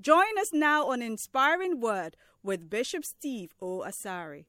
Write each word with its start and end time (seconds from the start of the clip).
Join 0.00 0.38
us 0.40 0.52
now 0.52 0.88
on 0.88 1.02
Inspiring 1.02 1.80
Word 1.80 2.16
with 2.42 2.68
Bishop 2.68 3.04
Steve 3.04 3.54
O. 3.62 3.84
Asari. 3.86 4.44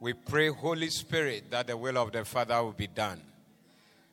We 0.00 0.12
pray, 0.12 0.48
Holy 0.48 0.90
Spirit, 0.90 1.50
that 1.50 1.66
the 1.66 1.76
will 1.76 1.98
of 1.98 2.12
the 2.12 2.24
Father 2.24 2.62
will 2.62 2.72
be 2.72 2.86
done. 2.86 3.20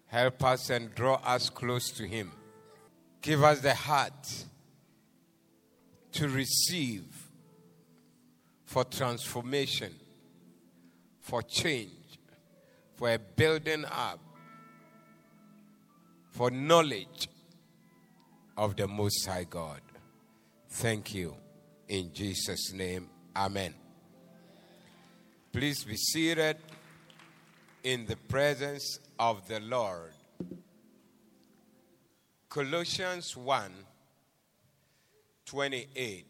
Help 0.07 0.43
us 0.43 0.69
and 0.69 0.93
draw 0.95 1.15
us 1.25 1.49
close 1.49 1.91
to 1.91 2.07
Him. 2.07 2.31
Give 3.21 3.43
us 3.43 3.61
the 3.61 3.73
heart 3.73 4.45
to 6.13 6.27
receive 6.27 7.03
for 8.65 8.83
transformation, 8.83 9.93
for 11.19 11.41
change, 11.43 12.19
for 12.95 13.11
a 13.13 13.19
building 13.19 13.85
up, 13.85 14.19
for 16.31 16.49
knowledge 16.49 17.27
of 18.57 18.75
the 18.75 18.87
Most 18.87 19.25
High 19.25 19.45
God. 19.49 19.81
Thank 20.77 21.13
you. 21.13 21.35
In 21.87 22.11
Jesus' 22.11 22.73
name, 22.73 23.07
Amen. 23.35 23.75
Please 25.51 25.83
be 25.83 25.95
seated 25.95 26.57
in 27.83 28.07
the 28.07 28.15
presence 28.15 28.97
of 29.19 29.47
the 29.47 29.59
Lord. 29.59 30.11
Colossians 32.49 33.37
1 33.37 33.71
28. 35.45 36.25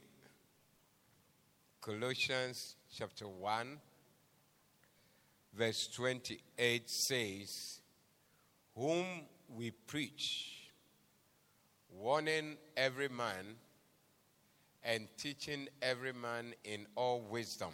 Colossians 1.79 2.75
chapter 2.93 3.25
1, 3.25 3.77
verse 5.53 5.87
28 5.95 6.89
says, 6.89 7.79
Whom 8.75 9.05
we 9.55 9.71
preach, 9.71 10.69
warning 11.89 12.57
every 12.75 13.07
man 13.07 13.55
and 14.83 15.07
teaching 15.17 15.67
every 15.81 16.13
man 16.13 16.53
in 16.63 16.85
all 16.95 17.21
wisdom, 17.21 17.71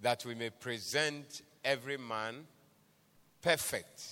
that 0.00 0.24
we 0.24 0.34
may 0.34 0.50
present 0.50 1.42
every 1.64 1.96
man 1.96 2.46
perfect 3.42 4.02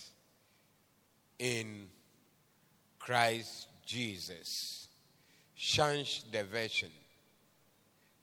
in 1.38 1.88
Christ 2.98 3.68
Jesus. 3.84 4.88
Change 5.54 6.30
the 6.30 6.44
version. 6.44 6.90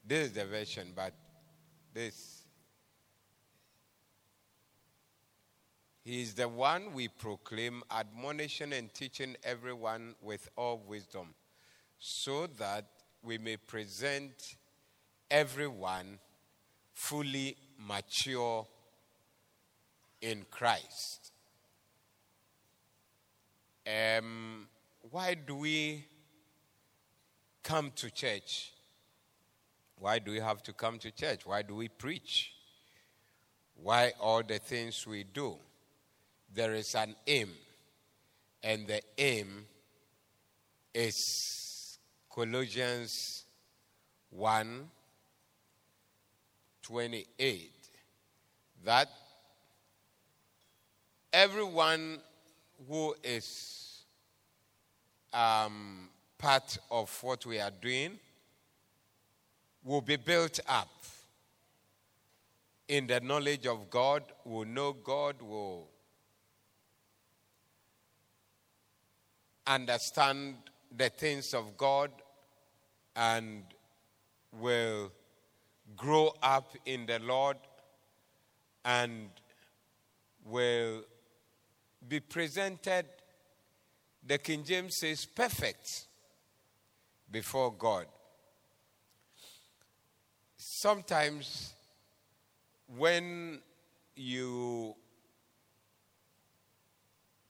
This 0.05 0.27
is 0.27 0.33
the 0.33 0.45
version, 0.45 0.91
but 0.95 1.13
this. 1.93 2.43
He 6.03 6.21
is 6.21 6.33
the 6.33 6.49
one 6.49 6.91
we 6.93 7.07
proclaim, 7.07 7.81
admonishing 7.89 8.73
and 8.73 8.93
teaching 8.93 9.37
everyone 9.43 10.15
with 10.21 10.49
all 10.57 10.83
wisdom, 10.85 11.33
so 11.97 12.47
that 12.57 12.85
we 13.23 13.37
may 13.37 13.55
present 13.57 14.55
everyone 15.31 16.19
fully 16.91 17.55
mature 17.79 18.67
in 20.21 20.45
Christ. 20.51 21.31
Um, 23.87 24.67
why 25.09 25.35
do 25.35 25.55
we 25.55 26.05
come 27.63 27.91
to 27.95 28.09
church? 28.09 28.71
Why 29.97 30.19
do 30.19 30.31
we 30.31 30.39
have 30.39 30.61
to 30.63 30.73
come 30.73 30.99
to 30.99 31.11
church? 31.11 31.45
Why 31.45 31.61
do 31.61 31.75
we 31.75 31.87
preach? 31.87 32.51
Why 33.75 34.11
all 34.19 34.43
the 34.43 34.59
things 34.59 35.07
we 35.07 35.23
do? 35.23 35.57
There 36.53 36.73
is 36.73 36.93
an 36.93 37.15
aim, 37.25 37.49
and 38.61 38.87
the 38.87 39.01
aim 39.17 39.65
is 40.93 41.62
Colossians 42.33 43.45
1 44.31 44.89
28 46.81 47.71
that 48.83 49.07
everyone 51.31 52.17
who 52.89 53.15
is 53.23 54.01
um, 55.31 56.09
part 56.39 56.77
of 56.89 57.15
what 57.21 57.45
we 57.45 57.59
are 57.59 57.71
doing 57.71 58.17
will 59.83 60.01
be 60.01 60.15
built 60.15 60.59
up 60.67 60.89
in 62.87 63.05
the 63.05 63.19
knowledge 63.19 63.67
of 63.67 63.89
God, 63.91 64.23
will 64.43 64.65
know 64.65 64.93
God, 64.93 65.35
will 65.39 65.87
understand 69.67 70.55
the 70.95 71.09
things 71.09 71.53
of 71.53 71.77
God, 71.77 72.11
and 73.15 73.63
will 74.59 75.11
grow 75.95 76.33
up 76.41 76.75
in 76.85 77.05
the 77.05 77.19
Lord 77.19 77.57
and 78.85 79.29
will 80.45 81.03
be 82.07 82.19
presented, 82.19 83.05
the 84.25 84.37
King 84.37 84.63
James 84.63 84.97
says, 84.97 85.25
perfect 85.25 86.07
before 87.31 87.73
God. 87.73 88.05
Sometimes 90.57 91.73
when 92.97 93.59
you 94.15 94.95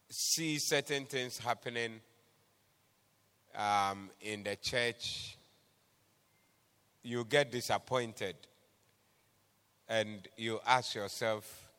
see 0.09 0.57
certain 0.59 1.05
things 1.05 1.37
happening 1.39 1.99
um, 3.55 4.09
in 4.21 4.43
the 4.43 4.55
church, 4.55 5.37
you 7.03 7.25
get 7.25 7.51
disappointed 7.51 8.35
and 9.87 10.27
you 10.37 10.59
ask 10.65 10.95
yourself, 10.95 11.69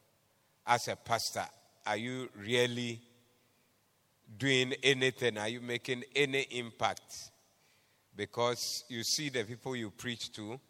as 0.67 0.89
a 0.89 0.97
pastor, 0.97 1.47
are 1.87 1.97
you 1.97 2.29
really 2.37 3.01
doing 4.39 4.75
anything? 4.83 5.39
Are 5.39 5.49
you 5.49 5.61
making 5.61 6.05
any 6.15 6.43
impact? 6.51 7.31
Because 8.15 8.85
you 8.89 9.03
see 9.03 9.31
the 9.31 9.45
people 9.45 9.75
you 9.75 9.91
preach 9.91 10.33
to, 10.33 10.61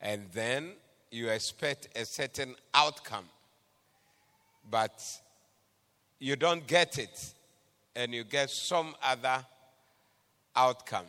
and 0.00 0.26
then 0.32 0.72
you 1.10 1.28
expect 1.28 1.88
a 1.96 2.04
certain 2.04 2.56
outcome, 2.74 3.26
but 4.68 5.02
you 6.18 6.34
don't 6.36 6.66
get 6.66 6.98
it, 6.98 7.34
and 7.94 8.12
you 8.14 8.24
get 8.24 8.50
some 8.50 8.94
other 9.02 9.44
outcome 10.56 11.06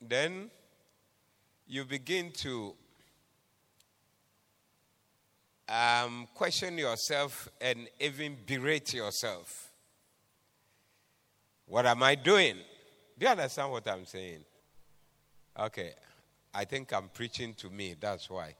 then 0.00 0.50
you 1.66 1.84
begin 1.84 2.30
to 2.32 2.74
um, 5.68 6.28
question 6.34 6.76
yourself 6.78 7.48
and 7.60 7.88
even 8.00 8.36
berate 8.46 8.94
yourself. 8.94 9.70
What 11.66 11.86
am 11.86 12.02
I 12.02 12.14
doing? 12.14 12.56
Do 13.18 13.26
you 13.26 13.32
understand 13.32 13.70
what 13.70 13.88
I'm 13.88 14.04
saying? 14.04 14.44
Okay, 15.58 15.92
I 16.52 16.64
think 16.64 16.92
I'm 16.92 17.08
preaching 17.08 17.54
to 17.54 17.70
me, 17.70 17.94
that's 17.98 18.28
why. 18.28 18.54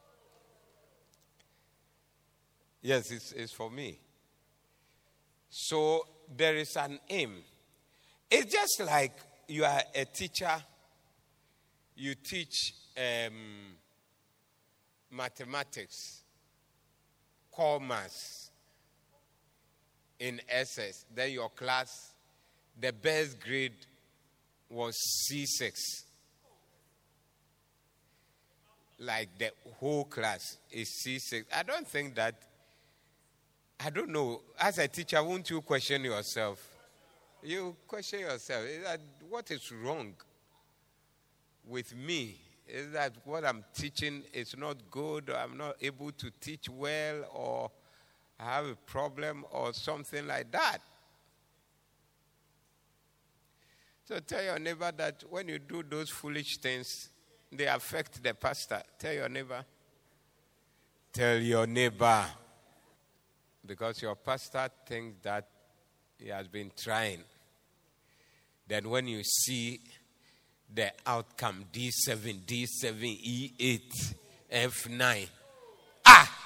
Yes, 2.80 3.10
it's, 3.10 3.32
it's 3.32 3.52
for 3.52 3.70
me. 3.70 3.98
So 5.50 6.06
there 6.36 6.56
is 6.56 6.76
an 6.76 6.98
aim. 7.08 7.36
It's 8.30 8.52
just 8.52 8.80
like 8.84 9.12
you 9.48 9.64
are 9.64 9.82
a 9.94 10.04
teacher 10.04 10.52
you 11.96 12.14
teach 12.14 12.74
um, 12.96 13.76
mathematics, 15.10 16.22
maths 17.80 18.50
in 20.18 20.40
SS, 20.48 21.06
then 21.14 21.32
your 21.32 21.50
class, 21.50 22.14
the 22.80 22.92
best 22.92 23.40
grade 23.40 23.86
was 24.70 24.96
C6. 25.30 25.72
Like 29.00 29.28
the 29.38 29.50
whole 29.78 30.04
class 30.04 30.58
is 30.70 31.04
C6. 31.06 31.44
I 31.54 31.62
don't 31.62 31.86
think 31.86 32.14
that, 32.14 32.34
I 33.78 33.90
don't 33.90 34.10
know, 34.10 34.40
as 34.60 34.78
a 34.78 34.88
teacher, 34.88 35.22
won't 35.22 35.50
you 35.50 35.60
question 35.60 36.04
yourself? 36.04 36.60
You 37.42 37.76
question 37.86 38.20
yourself. 38.20 38.64
What 39.28 39.50
is 39.50 39.70
wrong? 39.72 40.14
With 41.66 41.94
me 41.96 42.36
is 42.66 42.92
that 42.92 43.12
what 43.24 43.44
I'm 43.44 43.64
teaching 43.74 44.22
is 44.32 44.56
not 44.56 44.76
good, 44.90 45.30
or 45.30 45.36
I'm 45.36 45.56
not 45.56 45.76
able 45.80 46.12
to 46.12 46.30
teach 46.40 46.68
well, 46.68 47.24
or 47.32 47.70
I 48.40 48.44
have 48.44 48.66
a 48.66 48.74
problem, 48.74 49.44
or 49.52 49.72
something 49.72 50.26
like 50.26 50.50
that. 50.52 50.78
So 54.06 54.18
tell 54.20 54.42
your 54.42 54.58
neighbor 54.58 54.92
that 54.96 55.24
when 55.30 55.48
you 55.48 55.58
do 55.58 55.82
those 55.82 56.10
foolish 56.10 56.58
things, 56.58 57.08
they 57.50 57.66
affect 57.66 58.22
the 58.22 58.34
pastor. 58.34 58.82
Tell 58.98 59.12
your 59.12 59.28
neighbor. 59.28 59.64
Tell 61.12 61.38
your 61.38 61.66
neighbor. 61.66 62.26
Because 63.64 64.02
your 64.02 64.16
pastor 64.16 64.68
thinks 64.86 65.16
that 65.22 65.48
he 66.18 66.28
has 66.28 66.48
been 66.48 66.70
trying. 66.76 67.24
Then 68.66 68.90
when 68.90 69.06
you 69.06 69.22
see 69.22 69.80
the 70.74 70.92
outcome 71.06 71.64
D7, 71.72 72.44
D7, 72.44 73.54
E8, 73.60 74.14
F9, 74.52 75.28
ah! 76.06 76.38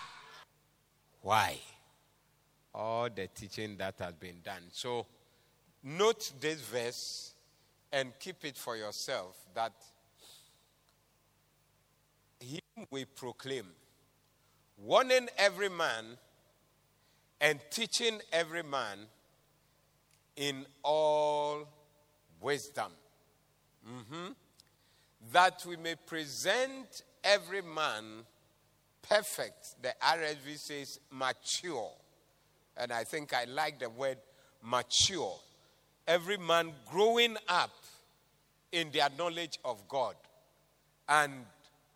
Why? 1.23 1.57
All 2.75 3.09
the 3.09 3.29
teaching 3.29 3.77
that 3.79 3.95
has 3.99 4.15
been 4.15 4.41
done. 4.45 4.63
So 4.73 5.07
note 5.83 6.33
this 6.41 6.61
verse 6.61 7.35
and 7.93 8.13
keep 8.21 8.45
it 8.45 8.57
for 8.57 8.77
yourself 8.77 9.37
that 9.55 9.73
him 12.41 12.87
we 12.91 13.05
proclaim, 13.05 13.67
warning 14.77 15.29
every 15.37 15.69
man 15.69 16.05
and 17.41 17.59
teaching 17.71 18.21
every 18.33 18.63
man 18.63 18.99
in 20.37 20.67
all 20.83 21.67
wisdom. 22.41 22.93
Mm-hmm. 23.91 24.33
That 25.33 25.65
we 25.67 25.77
may 25.77 25.95
present 25.95 27.03
every 27.25 27.63
man 27.63 28.05
perfect. 29.09 29.83
The 29.83 29.95
RSV 30.03 30.59
says 30.59 31.01
mature. 31.11 31.91
And 32.77 32.93
I 32.93 33.05
think 33.05 33.35
I 33.35 33.45
like 33.45 33.81
the 33.81 33.91
word 33.91 34.19
mature. 34.63 35.35
Every 36.07 36.37
man 36.39 36.73
growing 36.91 37.37
up 37.49 37.73
in 38.73 38.91
their 38.93 39.09
knowledge 39.19 39.59
of 39.65 39.87
God 39.89 40.15
and 41.09 41.33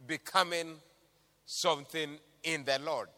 becoming 0.07 0.77
something 1.45 2.19
in 2.43 2.65
the 2.65 2.79
Lord. 2.85 3.09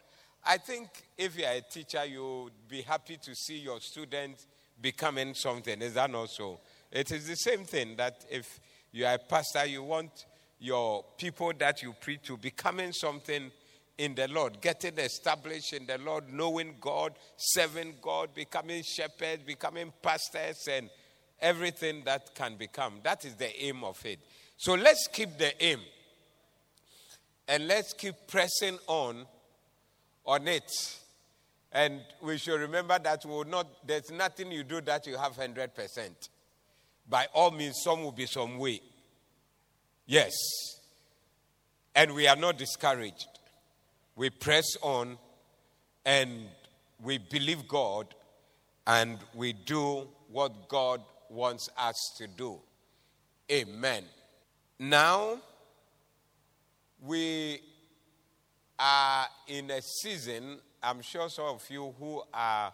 I 0.45 0.59
think 0.59 0.89
if 1.17 1.39
you 1.39 1.45
are 1.45 1.55
a 1.55 1.61
teacher, 1.63 2.05
you'll 2.05 2.51
be 2.69 2.83
happy 2.83 3.17
to 3.23 3.35
see 3.35 3.59
your 3.59 3.81
students 3.81 4.47
becoming 4.81 5.35
something. 5.35 5.81
Is 5.81 5.95
that 5.95 6.11
not 6.11 6.31
so? 6.31 6.61
It 6.91 7.11
is 7.11 7.27
the 7.27 7.37
same 7.37 7.65
thing 7.65 7.97
that 7.97 8.25
if 8.31 8.61
you 8.95 9.05
are 9.05 9.15
a 9.15 9.19
pastor, 9.19 9.67
you 9.67 9.83
want 9.83 10.25
your 10.61 11.05
people 11.19 11.53
that 11.59 11.83
you 11.83 11.93
preach 12.01 12.23
to 12.23 12.37
becoming 12.37 12.93
something 12.93 13.51
in 13.99 14.15
the 14.15 14.29
Lord, 14.29 14.61
getting 14.61 14.97
established 14.99 15.73
in 15.73 15.85
the 15.85 15.99
Lord, 15.99 16.33
knowing 16.33 16.77
God, 16.81 17.15
serving 17.37 17.97
God, 18.01 18.33
becoming 18.35 18.85
shepherds, 18.85 19.43
becoming 19.45 19.93
pastors, 20.01 20.69
and 20.71 20.89
everything 21.41 22.03
that 22.05 22.37
can 22.37 22.55
become. 22.55 23.01
That 23.03 23.25
is 23.25 23.35
the 23.35 23.65
aim 23.65 23.83
of 23.83 23.99
it. 24.07 24.21
So 24.59 24.75
let's 24.75 25.09
keep 25.09 25.39
the 25.39 25.65
aim. 25.65 25.81
And 27.49 27.67
let's 27.67 27.95
keep 27.95 28.15
pressing 28.29 28.79
on 28.87 29.27
on 30.25 30.47
it. 30.47 30.71
And 31.73 32.01
we 32.23 32.39
should 32.39 32.61
remember 32.61 32.97
that 33.01 33.25
we 33.25 33.33
will 33.33 33.45
not, 33.45 33.67
there's 33.85 34.13
nothing 34.13 34.53
you 34.53 34.63
do 34.63 34.81
that 34.83 35.05
you 35.09 35.17
have 35.17 35.33
100%. 35.33 36.29
By 37.09 37.27
all 37.33 37.51
means, 37.51 37.81
some 37.83 38.03
will 38.03 38.13
be 38.13 38.27
some 38.27 38.59
way. 38.59 38.81
Yes. 40.07 40.33
And 41.95 42.15
we 42.15 42.27
are 42.27 42.37
not 42.37 42.59
discouraged. 42.59 43.29
We 44.17 44.31
press 44.31 44.77
on 44.83 45.19
and 46.05 46.47
we 47.03 47.19
believe 47.19 47.67
God 47.69 48.15
and 48.87 49.19
we 49.35 49.53
do 49.53 50.09
what 50.31 50.69
God 50.69 51.01
wants 51.29 51.69
us 51.77 52.15
to 52.19 52.27
do. 52.27 52.59
Amen. 53.51 54.05
Now, 54.79 55.39
we 57.01 57.61
are 58.79 59.27
in 59.47 59.71
a 59.71 59.81
season, 59.83 60.59
I'm 60.83 61.03
sure 61.03 61.29
some 61.29 61.47
of 61.47 61.63
you 61.69 61.95
who 61.99 62.23
are 62.33 62.73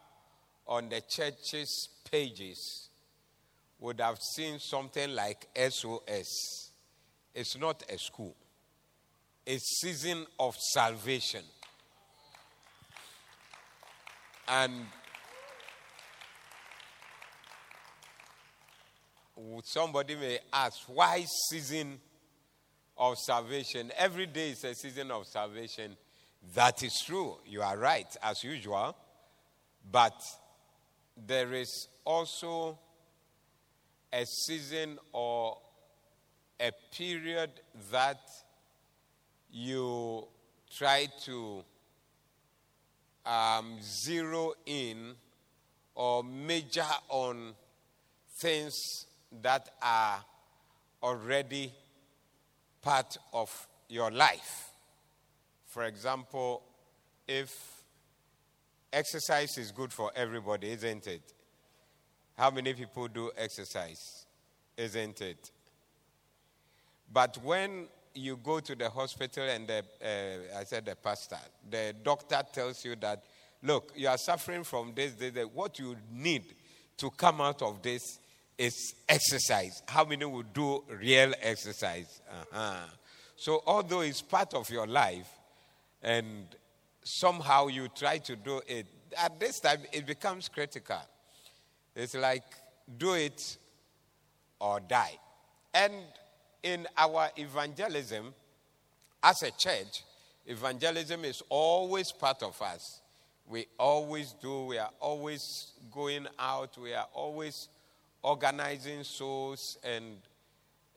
on 0.67 0.88
the 0.88 1.03
church's 1.09 1.88
pages 2.11 2.89
would 3.81 4.00
have 4.00 4.19
seen 4.19 4.59
something 4.59 5.15
like 5.15 5.49
SOS. 5.56 6.71
It's 7.35 7.56
not 7.59 7.82
a 7.88 7.99
school, 7.99 8.37
a 9.47 9.59
season 9.59 10.27
of 10.38 10.55
salvation. 10.56 11.44
And 14.47 14.87
somebody 19.65 20.17
may 20.17 20.38
ask, 20.53 20.83
why 20.87 21.25
season 21.49 21.99
of 23.00 23.17
salvation. 23.19 23.91
Every 23.97 24.26
day 24.26 24.50
is 24.50 24.62
a 24.62 24.75
season 24.75 25.11
of 25.11 25.26
salvation. 25.26 25.97
That 26.55 26.83
is 26.83 27.03
true. 27.06 27.38
You 27.47 27.62
are 27.62 27.79
right, 27.79 28.15
as 28.23 28.44
usual. 28.44 28.94
But 29.91 30.21
there 31.17 31.55
is 31.55 31.88
also 32.05 32.79
a 34.12 34.25
season 34.27 34.99
or 35.12 35.59
a 36.61 36.71
period 36.97 37.51
that 37.91 38.21
you 39.51 40.27
try 40.77 41.07
to 41.25 41.65
um, 43.25 43.79
zero 43.83 44.53
in 44.67 45.15
or 45.95 46.23
major 46.25 46.85
on 47.09 47.55
things 48.39 48.75
that 49.43 49.69
are 49.83 50.25
already 51.03 51.73
part 52.83 53.17
of 53.33 53.69
your 53.89 54.11
life. 54.11 54.71
For 55.67 55.85
example, 55.85 56.62
if 57.29 57.51
exercise 58.93 59.57
is 59.57 59.71
good 59.73 59.93
for 59.93 60.11
everybody, 60.17 60.71
isn't 60.71 61.07
it? 61.07 61.33
How 62.40 62.50
many 62.50 62.72
people 62.72 63.06
do 63.06 63.31
exercise? 63.37 64.25
Isn't 64.75 65.20
it? 65.20 65.50
But 67.12 67.37
when 67.44 67.87
you 68.14 68.38
go 68.42 68.61
to 68.61 68.75
the 68.75 68.88
hospital 68.88 69.44
and 69.44 69.68
the, 69.68 69.85
uh, 70.02 70.59
I 70.59 70.64
said 70.64 70.87
the 70.87 70.97
pastor, 70.97 71.37
the 71.70 71.94
doctor 72.02 72.40
tells 72.50 72.82
you 72.82 72.97
that, 72.97 73.25
look, 73.62 73.92
you 73.94 74.09
are 74.09 74.16
suffering 74.16 74.64
from 74.64 74.94
this, 74.97 75.12
this, 75.16 75.35
this. 75.35 75.44
What 75.52 75.78
you 75.78 75.97
need 76.11 76.44
to 76.97 77.11
come 77.11 77.42
out 77.42 77.61
of 77.61 77.82
this 77.82 78.18
is 78.56 78.94
exercise. 79.06 79.82
How 79.87 80.06
many 80.06 80.25
will 80.25 80.44
do 80.54 80.82
real 80.99 81.35
exercise? 81.42 82.23
Uh-huh. 82.26 82.87
So, 83.37 83.62
although 83.66 84.00
it's 84.00 84.23
part 84.23 84.54
of 84.54 84.70
your 84.70 84.87
life 84.87 85.28
and 86.02 86.47
somehow 87.04 87.66
you 87.66 87.88
try 87.88 88.16
to 88.16 88.35
do 88.35 88.62
it, 88.66 88.87
at 89.18 89.38
this 89.38 89.61
time 89.61 89.80
it 89.92 90.06
becomes 90.06 90.49
critical. 90.49 91.02
It's 92.00 92.14
like 92.14 92.45
do 92.97 93.12
it 93.12 93.59
or 94.59 94.80
die. 94.80 95.19
And 95.75 95.92
in 96.62 96.87
our 96.97 97.28
evangelism, 97.37 98.33
as 99.23 99.42
a 99.42 99.50
church, 99.50 100.02
evangelism 100.47 101.26
is 101.26 101.42
always 101.50 102.11
part 102.11 102.42
of 102.42 102.61
us. 102.62 103.02
We 103.47 103.66
always 103.78 104.33
do, 104.33 104.64
we 104.66 104.78
are 104.78 104.88
always 104.99 105.73
going 105.92 106.26
out, 106.38 106.78
we 106.78 106.95
are 106.95 107.07
always 107.12 107.69
organizing 108.23 109.04
souls 109.04 109.76
and 109.85 110.16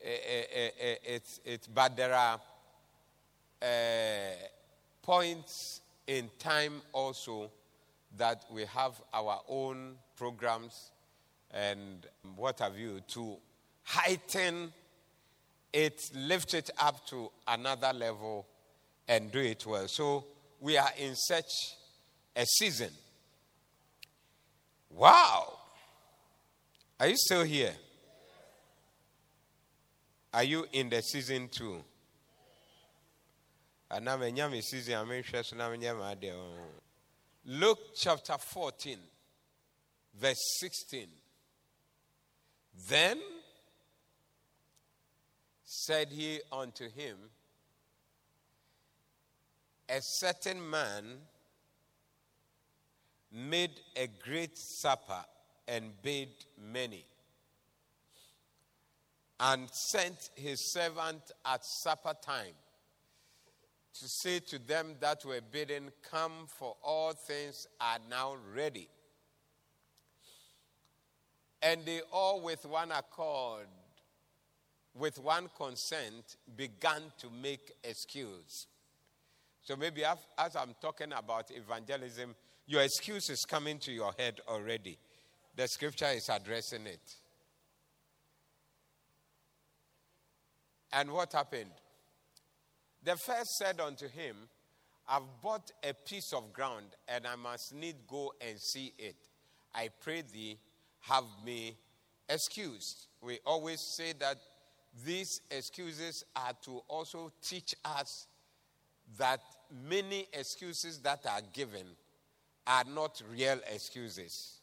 uh, 0.02 0.08
uh, 0.08 0.10
uh, 0.10 0.94
it's, 1.04 1.40
it's, 1.44 1.66
but 1.66 1.96
there 1.98 2.14
are 2.14 2.40
points 5.02 5.82
in 6.06 6.30
time 6.38 6.80
also 6.94 7.50
that 8.16 8.46
we 8.50 8.64
have 8.64 8.98
our 9.12 9.40
own 9.48 9.96
programs 10.16 10.92
and 11.54 12.06
what 12.34 12.58
have 12.58 12.76
you 12.76 13.00
to 13.06 13.36
heighten 13.84 14.72
it, 15.72 16.10
lift 16.14 16.52
it 16.52 16.70
up 16.78 17.06
to 17.06 17.30
another 17.46 17.92
level 17.92 18.46
and 19.06 19.30
do 19.30 19.38
it 19.38 19.64
well. 19.64 19.86
So 19.86 20.24
we 20.60 20.76
are 20.76 20.90
in 20.98 21.14
such 21.14 21.76
a 22.34 22.44
season. 22.44 22.90
Wow! 24.90 25.58
Are 26.98 27.06
you 27.06 27.16
still 27.16 27.44
here? 27.44 27.74
Are 30.32 30.44
you 30.44 30.66
in 30.72 30.88
the 30.88 31.00
season 31.02 31.48
two? 31.48 31.82
Luke 37.44 37.94
chapter 37.94 38.36
14, 38.38 38.98
verse 40.18 40.58
16. 40.58 41.06
Then 42.88 43.20
said 45.64 46.08
he 46.08 46.40
unto 46.50 46.90
him, 46.90 47.16
A 49.88 50.00
certain 50.00 50.70
man 50.70 51.04
made 53.30 53.80
a 53.96 54.08
great 54.24 54.56
supper 54.56 55.24
and 55.66 55.90
bade 56.02 56.34
many, 56.58 57.04
and 59.40 59.68
sent 59.70 60.30
his 60.34 60.72
servant 60.72 61.32
at 61.44 61.64
supper 61.64 62.14
time 62.22 62.54
to 63.94 64.08
say 64.08 64.40
to 64.40 64.58
them 64.58 64.96
that 65.00 65.24
were 65.24 65.40
bidden, 65.40 65.90
Come, 66.10 66.46
for 66.48 66.76
all 66.82 67.12
things 67.12 67.66
are 67.80 67.98
now 68.10 68.36
ready. 68.54 68.88
And 71.64 71.84
they 71.86 72.02
all, 72.12 72.42
with 72.42 72.66
one 72.66 72.92
accord, 72.92 73.66
with 74.94 75.18
one 75.18 75.48
consent, 75.56 76.36
began 76.56 77.00
to 77.18 77.28
make 77.42 77.72
excuse. 77.82 78.66
So 79.62 79.74
maybe 79.74 80.04
as 80.04 80.56
I'm 80.56 80.74
talking 80.82 81.12
about 81.16 81.50
evangelism, 81.50 82.34
your 82.66 82.82
excuse 82.82 83.30
is 83.30 83.46
coming 83.48 83.78
to 83.78 83.92
your 83.92 84.12
head 84.18 84.40
already. 84.46 84.98
The 85.56 85.66
scripture 85.66 86.10
is 86.14 86.28
addressing 86.28 86.86
it. 86.86 87.14
And 90.92 91.10
what 91.10 91.32
happened? 91.32 91.70
The 93.02 93.16
first 93.16 93.56
said 93.56 93.80
unto 93.80 94.06
him, 94.06 94.36
I've 95.08 95.22
bought 95.42 95.70
a 95.82 95.94
piece 95.94 96.32
of 96.34 96.52
ground, 96.52 96.86
and 97.08 97.26
I 97.26 97.36
must 97.36 97.74
need 97.74 97.96
go 98.06 98.34
and 98.46 98.60
see 98.60 98.92
it. 98.98 99.16
I 99.74 99.88
pray 100.00 100.22
thee, 100.22 100.58
have 101.08 101.24
me 101.44 101.76
excused. 102.28 103.06
We 103.20 103.38
always 103.46 103.80
say 103.80 104.12
that 104.20 104.38
these 105.04 105.40
excuses 105.50 106.24
are 106.36 106.52
to 106.64 106.82
also 106.88 107.32
teach 107.42 107.74
us 107.84 108.26
that 109.18 109.40
many 109.88 110.28
excuses 110.32 110.98
that 111.00 111.26
are 111.26 111.40
given 111.52 111.86
are 112.66 112.84
not 112.94 113.22
real 113.30 113.58
excuses. 113.72 114.60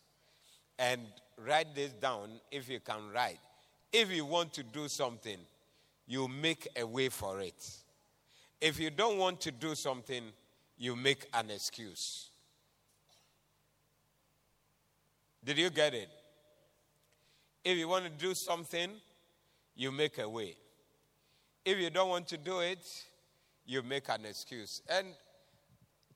And 0.79 1.01
write 1.37 1.75
this 1.75 1.91
down 1.91 2.29
if 2.51 2.69
you 2.69 2.79
can 2.79 3.11
write. 3.13 3.39
If 3.91 4.11
you 4.11 4.25
want 4.25 4.53
to 4.53 4.63
do 4.63 4.87
something, 4.87 5.37
you 6.07 6.27
make 6.27 6.67
a 6.75 6.85
way 6.85 7.09
for 7.09 7.41
it. 7.41 7.69
If 8.59 8.79
you 8.79 8.89
don't 8.89 9.17
want 9.17 9.41
to 9.41 9.51
do 9.51 9.75
something, 9.75 10.23
you 10.77 10.95
make 10.95 11.27
an 11.33 11.51
excuse. 11.51 12.29
Did 15.43 15.57
you 15.57 15.69
get 15.69 15.93
it? 15.93 16.09
If 17.63 17.77
you 17.77 17.87
want 17.87 18.05
to 18.05 18.09
do 18.09 18.33
something, 18.33 18.89
you 19.75 19.91
make 19.91 20.17
a 20.17 20.27
way. 20.27 20.55
If 21.63 21.77
you 21.77 21.89
don't 21.89 22.09
want 22.09 22.27
to 22.29 22.37
do 22.37 22.59
it, 22.59 22.85
you 23.65 23.83
make 23.83 24.09
an 24.09 24.25
excuse. 24.25 24.81
And 24.89 25.07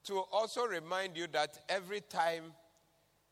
to 0.06 0.20
also 0.32 0.66
remind 0.66 1.16
you 1.16 1.28
that 1.34 1.58
every 1.70 2.02
time 2.02 2.54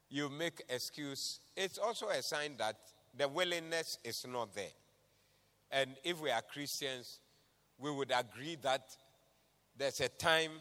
you 0.09 0.29
make 0.29 0.63
excuse, 0.69 1.39
it's 1.55 1.77
also 1.77 2.09
a 2.09 2.21
sign 2.21 2.51
that 2.59 2.75
the 3.17 3.27
willingness 3.27 3.97
is 4.03 4.25
not 4.27 4.53
there. 4.53 4.73
And 5.71 5.91
if 6.03 6.21
we 6.21 6.29
are 6.29 6.41
Christians, 6.41 7.19
we 7.79 7.91
would 7.91 8.11
agree 8.11 8.57
that 8.61 8.95
there's 9.75 9.99
a 10.01 10.09
time, 10.09 10.51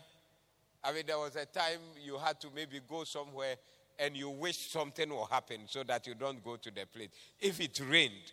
I 0.83 0.93
mean, 0.93 1.05
there 1.07 1.19
was 1.19 1.37
a 1.37 1.45
time 1.45 1.81
you 2.03 2.17
had 2.17 2.41
to 2.41 2.49
maybe 2.55 2.81
go 2.89 3.05
somewhere 3.05 3.57
and 4.03 4.17
you 4.17 4.29
wish 4.29 4.69
something 4.69 5.09
will 5.11 5.27
happen 5.27 5.61
so 5.67 5.85
that 5.85 6.09
you 6.09 6.15
don't 6.15 6.43
go 6.43 6.57
to 6.57 6.71
the 6.73 6.85
place. 6.93 7.09
If 7.39 7.61
it 7.61 7.81
rained, 7.89 8.33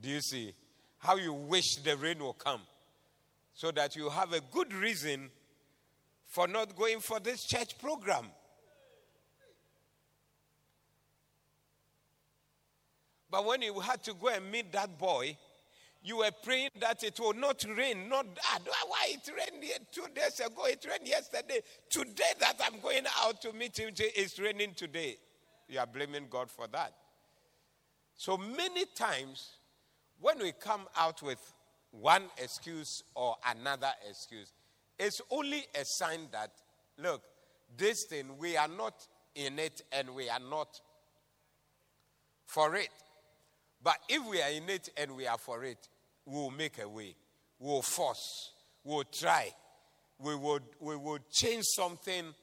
do 0.00 0.08
you 0.08 0.20
see 0.20 0.54
how 0.98 1.16
you 1.16 1.32
wish 1.32 1.76
the 1.76 1.96
rain 1.96 2.20
will 2.20 2.34
come 2.34 2.60
so 3.52 3.72
that 3.72 3.96
you 3.96 4.08
have 4.10 4.32
a 4.32 4.40
good 4.52 4.72
reason 4.72 5.28
for 6.26 6.46
not 6.46 6.76
going 6.76 7.00
for 7.00 7.18
this 7.18 7.44
church 7.44 7.76
program? 7.78 8.26
But 13.28 13.44
when 13.44 13.62
you 13.62 13.80
had 13.80 14.04
to 14.04 14.14
go 14.14 14.28
and 14.28 14.48
meet 14.52 14.70
that 14.72 14.96
boy, 14.98 15.36
you 16.04 16.18
were 16.18 16.30
praying 16.42 16.70
that 16.80 17.04
it 17.04 17.18
will 17.20 17.32
not 17.32 17.64
rain. 17.76 18.08
Not 18.08 18.26
that. 18.34 18.60
Why 18.86 19.10
it 19.10 19.30
rained 19.36 19.64
two 19.92 20.06
days 20.14 20.40
ago? 20.40 20.64
It 20.66 20.84
rained 20.88 21.06
yesterday. 21.06 21.60
Today 21.90 22.32
that 22.40 22.60
I'm 22.64 22.80
going 22.80 23.04
out 23.22 23.40
to 23.42 23.52
meet 23.52 23.78
him, 23.78 23.90
it's 23.96 24.38
raining 24.38 24.74
today. 24.74 25.16
You 25.68 25.78
are 25.78 25.86
blaming 25.86 26.26
God 26.28 26.50
for 26.50 26.66
that. 26.68 26.92
So 28.16 28.36
many 28.36 28.84
times, 28.96 29.56
when 30.20 30.38
we 30.38 30.52
come 30.52 30.86
out 30.96 31.22
with 31.22 31.40
one 31.92 32.24
excuse 32.36 33.02
or 33.14 33.36
another 33.46 33.90
excuse, 34.08 34.52
it's 34.98 35.20
only 35.30 35.64
a 35.74 35.84
sign 35.84 36.28
that, 36.32 36.50
look, 36.98 37.22
this 37.76 38.04
thing, 38.08 38.36
we 38.38 38.56
are 38.56 38.68
not 38.68 39.06
in 39.34 39.58
it 39.58 39.82
and 39.92 40.10
we 40.14 40.28
are 40.28 40.40
not 40.50 40.80
for 42.46 42.76
it. 42.76 42.90
But 43.82 43.96
if 44.08 44.24
we 44.28 44.40
are 44.42 44.50
in 44.50 44.68
it 44.68 44.90
and 44.96 45.16
we 45.16 45.26
are 45.26 45.38
for 45.38 45.64
it, 45.64 45.88
we 46.26 46.34
will 46.34 46.50
make 46.50 46.78
a 46.78 46.88
way. 46.88 47.14
We 47.58 47.68
will 47.68 47.82
force. 47.82 48.52
We 48.84 48.94
will 48.94 49.04
try. 49.04 49.50
We 50.18 50.34
would, 50.36 50.62
we 50.80 50.96
would 50.96 51.28
change 51.30 51.64
something 51.64 52.34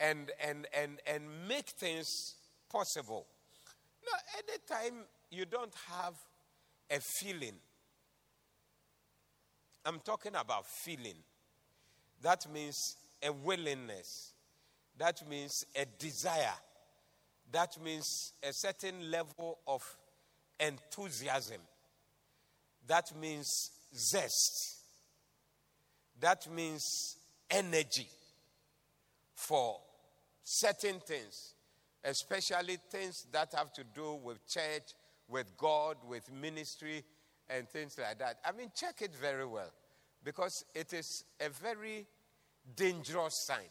and, 0.00 0.30
and, 0.44 0.66
and, 0.76 0.98
and 1.06 1.48
make 1.48 1.68
things 1.68 2.34
possible. 2.70 3.26
Now, 4.04 4.18
anytime 4.38 5.04
you 5.30 5.44
don't 5.44 5.74
have 5.88 6.14
a 6.90 7.00
feeling, 7.00 7.54
I'm 9.84 10.00
talking 10.00 10.34
about 10.34 10.66
feeling. 10.66 11.16
That 12.22 12.50
means 12.52 12.96
a 13.22 13.32
willingness. 13.32 14.32
That 14.98 15.28
means 15.28 15.64
a 15.76 15.84
desire. 15.98 16.54
That 17.52 17.80
means 17.82 18.32
a 18.42 18.52
certain 18.52 19.10
level 19.10 19.58
of 19.66 19.82
enthusiasm. 20.58 21.60
That 22.86 23.16
means 23.18 23.70
zest. 23.94 24.78
That 26.20 26.50
means 26.50 27.16
energy 27.50 28.08
for 29.34 29.78
certain 30.42 31.00
things, 31.00 31.54
especially 32.04 32.78
things 32.90 33.26
that 33.32 33.52
have 33.54 33.72
to 33.74 33.84
do 33.94 34.14
with 34.22 34.46
church, 34.46 34.94
with 35.28 35.56
God, 35.56 35.96
with 36.06 36.30
ministry, 36.32 37.04
and 37.48 37.68
things 37.68 37.98
like 37.98 38.18
that. 38.18 38.38
I 38.44 38.52
mean, 38.52 38.70
check 38.74 39.02
it 39.02 39.14
very 39.14 39.46
well 39.46 39.70
because 40.22 40.64
it 40.74 40.92
is 40.92 41.24
a 41.40 41.48
very 41.48 42.06
dangerous 42.76 43.44
sign. 43.46 43.70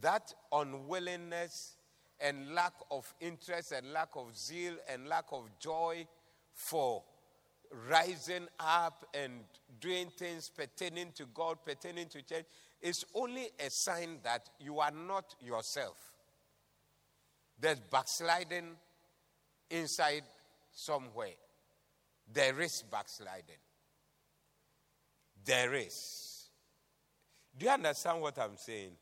That 0.00 0.32
unwillingness 0.52 1.76
and 2.20 2.54
lack 2.54 2.72
of 2.90 3.12
interest 3.20 3.72
and 3.72 3.92
lack 3.92 4.10
of 4.16 4.36
zeal 4.36 4.74
and 4.88 5.08
lack 5.08 5.26
of 5.32 5.50
joy 5.58 6.06
for 6.54 7.02
rising 7.88 8.46
up 8.60 9.04
and 9.14 9.32
doing 9.80 10.08
things 10.08 10.50
pertaining 10.50 11.12
to 11.16 11.26
God, 11.34 11.58
pertaining 11.64 12.08
to 12.08 12.22
church, 12.22 12.44
is 12.80 13.04
only 13.14 13.48
a 13.58 13.70
sign 13.70 14.18
that 14.22 14.48
you 14.58 14.80
are 14.80 14.90
not 14.90 15.34
yourself. 15.40 15.96
There's 17.58 17.80
backsliding 17.80 18.76
inside 19.70 20.24
somewhere. 20.72 21.34
There 22.32 22.60
is 22.60 22.82
backsliding. 22.90 23.62
There 25.44 25.74
is. 25.74 26.48
Do 27.56 27.66
you 27.66 27.72
understand 27.72 28.20
what 28.20 28.38
I'm 28.38 28.56
saying? 28.56 28.92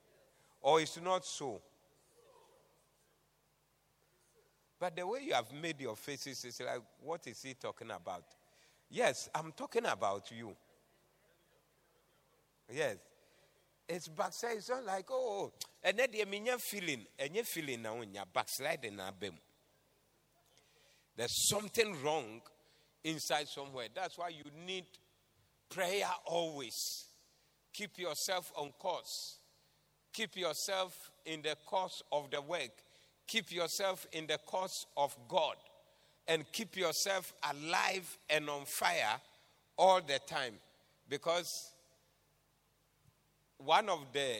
Or 0.60 0.80
it's 0.80 1.00
not 1.00 1.24
so? 1.24 1.60
But 4.78 4.96
the 4.96 5.06
way 5.06 5.20
you 5.26 5.34
have 5.34 5.52
made 5.52 5.80
your 5.80 5.96
faces 5.96 6.44
is 6.44 6.60
like, 6.60 6.80
what 7.02 7.26
is 7.26 7.42
he 7.42 7.54
talking 7.54 7.90
about? 7.90 8.24
Yes, 8.90 9.28
I'm 9.34 9.52
talking 9.52 9.86
about 9.86 10.30
you. 10.32 10.54
Yes. 12.72 12.96
It's 13.88 14.08
backside. 14.08 14.56
It's 14.56 14.68
not 14.68 14.84
like, 14.84 15.06
oh, 15.10 15.52
and 15.82 15.98
then 15.98 16.08
the 16.12 16.58
feeling, 16.58 17.06
and 17.18 17.34
you 17.34 17.42
feeling 17.44 17.82
now 17.82 17.98
when 17.98 18.12
you're 18.12 18.24
backsliding. 18.32 18.98
There's 21.16 21.48
something 21.48 22.02
wrong 22.04 22.40
inside 23.04 23.48
somewhere. 23.48 23.86
That's 23.94 24.18
why 24.18 24.28
you 24.28 24.44
need 24.66 24.86
prayer 25.68 26.06
always. 26.24 27.06
Keep 27.72 27.98
yourself 27.98 28.52
on 28.56 28.70
course. 28.78 29.38
Keep 30.12 30.36
yourself 30.36 31.10
in 31.24 31.42
the 31.42 31.56
course 31.66 32.02
of 32.12 32.30
the 32.30 32.40
work. 32.40 32.70
Keep 33.26 33.52
yourself 33.52 34.06
in 34.12 34.26
the 34.26 34.38
course 34.38 34.86
of 34.96 35.16
God 35.28 35.56
and 36.30 36.44
keep 36.52 36.76
yourself 36.76 37.34
alive 37.50 38.16
and 38.30 38.48
on 38.48 38.64
fire 38.64 39.20
all 39.76 40.00
the 40.00 40.20
time 40.28 40.54
because 41.08 41.72
one 43.58 43.88
of 43.88 44.06
the 44.12 44.36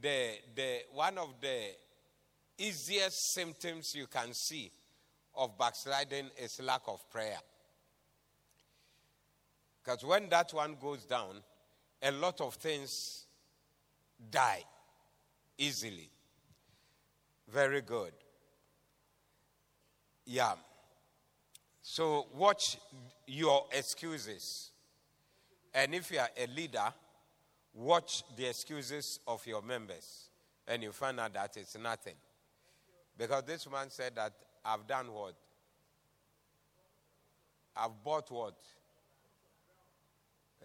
the 0.00 0.30
the 0.54 0.78
one 0.92 1.18
of 1.18 1.34
the 1.40 1.60
easiest 2.56 3.34
symptoms 3.34 3.94
you 3.96 4.06
can 4.06 4.32
see 4.32 4.70
of 5.34 5.58
backsliding 5.58 6.30
is 6.38 6.60
lack 6.62 6.82
of 6.86 7.00
prayer. 7.10 7.38
Because 9.84 10.04
when 10.04 10.28
that 10.30 10.54
one 10.54 10.76
goes 10.80 11.04
down, 11.04 11.42
a 12.02 12.12
lot 12.12 12.40
of 12.40 12.54
things 12.54 13.26
die 14.30 14.62
easily. 15.58 16.08
Very 17.48 17.82
good. 17.82 18.12
Yeah. 20.24 20.54
So 21.88 22.26
watch 22.34 22.78
your 23.28 23.64
excuses. 23.70 24.72
And 25.72 25.94
if 25.94 26.10
you 26.10 26.18
are 26.18 26.28
a 26.36 26.48
leader, 26.48 26.92
watch 27.72 28.24
the 28.36 28.46
excuses 28.46 29.20
of 29.28 29.46
your 29.46 29.62
members. 29.62 30.30
And 30.66 30.82
you 30.82 30.90
find 30.90 31.20
out 31.20 31.32
that 31.34 31.56
it's 31.56 31.78
nothing. 31.78 32.16
Because 33.16 33.44
this 33.44 33.70
man 33.70 33.88
said 33.90 34.16
that 34.16 34.32
I've 34.64 34.84
done 34.88 35.12
what? 35.12 35.34
I've 37.76 38.02
bought 38.02 38.32
what? 38.32 38.56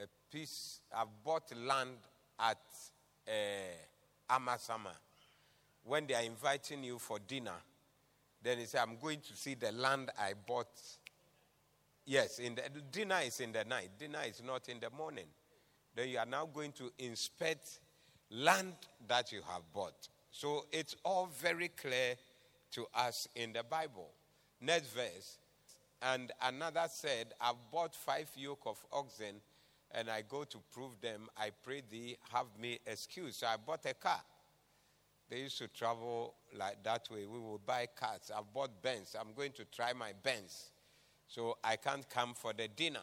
A 0.01 0.07
piece. 0.33 0.79
I've 0.91 1.23
bought 1.23 1.55
land 1.55 1.97
at 2.39 2.57
uh, 3.27 4.33
Amasama. 4.39 4.95
When 5.83 6.07
they 6.07 6.15
are 6.15 6.23
inviting 6.23 6.83
you 6.83 6.97
for 6.97 7.19
dinner, 7.19 7.61
then 8.41 8.57
he 8.57 8.65
said, 8.65 8.81
I'm 8.81 8.97
going 8.99 9.19
to 9.19 9.35
see 9.35 9.53
the 9.53 9.71
land 9.71 10.09
I 10.19 10.33
bought. 10.47 10.81
Yes, 12.05 12.39
in 12.39 12.55
the, 12.55 12.63
dinner 12.91 13.19
is 13.23 13.39
in 13.39 13.51
the 13.51 13.63
night. 13.63 13.89
Dinner 13.97 14.19
is 14.27 14.41
not 14.45 14.69
in 14.69 14.79
the 14.79 14.89
morning. 14.89 15.27
Then 15.95 16.09
you 16.09 16.17
are 16.17 16.25
now 16.25 16.45
going 16.45 16.71
to 16.73 16.91
inspect 16.97 17.79
land 18.29 18.73
that 19.07 19.31
you 19.31 19.41
have 19.47 19.61
bought. 19.73 20.07
So 20.31 20.65
it's 20.71 20.95
all 21.03 21.29
very 21.39 21.67
clear 21.67 22.15
to 22.71 22.87
us 22.95 23.27
in 23.35 23.53
the 23.53 23.63
Bible. 23.63 24.09
Next 24.61 24.93
verse. 24.93 25.37
And 26.01 26.31
another 26.41 26.85
said, 26.89 27.33
I've 27.39 27.55
bought 27.71 27.95
five 27.95 28.29
yoke 28.35 28.63
of 28.65 28.77
oxen 28.91 29.41
and 29.93 30.09
I 30.09 30.23
go 30.27 30.43
to 30.45 30.57
prove 30.73 30.99
them. 31.01 31.27
I 31.37 31.51
pray 31.63 31.83
thee, 31.89 32.17
have 32.31 32.47
me 32.59 32.79
excuse. 32.85 33.37
So 33.37 33.47
I 33.47 33.57
bought 33.57 33.85
a 33.85 33.93
car. 33.93 34.21
They 35.29 35.39
used 35.39 35.57
to 35.59 35.67
travel 35.67 36.33
like 36.57 36.83
that 36.83 37.07
way. 37.11 37.25
We 37.25 37.39
will 37.39 37.61
buy 37.65 37.87
cars. 37.95 38.31
I've 38.35 38.51
bought 38.53 38.81
Benz. 38.81 39.15
I'm 39.19 39.33
going 39.35 39.51
to 39.53 39.65
try 39.65 39.93
my 39.93 40.11
Benz. 40.23 40.70
So 41.31 41.57
I 41.63 41.75
can't 41.75 42.07
come 42.09 42.33
for 42.33 42.53
the 42.53 42.67
dinner. 42.67 42.99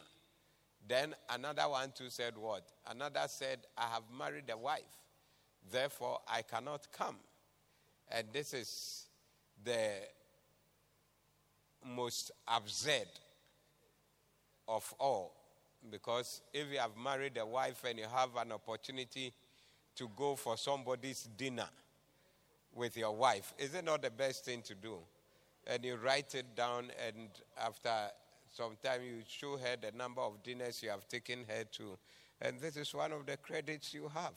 Then 0.87 1.15
another 1.29 1.67
one 1.67 1.91
too 1.95 2.09
said, 2.09 2.37
What? 2.37 2.63
Another 2.89 3.23
said, 3.27 3.59
I 3.77 3.87
have 3.87 4.03
married 4.15 4.49
a 4.51 4.57
wife. 4.57 4.83
Therefore, 5.71 6.19
I 6.27 6.41
cannot 6.43 6.87
come. 6.91 7.17
And 8.11 8.27
this 8.31 8.53
is 8.53 9.05
the 9.63 9.89
most 11.85 12.31
absurd 12.47 13.07
of 14.67 14.93
all. 14.99 15.35
Because 15.89 16.41
if 16.53 16.71
you 16.71 16.79
have 16.79 16.97
married 17.01 17.37
a 17.37 17.45
wife 17.45 17.83
and 17.87 17.97
you 17.97 18.05
have 18.13 18.35
an 18.37 18.51
opportunity 18.51 19.33
to 19.95 20.09
go 20.15 20.35
for 20.35 20.57
somebody's 20.57 21.27
dinner, 21.37 21.69
with 22.73 22.97
your 22.97 23.15
wife. 23.15 23.53
Is 23.57 23.73
it 23.73 23.85
not 23.85 24.01
the 24.01 24.09
best 24.09 24.45
thing 24.45 24.61
to 24.63 24.75
do? 24.75 24.97
And 25.67 25.83
you 25.83 25.95
write 25.97 26.35
it 26.35 26.55
down, 26.55 26.91
and 27.05 27.29
after 27.57 27.91
some 28.51 28.77
time, 28.83 29.01
you 29.03 29.21
show 29.27 29.57
her 29.57 29.75
the 29.79 29.95
number 29.95 30.21
of 30.21 30.41
dinners 30.43 30.81
you 30.81 30.89
have 30.89 31.07
taken 31.07 31.39
her 31.47 31.63
to. 31.73 31.97
And 32.41 32.59
this 32.59 32.77
is 32.77 32.93
one 32.93 33.11
of 33.11 33.25
the 33.25 33.37
credits 33.37 33.93
you 33.93 34.09
have. 34.13 34.33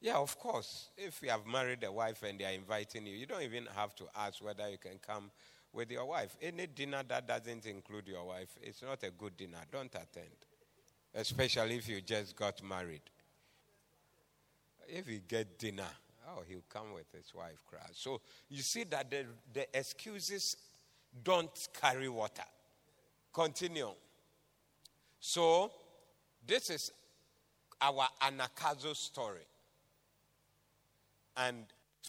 Yeah, 0.00 0.16
of 0.16 0.38
course. 0.38 0.90
If 0.96 1.22
you 1.22 1.30
have 1.30 1.46
married 1.46 1.82
a 1.84 1.90
wife 1.90 2.22
and 2.22 2.38
they 2.38 2.44
are 2.44 2.52
inviting 2.52 3.06
you, 3.06 3.16
you 3.16 3.26
don't 3.26 3.42
even 3.42 3.66
have 3.74 3.94
to 3.96 4.04
ask 4.16 4.42
whether 4.42 4.68
you 4.68 4.78
can 4.78 4.98
come 5.04 5.30
with 5.72 5.90
your 5.90 6.06
wife. 6.06 6.36
Any 6.40 6.66
dinner 6.66 7.02
that 7.08 7.26
doesn't 7.26 7.66
include 7.66 8.06
your 8.06 8.24
wife, 8.24 8.56
it's 8.62 8.82
not 8.82 9.02
a 9.02 9.10
good 9.10 9.36
dinner. 9.36 9.58
Don't 9.72 9.94
attend. 9.94 10.36
Especially 11.14 11.76
if 11.76 11.88
you 11.88 12.00
just 12.00 12.36
got 12.36 12.62
married. 12.62 13.02
If 14.86 15.08
you 15.08 15.20
get 15.26 15.58
dinner, 15.58 15.88
Oh, 16.30 16.42
he'll 16.46 16.64
come 16.68 16.92
with 16.92 17.10
his 17.12 17.34
wife 17.34 17.64
cry. 17.66 17.80
So 17.92 18.20
you 18.50 18.62
see 18.62 18.84
that 18.84 19.10
the, 19.10 19.24
the 19.52 19.78
excuses 19.78 20.56
don't 21.24 21.68
carry 21.80 22.08
water. 22.08 22.44
Continue. 23.38 23.90
So 25.20 25.70
this 26.44 26.70
is 26.70 26.90
our 27.80 28.08
Anagkazo 28.20 28.96
story. 28.96 29.46
And 31.36 31.58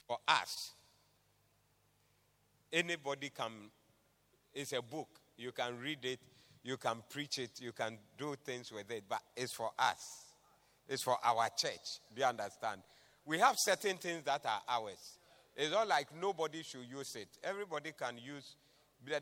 for 0.07 0.17
us, 0.27 0.71
anybody 2.73 3.29
can, 3.29 3.51
it's 4.55 4.73
a 4.73 4.81
book. 4.81 5.07
You 5.37 5.51
can 5.51 5.77
read 5.77 6.03
it, 6.03 6.19
you 6.63 6.77
can 6.77 7.03
preach 7.07 7.37
it, 7.37 7.51
you 7.61 7.73
can 7.73 7.99
do 8.17 8.33
things 8.43 8.71
with 8.71 8.89
it, 8.89 9.03
but 9.07 9.21
it's 9.37 9.53
for 9.53 9.69
us. 9.77 10.33
It's 10.87 11.03
for 11.03 11.17
our 11.23 11.47
church. 11.55 11.99
Do 12.15 12.21
you 12.21 12.27
understand? 12.27 12.81
We 13.23 13.37
have 13.37 13.53
certain 13.59 13.97
things 13.97 14.23
that 14.25 14.43
are 14.47 14.61
ours. 14.67 15.19
It's 15.55 15.71
not 15.71 15.87
like 15.87 16.07
nobody 16.19 16.63
should 16.63 16.85
use 16.89 17.15
it. 17.15 17.27
Everybody 17.43 17.91
can 17.95 18.17
use. 18.17 18.55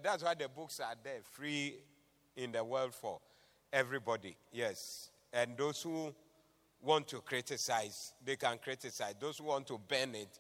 That's 0.02 0.24
why 0.24 0.36
the 0.36 0.48
books 0.48 0.80
are 0.80 0.96
there, 1.04 1.20
free 1.34 1.76
in 2.38 2.52
the 2.54 2.63
world 2.63 2.93
for 2.93 3.19
everybody. 3.73 4.38
Yes. 4.52 5.10
And 5.34 5.58
those 5.58 5.82
who 5.82 6.13
want 6.82 7.08
to 7.10 7.19
criticize, 7.19 8.13
they 8.23 8.38
can 8.38 8.58
criticize. 8.60 9.15
Those 9.19 9.39
who 9.39 9.45
want 9.45 9.67
to 9.67 9.80
burn 9.88 10.15
it, 10.15 10.39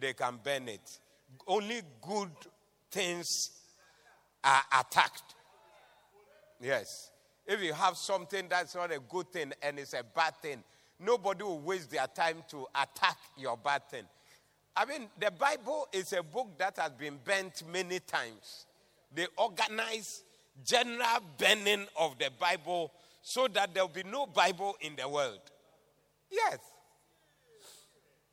they 0.00 0.12
can 0.12 0.40
burn 0.42 0.68
it. 0.68 0.98
Only 1.46 1.82
good 2.02 2.30
things 2.90 3.50
are 4.42 4.62
attacked. 4.80 5.34
Yes. 6.60 7.10
If 7.46 7.62
you 7.62 7.72
have 7.72 7.96
something 7.96 8.46
that's 8.48 8.74
not 8.74 8.92
a 8.92 8.98
good 8.98 9.30
thing 9.30 9.52
and 9.62 9.78
it's 9.78 9.92
a 9.92 10.02
bad 10.02 10.34
thing, 10.42 10.64
Nobody 10.98 11.42
will 11.42 11.58
waste 11.58 11.90
their 11.90 12.06
time 12.06 12.42
to 12.48 12.66
attack 12.74 13.18
your 13.36 13.56
bad 13.56 13.88
thing. 13.88 14.04
I 14.74 14.84
mean, 14.84 15.08
the 15.18 15.30
Bible 15.30 15.88
is 15.92 16.12
a 16.12 16.22
book 16.22 16.48
that 16.58 16.78
has 16.78 16.92
been 16.92 17.18
burnt 17.22 17.62
many 17.70 18.00
times. 18.00 18.66
They 19.14 19.26
organize 19.36 20.22
general 20.64 21.20
burning 21.38 21.86
of 21.98 22.18
the 22.18 22.30
Bible 22.38 22.92
so 23.22 23.48
that 23.48 23.74
there 23.74 23.84
will 23.84 23.92
be 23.92 24.02
no 24.04 24.26
Bible 24.26 24.76
in 24.80 24.94
the 24.96 25.08
world. 25.08 25.40
Yes. 26.30 26.58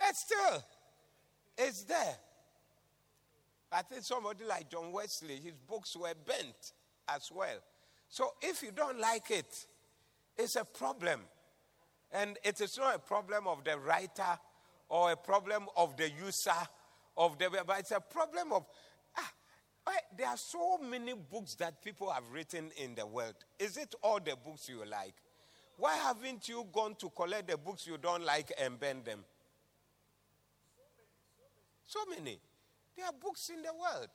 It's 0.01 0.19
still, 0.19 0.63
it's 1.57 1.83
there. 1.83 2.15
I 3.71 3.81
think 3.81 4.03
somebody 4.03 4.45
like 4.45 4.69
John 4.69 4.91
Wesley, 4.91 5.35
his 5.35 5.53
books 5.67 5.95
were 5.95 6.13
burnt 6.25 6.73
as 7.07 7.29
well. 7.33 7.57
So 8.09 8.33
if 8.41 8.61
you 8.61 8.71
don't 8.71 8.99
like 8.99 9.31
it, 9.31 9.65
it's 10.37 10.55
a 10.55 10.65
problem. 10.65 11.21
And 12.11 12.37
it 12.43 12.61
is 12.61 12.77
not 12.77 12.95
a 12.95 12.99
problem 12.99 13.47
of 13.47 13.63
the 13.63 13.77
writer 13.77 14.37
or 14.89 15.11
a 15.11 15.17
problem 15.17 15.65
of 15.75 15.97
the 15.97 16.11
user 16.11 16.51
of 17.17 17.39
the, 17.39 17.49
but 17.65 17.79
it's 17.79 17.91
a 17.91 17.99
problem 17.99 18.51
of, 18.51 18.65
Eh, 19.87 19.91
there 20.17 20.27
are 20.27 20.37
so 20.37 20.77
many 20.77 21.13
books 21.13 21.55
that 21.55 21.83
people 21.83 22.09
have 22.09 22.23
written 22.31 22.71
in 22.77 22.95
the 22.95 23.05
world. 23.05 23.35
Is 23.59 23.77
it 23.77 23.93
all 24.01 24.19
the 24.19 24.35
books 24.35 24.69
you 24.69 24.83
like? 24.89 25.15
Why 25.77 25.95
haven't 25.95 26.47
you 26.47 26.65
gone 26.71 26.95
to 26.95 27.09
collect 27.09 27.47
the 27.47 27.57
books 27.57 27.85
you 27.87 27.97
don't 27.97 28.23
like 28.23 28.51
and 28.59 28.79
burn 28.79 29.03
them? 29.03 29.19
So 31.85 31.99
many. 32.09 32.39
There 32.95 33.05
are 33.05 33.11
books 33.11 33.49
in 33.49 33.61
the 33.61 33.73
world. 33.73 34.09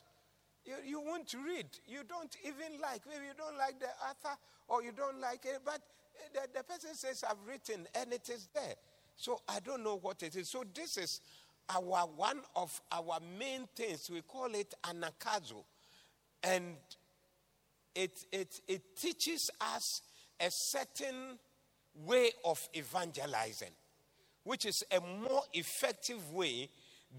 You, 0.64 0.74
you 0.86 1.00
want 1.00 1.26
to 1.28 1.38
read. 1.38 1.66
You 1.86 2.00
don't 2.08 2.34
even 2.44 2.80
like. 2.80 3.02
Maybe 3.08 3.26
you 3.26 3.32
don't 3.36 3.56
like 3.58 3.78
the 3.78 3.88
author 4.08 4.36
or 4.68 4.82
you 4.82 4.92
don't 4.92 5.20
like 5.20 5.44
it, 5.44 5.60
but 5.64 5.80
eh, 6.16 6.28
the, 6.32 6.58
the 6.58 6.64
person 6.64 6.94
says, 6.94 7.24
I've 7.28 7.36
written, 7.46 7.86
and 7.94 8.12
it 8.12 8.28
is 8.28 8.48
there. 8.54 8.74
So 9.16 9.40
I 9.48 9.60
don't 9.60 9.82
know 9.82 9.96
what 9.96 10.22
it 10.22 10.36
is. 10.36 10.48
So 10.48 10.64
this 10.74 10.96
is 10.96 11.20
our 11.70 12.06
one 12.16 12.40
of 12.56 12.80
our 12.92 13.18
main 13.38 13.68
things. 13.76 14.08
We 14.10 14.22
call 14.22 14.54
it 14.54 14.74
anagkazo. 14.84 15.64
And 16.42 16.76
it, 17.94 18.24
it, 18.32 18.60
it 18.68 18.96
teaches 18.96 19.50
us 19.60 20.02
a 20.40 20.48
certain 20.50 21.38
way 22.06 22.30
of 22.44 22.68
evangelizing, 22.76 23.72
which 24.44 24.66
is 24.66 24.84
a 24.92 25.00
more 25.00 25.42
effective 25.52 26.32
way 26.32 26.70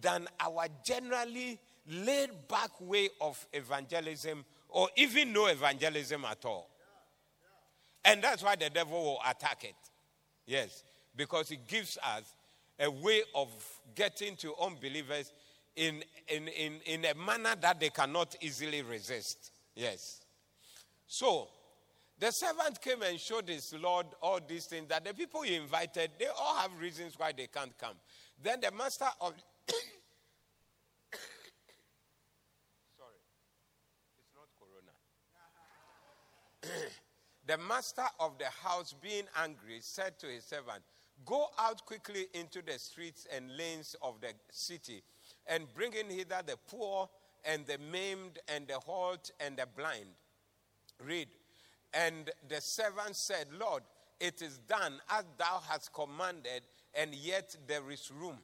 than 0.02 0.28
our 0.40 0.68
generally 0.86 1.60
laid 1.88 2.30
back 2.48 2.70
way 2.80 3.10
of 3.20 3.46
evangelism 3.52 4.46
or 4.70 4.88
even 4.96 5.34
no 5.34 5.48
evangelism 5.48 6.24
at 6.26 6.46
all. 6.46 6.70
And 8.06 8.24
that's 8.24 8.44
why 8.44 8.56
the 8.56 8.70
devil 8.70 9.04
will 9.04 9.20
attack 9.28 9.64
it. 9.64 9.76
Yes, 10.46 10.84
because 11.16 11.52
it 11.52 11.68
gives 11.68 11.98
us 11.98 12.34
a 12.80 12.90
way 12.90 13.24
of 13.36 13.50
getting 13.96 14.36
to 14.38 14.56
unbelievers 14.62 15.34
in, 15.76 16.04
in, 16.28 16.48
in, 16.48 16.80
in 16.86 17.06
a 17.06 17.14
manner 17.14 17.56
that 17.62 17.80
they 17.80 17.90
cannot 17.90 18.36
easily 18.42 18.82
resist. 18.82 19.52
Yes. 19.76 20.22
So, 21.08 21.48
the 22.20 22.32
servant 22.32 22.82
came 22.82 23.02
and 23.02 23.20
showed 23.20 23.48
his 23.48 23.74
Lord 23.74 24.06
all 24.22 24.40
these 24.46 24.66
things 24.66 24.90
that 24.90 25.06
the 25.06 25.14
people 25.14 25.42
he 25.42 25.56
invited, 25.56 26.12
they 26.20 26.28
all 26.28 26.56
have 26.56 26.72
reasons 26.80 27.14
why 27.18 27.32
they 27.32 27.48
can't 27.48 27.78
come. 27.78 27.96
Then 28.42 28.60
the 28.62 28.72
master 28.72 29.06
of. 29.22 29.34
Sorry, 32.98 33.20
it's 34.18 34.34
not 34.36 34.50
Corona. 34.60 34.92
the 37.48 37.58
master 37.58 38.06
of 38.20 38.38
the 38.38 38.46
house, 38.46 38.94
being 39.02 39.26
angry, 39.42 39.80
said 39.80 40.20
to 40.20 40.28
his 40.28 40.44
servant, 40.44 40.84
Go 41.26 41.48
out 41.60 41.86
quickly 41.86 42.28
into 42.34 42.62
the 42.62 42.80
streets 42.80 43.28
and 43.36 43.56
lanes 43.58 43.96
of 44.02 44.22
the 44.22 44.34
city, 44.52 45.04
and 45.48 45.72
bring 45.74 45.94
in 45.94 46.10
hither 46.10 46.42
the 46.46 46.58
poor 46.68 47.10
and 47.46 47.66
the 47.66 47.78
maimed 47.92 48.40
and 48.48 48.68
the 48.68 48.80
halt 48.80 49.32
and 49.40 49.58
the 49.58 49.66
blind. 49.76 50.10
Read. 51.04 51.28
And 51.94 52.30
the 52.48 52.62
servant 52.62 53.16
said, 53.16 53.48
Lord, 53.60 53.84
it 54.20 54.42
is 54.42 54.58
done 54.60 55.00
as 55.10 55.24
thou 55.38 55.62
hast 55.68 55.94
commanded, 55.94 56.64
and 56.94 57.14
yet 57.16 57.56
there 57.68 57.90
is 57.90 58.12
room. 58.12 58.38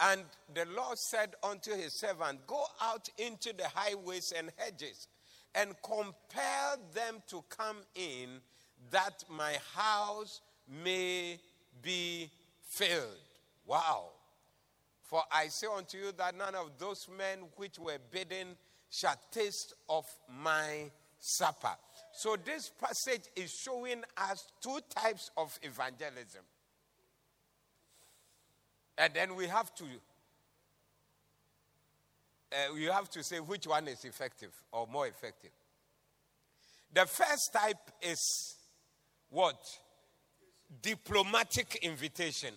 And 0.00 0.24
the 0.52 0.66
Lord 0.76 0.98
said 0.98 1.34
unto 1.42 1.74
his 1.74 1.94
servant, 1.94 2.46
Go 2.46 2.64
out 2.80 3.08
into 3.16 3.52
the 3.56 3.68
highways 3.68 4.32
and 4.36 4.50
hedges 4.56 5.08
and 5.54 5.74
compel 5.82 6.78
them 6.92 7.22
to 7.28 7.44
come 7.48 7.78
in 7.94 8.40
that 8.90 9.24
my 9.28 9.56
house 9.74 10.40
may 10.68 11.38
be 11.82 12.30
filled. 12.62 13.18
Wow. 13.66 14.10
For 15.02 15.22
I 15.30 15.48
say 15.48 15.66
unto 15.74 15.98
you 15.98 16.12
that 16.16 16.36
none 16.36 16.54
of 16.54 16.72
those 16.78 17.08
men 17.16 17.40
which 17.56 17.78
were 17.78 17.98
bidden 18.10 18.56
shall 18.90 19.16
taste 19.30 19.74
of 19.88 20.04
my 20.42 20.90
supper. 21.18 21.76
So 22.12 22.36
this 22.44 22.70
passage 22.80 23.28
is 23.36 23.50
showing 23.50 24.02
us 24.16 24.52
two 24.62 24.78
types 24.94 25.30
of 25.36 25.58
evangelism. 25.62 26.42
And 28.96 29.12
then 29.14 29.34
we 29.34 29.46
have 29.46 29.74
to 29.76 29.84
uh, 32.52 32.74
you 32.74 32.92
have 32.92 33.10
to 33.10 33.22
say 33.24 33.40
which 33.40 33.66
one 33.66 33.88
is 33.88 34.04
effective 34.04 34.52
or 34.70 34.86
more 34.86 35.08
effective. 35.08 35.50
The 36.92 37.06
first 37.06 37.52
type 37.52 37.90
is 38.00 38.56
what? 39.30 39.56
Diplomatic 40.82 41.78
invitation. 41.82 42.54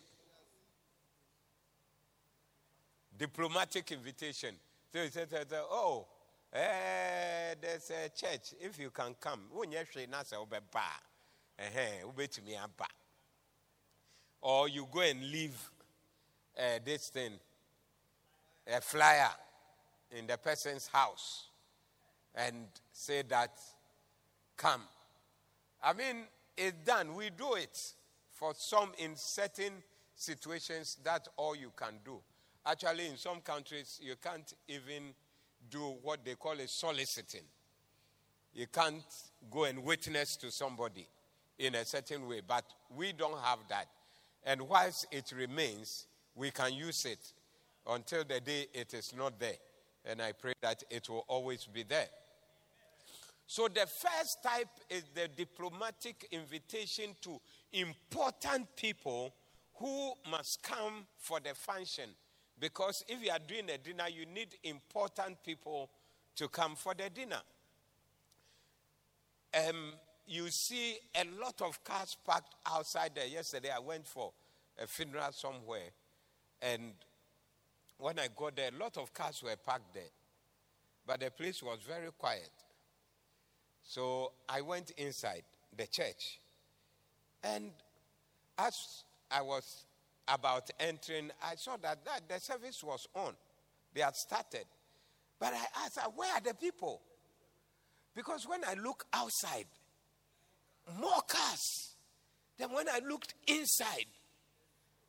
Diplomatic 3.18 3.92
invitation. 3.92 4.56
So 4.94 5.02
he 5.02 5.10
said, 5.10 5.28
Oh, 5.54 6.06
eh, 6.54 7.56
there's 7.62 7.92
a 7.92 8.10
church. 8.10 8.54
If 8.60 8.80
you 8.80 8.90
can 8.90 9.16
come, 9.20 9.42
or 14.42 14.70
you 14.70 14.88
go 14.92 15.02
and 15.02 15.32
leave 15.32 15.70
uh, 16.58 16.80
this 16.86 17.10
thing, 17.10 17.34
a 18.68 18.82
flyer 18.82 19.30
in 20.12 20.28
the 20.28 20.38
person's 20.38 20.88
house 20.88 21.48
and 22.36 22.56
say 22.92 23.24
that, 23.24 23.52
come. 24.56 24.82
I 25.84 25.94
mean, 25.94 26.26
it's 26.56 26.78
done. 26.86 27.16
We 27.16 27.30
do 27.30 27.54
it 27.56 27.94
for 28.38 28.54
some 28.56 28.92
in 28.98 29.16
certain 29.16 29.74
situations. 30.16 30.98
That's 31.04 31.28
all 31.38 31.56
you 31.56 31.72
can 31.76 32.00
do. 32.04 32.20
Actually, 32.66 33.08
in 33.08 33.18
some 33.18 33.42
countries, 33.42 34.00
you 34.02 34.16
can't 34.22 34.54
even 34.68 35.14
do 35.70 35.96
what 36.02 36.24
they 36.24 36.36
call 36.36 36.54
a 36.54 36.68
soliciting. 36.68 37.46
You 38.54 38.68
can't 38.68 39.04
go 39.50 39.66
and 39.66 39.84
witness 39.84 40.36
to 40.38 40.52
somebody 40.52 41.08
in 41.60 41.76
a 41.76 41.86
certain 41.86 42.28
way, 42.28 42.42
but 42.46 42.66
we 42.96 43.14
don't 43.14 43.40
have 43.40 43.60
that. 43.70 43.88
And 44.44 44.62
whilst 44.62 45.08
it 45.12 45.32
remains, 45.36 46.08
we 46.36 46.52
can 46.52 46.74
use 46.74 47.06
it 47.06 47.34
until 47.90 48.24
the 48.24 48.40
day 48.40 48.68
it 48.74 48.94
is 48.94 49.14
not 49.16 49.40
there 49.40 49.58
and 50.08 50.22
I 50.22 50.32
pray 50.32 50.54
that 50.62 50.84
it 50.90 51.10
will 51.10 51.26
always 51.28 51.66
be 51.66 51.84
there. 51.84 52.08
So, 53.46 53.68
the 53.68 53.86
first 53.88 54.44
type 54.44 54.68
is 54.90 55.04
the 55.14 55.28
diplomatic 55.28 56.28
invitation 56.32 57.16
to 57.22 57.40
important 57.74 58.76
people 58.76 59.34
who 59.76 60.14
must 60.30 60.64
come 60.64 61.06
for 61.18 61.40
the 61.40 61.54
function. 61.54 62.10
Because 62.60 63.06
if 63.08 63.24
you 63.24 63.30
are 63.30 63.40
doing 63.40 63.70
a 63.70 63.78
dinner, 63.78 64.06
you 64.10 64.26
need 64.26 64.56
important 64.64 65.44
people 65.44 65.90
to 66.36 66.48
come 66.48 66.76
for 66.76 66.94
the 66.94 67.10
dinner. 67.10 67.42
Um, 69.54 69.94
you 70.26 70.50
see 70.50 70.98
a 71.16 71.24
lot 71.40 71.62
of 71.62 71.84
cars 71.84 72.18
parked 72.26 72.56
outside 72.70 73.12
there. 73.16 73.28
Yesterday, 73.28 73.70
I 73.76 73.80
went 73.80 74.08
for 74.08 74.32
a 74.82 74.88
funeral 74.88 75.32
somewhere, 75.32 75.90
and 76.62 76.94
when 77.98 78.20
I 78.20 78.28
got 78.36 78.56
there, 78.56 78.70
a 78.76 78.78
lot 78.78 78.98
of 78.98 79.14
cars 79.14 79.42
were 79.44 79.56
parked 79.56 79.94
there. 79.94 80.04
But 81.06 81.22
the 81.22 81.32
place 81.32 81.64
was 81.64 81.80
very 81.88 82.12
quiet. 82.18 82.50
So 83.84 84.34
I 84.50 84.62
went 84.62 84.92
inside 84.92 85.44
the 85.76 85.88
church. 85.88 86.40
And 87.44 87.72
as 88.58 88.74
I 89.32 89.42
was 89.42 89.86
about 90.28 90.70
entering, 90.80 91.32
I 91.44 91.56
saw 91.56 91.78
that, 91.78 92.04
that 92.06 92.28
the 92.28 92.40
service 92.40 92.84
was 92.84 93.08
on. 93.14 93.34
They 93.94 94.02
had 94.02 94.16
started. 94.16 94.66
But 95.40 95.54
I 95.54 95.86
asked, 95.86 96.00
where 96.16 96.34
are 96.34 96.42
the 96.42 96.54
people? 96.54 97.02
Because 98.16 98.48
when 98.48 98.62
I 98.66 98.74
look 98.74 99.06
outside, 99.14 99.68
more 101.00 101.22
cars 101.28 101.96
than 102.58 102.72
when 102.72 102.90
I 102.90 103.00
looked 103.08 103.36
inside. 103.48 104.06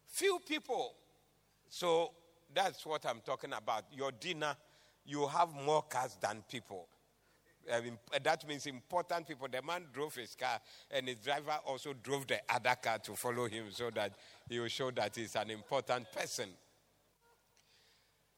Few 0.07 0.39
people. 0.47 0.95
So 1.69 2.13
that's 2.55 2.85
what 2.85 3.07
I'm 3.07 3.21
talking 3.25 3.53
about. 3.53 3.85
Your 3.93 4.13
dinner, 4.13 4.57
you 5.07 5.27
have 5.27 5.55
more 5.55 5.83
cars 5.83 6.17
than 6.21 6.43
people. 6.51 6.89
I 7.73 8.19
that 8.23 8.47
means 8.49 8.67
important 8.67 9.27
people. 9.27 9.49
The 9.51 9.63
man 9.63 9.87
drove 9.93 10.15
his 10.15 10.35
car, 10.35 10.61
and 10.91 11.09
his 11.09 11.19
driver 11.19 11.59
also 11.67 11.93
drove 11.93 12.27
the 12.27 12.41
other 12.49 12.75
car 12.81 12.99
to 12.99 13.15
follow 13.15 13.47
him 13.47 13.67
so 13.71 13.91
that 13.91 14.15
he 14.49 14.59
will 14.59 14.69
show 14.69 14.91
that 14.93 15.15
he's 15.17 15.37
an 15.37 15.51
important 15.51 16.11
person. 16.13 16.49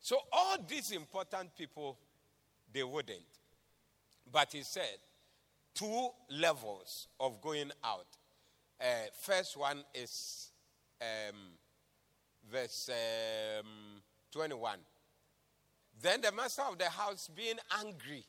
So, 0.01 0.19
all 0.33 0.57
these 0.67 0.93
important 0.93 1.55
people, 1.57 1.99
they 2.73 2.83
wouldn't. 2.83 3.21
But 4.33 4.53
he 4.53 4.63
said, 4.63 4.97
two 5.75 6.09
levels 6.31 7.09
of 7.19 7.41
going 7.41 7.71
out. 7.85 8.07
Uh, 8.81 8.85
first 9.21 9.57
one 9.57 9.85
is 9.95 10.51
um, 11.01 11.37
verse 12.51 12.91
um, 13.59 14.01
21. 14.33 14.79
Then 16.03 16.23
the 16.23 16.33
master 16.33 16.63
of 16.63 16.79
the 16.79 16.89
house, 16.89 17.29
being 17.35 17.57
angry, 17.79 18.25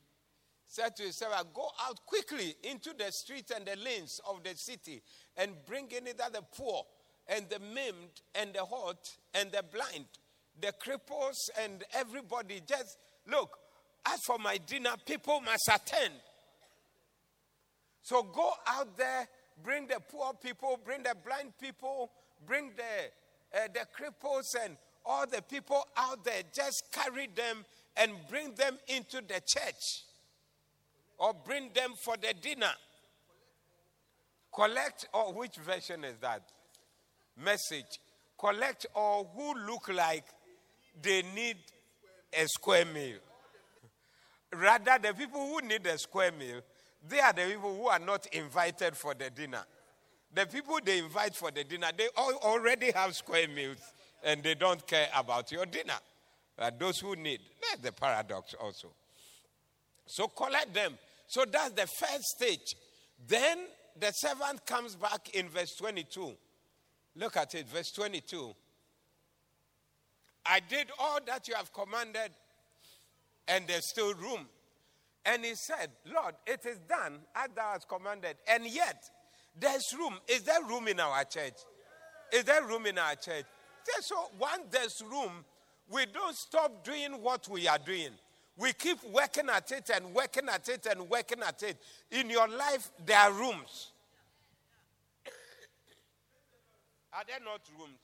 said 0.72 0.96
to 0.96 1.04
his 1.04 1.18
servant, 1.18 1.54
Go 1.54 1.68
out 1.86 2.00
quickly 2.06 2.56
into 2.64 2.92
the 2.98 3.12
streets 3.12 3.52
and 3.52 3.66
the 3.66 3.76
lanes 3.84 4.20
of 4.28 4.42
the 4.44 4.54
city 4.56 5.02
and 5.36 5.52
bring 5.68 5.92
in 5.92 6.08
either 6.08 6.32
the 6.32 6.42
poor 6.56 6.84
and 7.28 7.46
the 7.50 7.60
maimed 7.60 8.22
and 8.36 8.54
the 8.54 8.64
halt 8.64 9.18
and 9.34 9.52
the 9.52 9.64
blind, 9.64 10.06
the 10.62 10.74
cripples 10.84 11.36
and 11.62 11.84
everybody. 11.94 12.62
Just 12.66 12.98
look, 13.30 13.58
as 14.06 14.20
for 14.26 14.38
my 14.40 14.58
dinner, 14.66 14.92
people 15.06 15.42
must 15.42 15.70
attend. 15.74 16.14
So 18.04 18.24
go 18.24 18.52
out 18.66 18.98
there, 18.98 19.28
bring 19.64 19.88
the 19.88 20.00
poor 20.10 20.32
people, 20.42 20.80
bring 20.84 21.04
the 21.04 21.16
blind 21.26 21.52
people, 21.60 22.12
bring 22.48 22.72
the, 22.78 23.60
uh, 23.60 23.68
the 23.74 23.86
cripples 23.96 24.46
and 24.64 24.78
all 25.06 25.28
the 25.28 25.42
people 25.42 25.84
out 25.98 26.24
there, 26.24 26.44
just 26.56 26.84
carry 26.94 27.28
them 27.36 27.66
and 27.98 28.14
bring 28.30 28.54
them 28.56 28.78
into 28.88 29.18
the 29.18 29.42
church 29.46 30.04
or 31.22 31.36
bring 31.46 31.70
them 31.74 31.94
for 32.04 32.18
the 32.18 32.34
dinner. 32.42 32.72
Collect, 34.54 35.08
or 35.14 35.32
which 35.34 35.56
version 35.58 36.04
is 36.04 36.18
that? 36.20 36.42
Message. 37.38 38.00
Collect 38.38 38.88
all 38.96 39.32
who 39.36 39.54
look 39.68 39.88
like 39.94 40.26
they 41.00 41.24
need 41.36 41.58
a 42.34 42.46
square 42.48 42.86
meal. 42.86 43.18
Rather, 44.54 44.98
the 45.02 45.14
people 45.14 45.40
who 45.40 45.66
need 45.66 45.86
a 45.86 45.98
square 45.98 46.32
meal, 46.32 46.60
they 47.08 47.20
are 47.20 47.32
the 47.32 47.44
people 47.44 47.76
who 47.76 47.88
are 47.88 48.00
not 48.00 48.26
invited 48.34 48.98
for 48.98 49.14
the 49.14 49.30
dinner. 49.30 49.64
The 50.34 50.48
people 50.48 50.80
they 50.84 51.00
invite 51.00 51.36
for 51.36 51.52
the 51.52 51.64
dinner, 51.64 51.92
they 51.96 52.08
already 52.18 52.92
have 52.92 53.16
square 53.16 53.48
meals 53.48 53.78
and 54.24 54.42
they 54.42 54.56
don't 54.56 54.86
care 54.88 55.08
about 55.16 55.52
your 55.52 55.66
dinner. 55.68 56.00
But 56.58 56.80
those 56.80 57.00
who 57.00 57.16
need, 57.16 57.42
that's 57.62 57.82
the 57.82 57.92
paradox 57.92 58.56
also. 58.60 58.90
So 60.08 60.28
collect 60.28 60.74
them. 60.74 60.98
So 61.32 61.46
that's 61.50 61.72
the 61.72 61.88
first 61.88 62.26
stage. 62.26 62.76
Then 63.26 63.60
the 63.98 64.12
servant 64.12 64.66
comes 64.66 64.98
back 64.98 65.30
in 65.34 65.48
verse 65.48 65.74
22. 65.78 66.34
Look 67.16 67.38
at 67.38 67.56
it, 67.56 67.70
verse 67.70 67.90
22. 67.92 68.54
I 70.46 70.60
did 70.60 70.90
all 71.00 71.20
that 71.26 71.48
you 71.48 71.56
have 71.56 71.72
commanded, 71.72 72.32
and 73.48 73.66
there's 73.66 73.88
still 73.88 74.14
room. 74.16 74.46
And 75.26 75.46
he 75.46 75.56
said, 75.56 75.92
Lord, 76.14 76.36
it 76.46 76.66
is 76.66 76.80
done 76.80 77.20
as 77.34 77.48
thou 77.56 77.72
hast 77.72 77.88
commanded, 77.88 78.36
and 78.46 78.66
yet 78.66 79.02
there's 79.58 79.86
room. 79.98 80.16
Is 80.28 80.42
there 80.42 80.62
room 80.68 80.90
in 80.90 81.00
our 81.00 81.24
church? 81.24 81.56
Is 82.34 82.44
there 82.44 82.66
room 82.66 82.88
in 82.88 82.98
our 82.98 83.16
church? 83.16 83.46
So 84.02 84.16
once 84.38 84.64
there's 84.70 85.02
room, 85.10 85.46
we 85.90 86.08
don't 86.08 86.36
stop 86.36 86.84
doing 86.84 87.22
what 87.22 87.48
we 87.48 87.70
are 87.70 87.80
doing. 87.80 88.12
We 88.58 88.74
keep 88.74 89.04
working 89.12 89.50
at 89.50 89.72
it 89.72 89.90
and 89.94 90.14
working 90.14 90.50
at 90.50 90.68
it 90.70 90.86
and 90.86 91.10
working 91.10 91.42
at 91.42 91.64
it. 91.64 91.78
In 92.12 92.30
your 92.30 92.48
life, 92.48 92.92
there 93.06 93.18
are 93.18 93.32
rooms. 93.32 93.92
Are 97.14 97.24
there 97.28 97.40
not 97.44 97.62
rooms? 97.78 97.98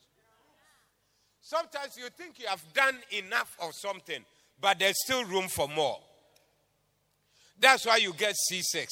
Sometimes 1.42 1.98
you 1.98 2.10
think 2.10 2.40
you 2.40 2.48
have 2.48 2.62
done 2.74 2.98
enough 3.12 3.56
of 3.62 3.72
something, 3.74 4.24
but 4.60 4.80
there's 4.80 5.02
still 5.04 5.24
room 5.26 5.48
for 5.48 5.68
more. 5.68 6.00
That's 7.60 7.86
why 7.86 7.98
you 7.98 8.14
get 8.14 8.36
C6. 8.52 8.88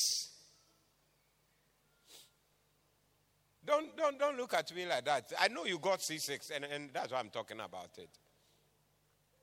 Don't, 3.66 3.98
don't, 3.98 4.20
don't 4.20 4.38
look 4.38 4.54
at 4.54 4.74
me 4.76 4.86
like 4.86 5.06
that. 5.06 5.34
I 5.40 5.48
know 5.48 5.66
you 5.66 5.80
got 5.80 6.00
C6, 6.00 6.52
and, 6.56 6.66
and 6.66 6.90
that's 6.94 7.12
why 7.12 7.20
I'm 7.20 7.30
talking 7.30 7.60
about 7.60 7.90
it. 7.98 8.10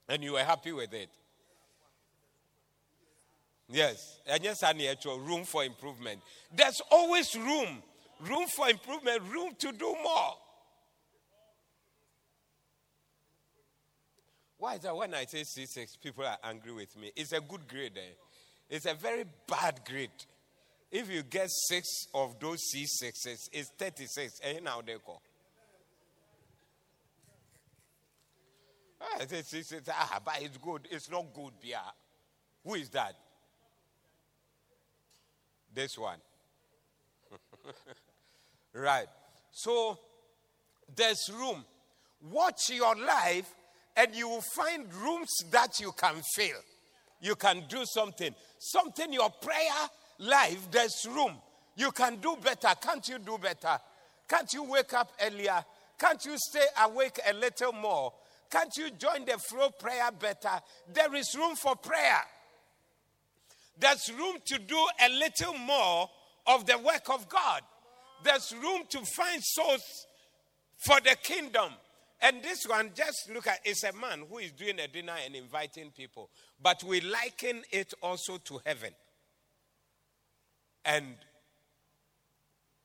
And 0.09 0.23
you 0.23 0.33
were 0.33 0.45
happy 0.45 0.73
with 0.73 0.95
it. 0.95 1.11
Yes. 3.73 4.21
And 4.27 4.45
yes, 4.45 4.63
I 4.63 4.73
need 4.73 4.97
room 5.05 5.45
for 5.45 5.65
improvement. 5.65 6.21
There's 6.55 6.81
always 6.91 7.35
room. 7.35 7.83
Room 8.21 8.47
for 8.47 8.69
improvement, 8.69 9.23
room 9.33 9.53
to 9.59 9.73
do 9.73 9.97
more. 10.03 10.37
Why 14.59 14.75
is 14.77 14.83
that 14.83 14.95
when 14.95 15.13
I 15.13 15.25
say 15.25 15.43
C6, 15.43 16.01
people 16.01 16.25
are 16.25 16.39
angry 16.45 16.73
with 16.73 16.97
me? 16.97 17.11
It's 17.17 17.33
a 17.33 17.41
good 17.41 17.67
grade. 17.67 17.97
Eh? 17.97 18.15
It's 18.71 18.87
a 18.87 18.95
very 18.95 19.25
bad 19.49 19.81
grade. 19.85 20.11
If 20.93 21.11
you 21.11 21.25
get 21.25 21.49
six 21.51 21.89
of 22.15 22.39
those 22.39 22.61
C6s, 22.73 23.49
it's 23.53 23.71
36. 23.77 24.41
And 24.45 24.59
eh, 24.59 24.61
now 24.63 24.81
they 24.87 24.95
call. 25.05 25.21
Ah, 29.01 29.19
it's, 29.21 29.53
it's, 29.53 29.73
it's, 29.73 29.89
ah, 29.91 30.21
but 30.25 30.41
it's 30.41 30.59
good. 30.59 30.87
It's 30.93 31.11
not 31.11 31.35
good, 31.35 31.55
Bia. 31.61 31.81
Who 32.65 32.75
is 32.75 32.89
that? 32.91 33.17
This 35.75 35.97
one. 35.97 36.19
right. 38.75 39.07
So 39.51 39.99
there's 40.95 41.31
room. 41.33 41.65
Watch 42.31 42.71
your 42.71 42.95
life 42.95 43.53
and 43.97 44.15
you 44.15 44.29
will 44.29 44.45
find 44.55 44.93
rooms 44.95 45.31
that 45.51 45.81
you 45.81 45.93
can 45.93 46.23
fill. 46.35 46.59
You 47.21 47.37
can 47.37 47.65
do 47.69 47.85
something. 47.85 48.35
Something 48.59 49.13
your 49.13 49.31
prayer 49.31 49.89
life, 50.19 50.71
there's 50.71 51.07
room. 51.09 51.35
You 51.77 51.91
can 51.93 52.17
do 52.17 52.37
better. 52.43 52.69
Can't 52.81 53.07
you 53.09 53.19
do 53.19 53.39
better? 53.39 53.79
Can't 54.29 54.53
you 54.53 54.65
wake 54.65 54.93
up 54.95 55.13
earlier? 55.25 55.65
Can't 55.99 56.25
you 56.25 56.35
stay 56.37 56.65
awake 56.85 57.19
a 57.29 57.33
little 57.33 57.73
more? 57.73 58.13
Can't 58.51 58.77
you 58.77 58.91
join 58.91 59.25
the 59.25 59.39
flow 59.39 59.71
prayer 59.71 60.11
better? 60.13 60.61
There 60.93 61.15
is 61.15 61.35
room 61.37 61.57
for 61.57 61.77
prayer. 61.77 62.21
There's 63.79 64.11
room 64.17 64.37
to 64.47 64.59
do 64.59 64.87
a 65.05 65.09
little 65.09 65.55
more 65.59 66.09
of 66.47 66.67
the 66.67 66.79
work 66.79 67.09
of 67.11 67.29
God. 67.29 67.63
There's 68.25 68.55
room 68.63 68.83
to 68.91 68.99
find 69.17 69.43
souls 69.43 70.07
for 70.79 71.01
the 71.01 71.17
kingdom. 71.23 71.73
And 72.21 72.43
this 72.43 72.65
one, 72.67 72.91
just 72.95 73.31
look 73.33 73.49
at 73.49 73.61
it's 73.65 73.83
a 73.83 73.93
man 73.93 74.25
who 74.31 74.39
is 74.39 74.53
doing 74.53 74.79
a 74.79 74.87
dinner 74.87 75.15
and 75.25 75.35
inviting 75.35 75.91
people. 75.91 76.31
But 76.63 76.85
we 76.85 77.01
liken 77.01 77.63
it 77.73 77.93
also 78.01 78.39
to 78.39 78.61
heaven. 78.65 78.91
And 80.85 81.17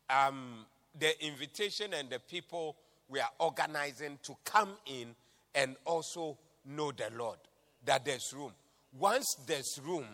um, 0.10 0.66
the 0.98 1.24
invitation 1.26 1.94
and 1.94 2.10
the 2.10 2.20
people 2.20 2.76
we 3.10 3.20
are 3.20 3.30
organizing 3.40 4.20
to 4.24 4.36
come 4.44 4.74
in 4.86 5.16
and 5.54 5.76
also 5.86 6.38
know 6.66 6.92
the 6.92 7.10
Lord, 7.16 7.38
that 7.86 8.06
there's 8.06 8.34
room. 8.36 8.54
Once 8.98 9.36
there's 9.46 9.80
room, 9.84 10.06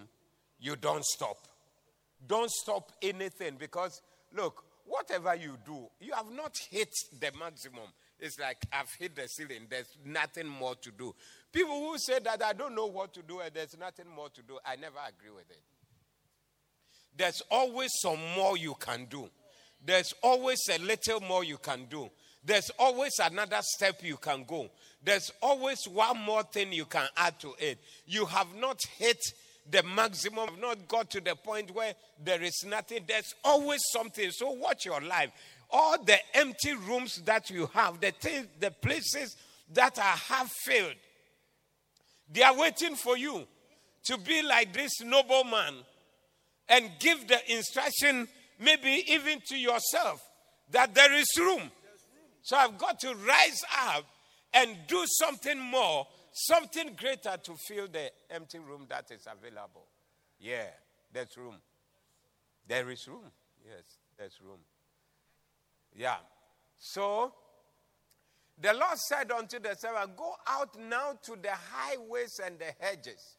you 0.63 0.77
don't 0.77 1.03
stop. 1.03 1.37
Don't 2.25 2.49
stop 2.49 2.93
anything 3.01 3.57
because, 3.59 4.01
look, 4.33 4.63
whatever 4.85 5.35
you 5.35 5.57
do, 5.65 5.87
you 5.99 6.13
have 6.13 6.31
not 6.31 6.57
hit 6.71 6.87
the 7.19 7.31
maximum. 7.37 7.89
It's 8.17 8.39
like 8.39 8.57
I've 8.71 8.89
hit 8.97 9.13
the 9.13 9.27
ceiling. 9.27 9.67
There's 9.69 9.97
nothing 10.05 10.47
more 10.47 10.75
to 10.75 10.91
do. 10.91 11.13
People 11.51 11.77
who 11.81 11.97
say 11.97 12.19
that 12.23 12.41
I 12.41 12.53
don't 12.53 12.75
know 12.75 12.85
what 12.85 13.13
to 13.15 13.21
do 13.21 13.41
and 13.41 13.53
there's 13.53 13.77
nothing 13.77 14.05
more 14.15 14.29
to 14.29 14.41
do, 14.41 14.57
I 14.65 14.77
never 14.77 14.99
agree 15.05 15.35
with 15.35 15.49
it. 15.51 15.59
There's 17.15 17.41
always 17.51 17.91
some 18.01 18.19
more 18.33 18.57
you 18.57 18.75
can 18.79 19.05
do. 19.09 19.29
There's 19.85 20.13
always 20.23 20.59
a 20.71 20.79
little 20.79 21.19
more 21.19 21.43
you 21.43 21.57
can 21.57 21.87
do. 21.89 22.09
There's 22.45 22.71
always 22.79 23.11
another 23.21 23.59
step 23.61 24.01
you 24.01 24.15
can 24.15 24.45
go. 24.45 24.69
There's 25.03 25.29
always 25.41 25.79
one 25.87 26.19
more 26.19 26.43
thing 26.43 26.71
you 26.71 26.85
can 26.85 27.07
add 27.17 27.37
to 27.41 27.53
it. 27.59 27.79
You 28.05 28.25
have 28.25 28.55
not 28.55 28.79
hit 28.97 29.19
the 29.69 29.83
maximum, 29.83 30.49
have 30.49 30.59
not 30.59 30.87
got 30.87 31.09
to 31.11 31.21
the 31.21 31.35
point 31.35 31.73
where 31.73 31.93
there 32.23 32.41
is 32.41 32.63
nothing. 32.67 33.05
There's 33.07 33.33
always 33.43 33.81
something. 33.91 34.29
So 34.31 34.51
watch 34.51 34.85
your 34.85 35.01
life 35.01 35.31
all 35.73 35.97
the 36.03 36.17
empty 36.35 36.73
rooms 36.73 37.21
that 37.25 37.49
you 37.49 37.65
have, 37.73 37.99
the 37.99 38.11
things, 38.11 38.47
the 38.59 38.69
places 38.69 39.35
that 39.73 39.97
are 39.97 40.03
half 40.15 40.49
filled, 40.63 40.93
they 42.31 42.43
are 42.43 42.55
waiting 42.55 42.95
for 42.95 43.17
you 43.17 43.45
to 44.05 44.17
be 44.19 44.43
like 44.43 44.71
this 44.71 45.01
nobleman 45.01 45.73
and 46.69 46.91
give 46.99 47.27
the 47.27 47.51
instruction, 47.51 48.27
maybe 48.59 49.03
even 49.07 49.39
to 49.47 49.57
yourself, 49.57 50.21
that 50.71 50.93
there 50.93 51.13
is 51.13 51.27
room. 51.39 51.71
So 52.43 52.55
I've 52.55 52.77
got 52.77 52.99
to 52.99 53.15
rise 53.15 53.61
up 53.87 54.05
and 54.53 54.77
do 54.87 55.03
something 55.07 55.59
more, 55.59 56.07
something 56.33 56.95
greater 56.95 57.37
to 57.41 57.55
fill 57.55 57.87
the 57.87 58.11
empty 58.29 58.59
room 58.59 58.85
that 58.89 59.11
is 59.11 59.27
available. 59.27 59.85
Yeah, 60.39 60.67
there's 61.13 61.37
room. 61.37 61.55
There 62.67 62.89
is 62.89 63.07
room. 63.07 63.31
Yes, 63.65 63.83
there's 64.17 64.39
room. 64.43 64.59
Yeah. 65.95 66.17
So 66.77 67.33
the 68.59 68.73
Lord 68.73 68.97
said 68.97 69.31
unto 69.31 69.59
the 69.59 69.75
servant, 69.75 70.17
Go 70.17 70.33
out 70.47 70.77
now 70.79 71.13
to 71.23 71.37
the 71.41 71.51
highways 71.51 72.39
and 72.43 72.57
the 72.59 72.73
hedges 72.79 73.37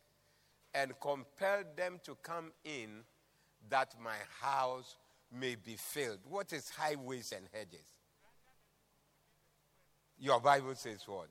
and 0.73 0.93
compel 1.01 1.63
them 1.77 2.01
to 2.05 2.17
come 2.23 2.53
in 2.65 3.03
that 3.69 3.95
my 4.03 4.17
house 4.41 4.97
may 5.33 5.57
be 5.57 5.77
filled. 5.77 6.21
What 6.29 6.53
is 6.53 6.69
highways 6.71 7.33
and 7.33 7.47
hedges? 7.53 7.87
Your 10.19 10.41
Bible 10.41 10.75
says 10.75 11.03
what? 11.07 11.29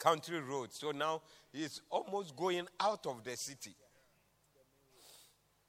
Country 0.00 0.40
roads. 0.40 0.76
So 0.80 0.90
now 0.90 1.20
he's 1.52 1.82
almost 1.90 2.34
going 2.34 2.66
out 2.80 3.06
of 3.06 3.22
the 3.22 3.36
city. 3.36 3.76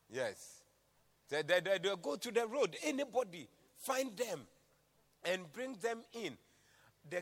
Yes. 0.10 0.64
They, 1.30 1.42
they, 1.44 1.60
they, 1.60 1.78
they 1.78 1.94
go 2.02 2.16
to 2.16 2.32
the 2.32 2.48
road. 2.48 2.76
Anybody, 2.84 3.48
find 3.78 4.16
them 4.18 4.42
and 5.24 5.52
bring 5.52 5.76
them 5.82 6.00
in. 6.14 6.38
The 7.10 7.22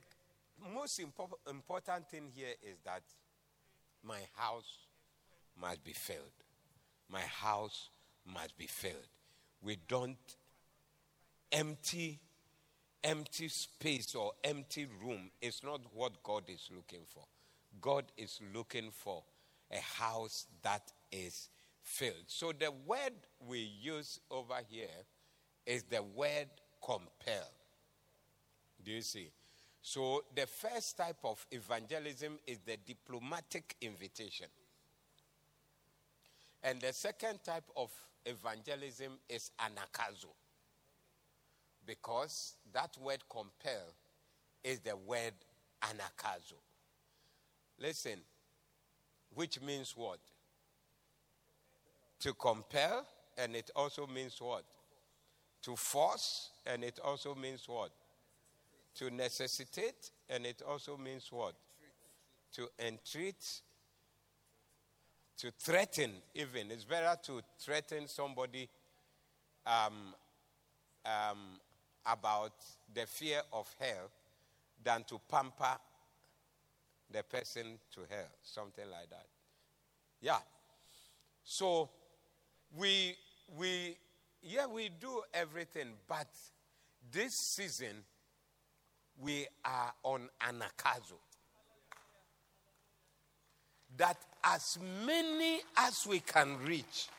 most 0.73 0.99
impo- 1.01 1.49
important 1.49 2.07
thing 2.09 2.29
here 2.33 2.53
is 2.61 2.77
that 2.85 3.01
my 4.03 4.19
house 4.35 4.87
must 5.59 5.83
be 5.83 5.93
filled. 5.93 6.19
My 7.09 7.21
house 7.21 7.89
must 8.25 8.55
be 8.57 8.67
filled. 8.67 9.07
We 9.63 9.77
don't 9.87 10.17
empty 11.51 12.19
empty 13.03 13.47
space 13.47 14.15
or 14.15 14.33
empty 14.43 14.87
room 15.03 15.29
is 15.41 15.61
not 15.63 15.81
what 15.93 16.21
God 16.23 16.43
is 16.47 16.69
looking 16.75 17.01
for. 17.07 17.23
God 17.81 18.05
is 18.17 18.39
looking 18.53 18.91
for 18.91 19.23
a 19.71 19.79
house 19.79 20.47
that 20.63 20.91
is 21.11 21.49
filled. 21.81 22.25
So 22.27 22.51
the 22.51 22.71
word 22.85 23.13
we 23.47 23.59
use 23.59 24.19
over 24.29 24.59
here 24.69 24.87
is 25.65 25.83
the 25.83 26.01
word 26.01 26.47
compel. 26.83 27.49
Do 28.83 28.91
you 28.91 29.01
see? 29.01 29.31
So 29.81 30.23
the 30.35 30.45
first 30.45 30.97
type 30.97 31.17
of 31.23 31.45
evangelism 31.51 32.37
is 32.45 32.59
the 32.65 32.77
diplomatic 32.85 33.75
invitation. 33.81 34.47
And 36.63 36.81
the 36.81 36.91
second 36.91 37.39
type 37.43 37.69
of 37.77 37.89
evangelism 38.25 39.13
is 39.29 39.51
anagkazo. 39.59 40.27
Because 41.89 42.55
that 42.71 42.95
word 43.01 43.19
compel 43.29 43.95
is 44.63 44.79
the 44.79 44.95
word 44.95 45.33
anagkazo. 45.81 46.59
Listen, 47.79 48.19
which 49.33 49.59
means 49.61 49.93
what? 49.97 50.19
to 52.19 52.33
compel, 52.33 53.05
and 53.37 53.55
it 53.55 53.71
also 53.75 54.05
means 54.07 54.41
what? 54.41 54.63
To 55.63 55.75
force, 55.75 56.49
and 56.65 56.83
it 56.83 56.99
also 57.03 57.35
means 57.35 57.67
what? 57.67 57.91
To 58.95 59.09
necessitate, 59.09 60.11
and 60.29 60.45
it 60.45 60.61
also 60.67 60.97
means 60.97 61.27
what? 61.31 61.53
To 62.53 62.67
entreat, 62.85 63.61
to 65.37 65.51
threaten, 65.51 66.11
even. 66.35 66.71
It's 66.71 66.83
better 66.83 67.17
to 67.23 67.41
threaten 67.57 68.07
somebody 68.07 68.67
um, 69.65 70.13
um, 71.05 71.59
about 72.11 72.53
the 72.93 73.05
fear 73.05 73.41
of 73.53 73.73
hell 73.79 74.09
than 74.83 75.03
to 75.05 75.19
pamper 75.29 75.77
the 77.11 77.23
person 77.23 77.79
to 77.93 78.01
hell, 78.09 78.29
something 78.43 78.89
like 78.89 79.09
that. 79.09 79.25
Yeah. 80.21 80.37
So 81.43 81.89
we 82.77 83.15
we 83.57 83.97
yeah 84.41 84.67
we 84.67 84.89
do 84.99 85.21
everything, 85.33 85.87
but 86.07 86.27
this 87.11 87.31
season 87.55 88.03
we 89.19 89.47
are 89.65 89.93
on 90.03 90.29
anagkazo. 90.41 91.17
That 93.97 94.17
as 94.43 94.77
many 95.05 95.61
as 95.77 96.05
we 96.07 96.19
can 96.19 96.57
reach 96.63 97.09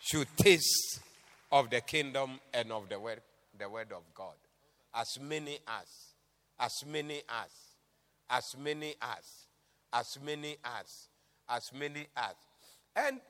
should 0.00 0.28
taste 0.36 1.00
of 1.50 1.70
the 1.70 1.80
kingdom 1.80 2.38
and 2.54 2.72
of 2.72 2.88
the 2.88 2.98
word, 2.98 3.20
the 3.58 3.68
word 3.68 3.92
of 3.92 4.02
God. 4.14 4.34
As 4.94 5.18
many 5.20 5.58
as, 5.66 6.14
as 6.58 6.84
many 6.86 7.22
as, 7.28 7.50
as 8.30 8.56
many 8.62 8.94
as, 9.00 9.46
as 9.92 10.18
many 10.24 10.56
as, 10.64 11.08
as 11.48 11.72
many 11.72 12.06
as. 12.16 12.34
And 12.96 13.20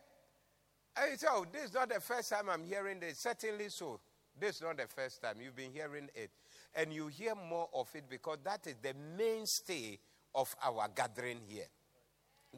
I 0.96 1.14
say, 1.16 1.26
oh, 1.30 1.46
this 1.52 1.64
is 1.64 1.74
not 1.74 1.88
the 1.88 2.00
first 2.00 2.30
time 2.30 2.48
I'm 2.50 2.64
hearing 2.64 3.00
this. 3.00 3.18
Certainly 3.18 3.68
so. 3.68 4.00
This 4.40 4.56
is 4.56 4.62
not 4.62 4.76
the 4.76 4.86
first 4.86 5.22
time. 5.22 5.36
You've 5.42 5.56
been 5.56 5.72
hearing 5.72 6.08
it. 6.14 6.30
And 6.74 6.92
you 6.92 7.08
hear 7.08 7.34
more 7.34 7.68
of 7.74 7.88
it 7.94 8.04
because 8.08 8.38
that 8.44 8.66
is 8.66 8.74
the 8.82 8.94
mainstay 9.16 9.98
of 10.34 10.54
our 10.64 10.88
gathering 10.94 11.38
here. 11.48 11.66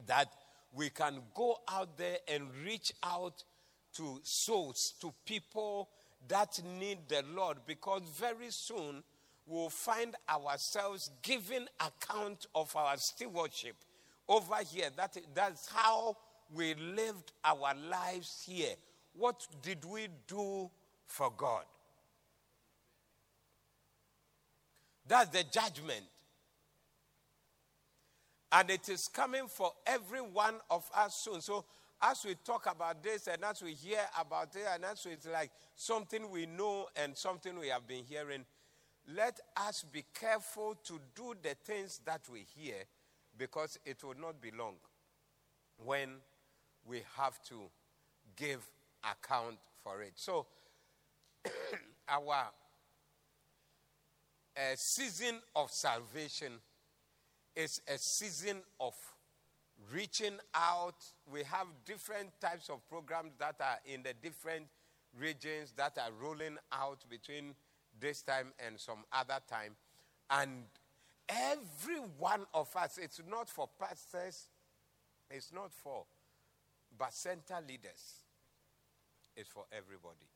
That 0.05 0.31
we 0.73 0.89
can 0.89 1.21
go 1.33 1.57
out 1.69 1.97
there 1.97 2.17
and 2.27 2.47
reach 2.63 2.93
out 3.03 3.43
to 3.95 4.19
souls, 4.23 4.93
to 5.01 5.13
people 5.25 5.89
that 6.27 6.61
need 6.79 6.99
the 7.07 7.23
Lord, 7.33 7.57
because 7.65 8.01
very 8.17 8.49
soon 8.49 9.03
we'll 9.45 9.69
find 9.69 10.15
ourselves 10.29 11.11
giving 11.21 11.67
account 11.79 12.45
of 12.55 12.75
our 12.75 12.97
stewardship 12.97 13.75
over 14.27 14.55
here. 14.71 14.89
That, 14.95 15.17
that's 15.33 15.67
how 15.69 16.17
we 16.53 16.73
lived 16.75 17.31
our 17.43 17.73
lives 17.89 18.43
here. 18.47 18.75
What 19.13 19.45
did 19.61 19.83
we 19.83 20.07
do 20.27 20.69
for 21.05 21.31
God? 21.35 21.63
That's 25.07 25.29
the 25.29 25.43
judgment. 25.51 26.05
And 28.53 28.69
it 28.69 28.89
is 28.89 29.07
coming 29.07 29.47
for 29.47 29.71
every 29.85 30.21
one 30.21 30.55
of 30.69 30.89
us 30.95 31.15
soon. 31.15 31.41
So, 31.41 31.65
as 32.01 32.25
we 32.25 32.35
talk 32.35 32.67
about 32.71 33.03
this 33.03 33.27
and 33.27 33.43
as 33.43 33.61
we 33.61 33.73
hear 33.73 33.99
about 34.19 34.55
it, 34.55 34.65
and 34.73 34.85
as 34.85 35.05
it's 35.05 35.27
like 35.27 35.51
something 35.75 36.29
we 36.29 36.45
know 36.45 36.87
and 36.95 37.15
something 37.15 37.57
we 37.59 37.67
have 37.67 37.87
been 37.87 38.03
hearing, 38.03 38.43
let 39.15 39.39
us 39.57 39.85
be 39.91 40.03
careful 40.13 40.75
to 40.83 40.99
do 41.15 41.35
the 41.41 41.55
things 41.63 42.01
that 42.05 42.21
we 42.31 42.45
hear 42.55 42.75
because 43.37 43.77
it 43.85 44.03
will 44.03 44.15
not 44.19 44.41
be 44.41 44.51
long 44.51 44.75
when 45.83 46.09
we 46.85 47.01
have 47.17 47.41
to 47.43 47.55
give 48.35 48.65
account 49.03 49.57
for 49.83 50.01
it. 50.01 50.13
So, 50.15 50.47
our 52.09 52.51
uh, 54.55 54.75
season 54.75 55.39
of 55.55 55.71
salvation 55.71 56.53
is 57.55 57.81
a 57.87 57.97
season 57.97 58.57
of 58.79 58.93
reaching 59.93 60.37
out. 60.53 61.03
We 61.31 61.43
have 61.43 61.67
different 61.85 62.29
types 62.39 62.69
of 62.69 62.87
programs 62.89 63.33
that 63.39 63.55
are 63.59 63.79
in 63.85 64.03
the 64.03 64.13
different 64.21 64.67
regions 65.19 65.73
that 65.77 65.97
are 65.97 66.11
rolling 66.21 66.57
out 66.71 67.03
between 67.09 67.55
this 67.99 68.21
time 68.21 68.53
and 68.65 68.79
some 68.79 69.03
other 69.11 69.39
time. 69.49 69.75
And 70.29 70.63
every 71.27 71.99
one 72.17 72.45
of 72.53 72.75
us, 72.75 72.97
it's 73.01 73.21
not 73.29 73.49
for 73.49 73.69
pastors, 73.79 74.47
it's 75.29 75.51
not 75.53 75.71
for 75.71 76.05
but 76.97 77.13
center 77.13 77.59
leaders, 77.67 78.23
it's 79.35 79.49
for 79.49 79.65
everybody. 79.71 80.27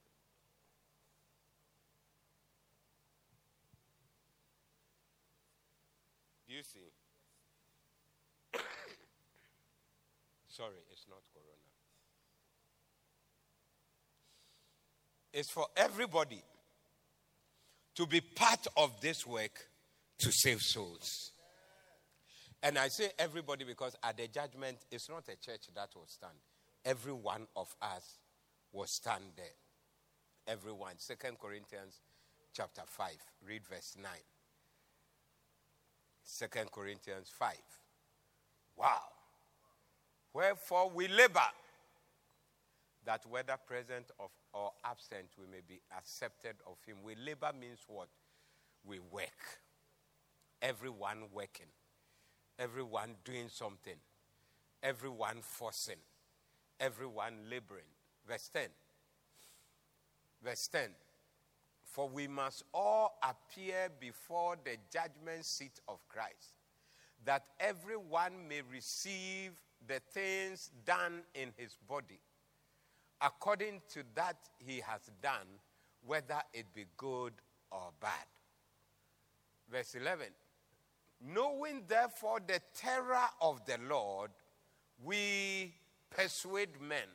You 6.48 6.64
see? 6.64 6.80
Sorry, 10.56 10.78
it's 10.90 11.06
not 11.10 11.20
Corona. 11.34 11.68
It's 15.34 15.50
for 15.50 15.66
everybody 15.76 16.42
to 17.96 18.06
be 18.08 18.22
part 18.22 18.66
of 18.78 19.02
this 19.02 19.28
work 19.28 19.68
to 20.20 20.32
save 20.32 20.62
souls. 20.62 21.32
And 22.64 22.78
I 22.78 22.88
say 22.88 23.10
everybody 23.20 23.66
because 23.66 23.98
at 24.02 24.16
the 24.16 24.30
judgment, 24.30 24.78
it's 24.90 25.10
not 25.10 25.28
a 25.28 25.36
church 25.36 25.68
that 25.76 25.90
will 25.94 26.08
stand. 26.08 26.38
Every 26.86 27.12
one 27.12 27.48
of 27.58 27.76
us 27.82 28.20
will 28.72 28.88
stand 28.88 29.24
there. 29.36 29.46
Everyone. 30.48 30.94
Second 31.00 31.38
Corinthians 31.38 32.00
chapter 32.54 32.84
5. 32.86 33.10
Read 33.46 33.64
verse 33.70 33.98
9. 34.02 34.10
Second 36.24 36.72
Corinthians 36.72 37.30
5. 37.38 37.56
Wow. 38.78 39.15
Wherefore 40.36 40.92
we 40.94 41.08
labor 41.08 41.48
that 43.06 43.26
whether 43.30 43.56
present 43.66 44.12
or 44.52 44.72
absent 44.84 45.28
we 45.40 45.46
may 45.50 45.62
be 45.66 45.80
accepted 45.98 46.56
of 46.68 46.76
him. 46.86 46.98
We 47.06 47.16
labor 47.16 47.52
means 47.58 47.80
what? 47.88 48.10
We 48.84 49.00
work. 49.00 49.62
Everyone 50.62 51.20
working. 51.34 51.68
Everyone 52.60 53.16
doing 53.24 53.48
something. 53.48 53.96
Everyone 54.84 55.38
forcing. 55.42 56.04
Everyone 56.82 57.36
laboring. 57.50 57.88
Verse 58.28 58.50
10. 58.52 58.64
Verse 60.44 60.68
10. 60.68 60.90
For 61.86 62.10
we 62.10 62.28
must 62.28 62.66
all 62.74 63.18
appear 63.24 63.88
before 64.02 64.58
the 64.66 64.76
judgment 64.92 65.46
seat 65.46 65.80
of 65.88 66.06
Christ, 66.10 66.56
that 67.24 67.46
everyone 67.58 68.50
may 68.50 68.62
receive 68.70 69.54
the 69.88 70.00
things 70.12 70.72
done 70.86 71.22
in 71.34 71.52
his 71.58 71.78
body, 71.88 72.20
according 73.22 73.82
to 73.90 74.04
that 74.16 74.38
he 74.58 74.82
has 74.82 75.02
done, 75.22 75.48
whether 76.06 76.42
it 76.54 76.66
be 76.74 76.86
good 76.98 77.34
or 77.72 77.92
bad. 78.00 78.26
Verse 79.72 79.96
11 79.96 80.28
Knowing 81.22 81.84
therefore 81.88 82.40
the 82.46 82.60
terror 82.74 83.28
of 83.42 83.66
the 83.66 83.78
Lord, 83.90 84.32
we 85.04 85.74
persuade 86.10 86.82
men, 86.82 87.08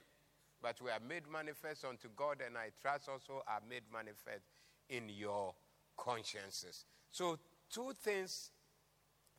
but 0.62 0.80
we 0.82 0.90
are 0.90 1.00
made 1.06 1.22
manifest 1.30 1.84
unto 1.84 2.08
God, 2.16 2.38
and 2.44 2.56
I 2.56 2.70
trust 2.80 3.08
also 3.08 3.42
are 3.46 3.60
made 3.68 3.82
manifest 3.92 4.44
in 4.88 5.08
your 5.08 5.54
consciences. 5.96 6.84
So, 7.10 7.38
two 7.70 7.92
things, 8.02 8.50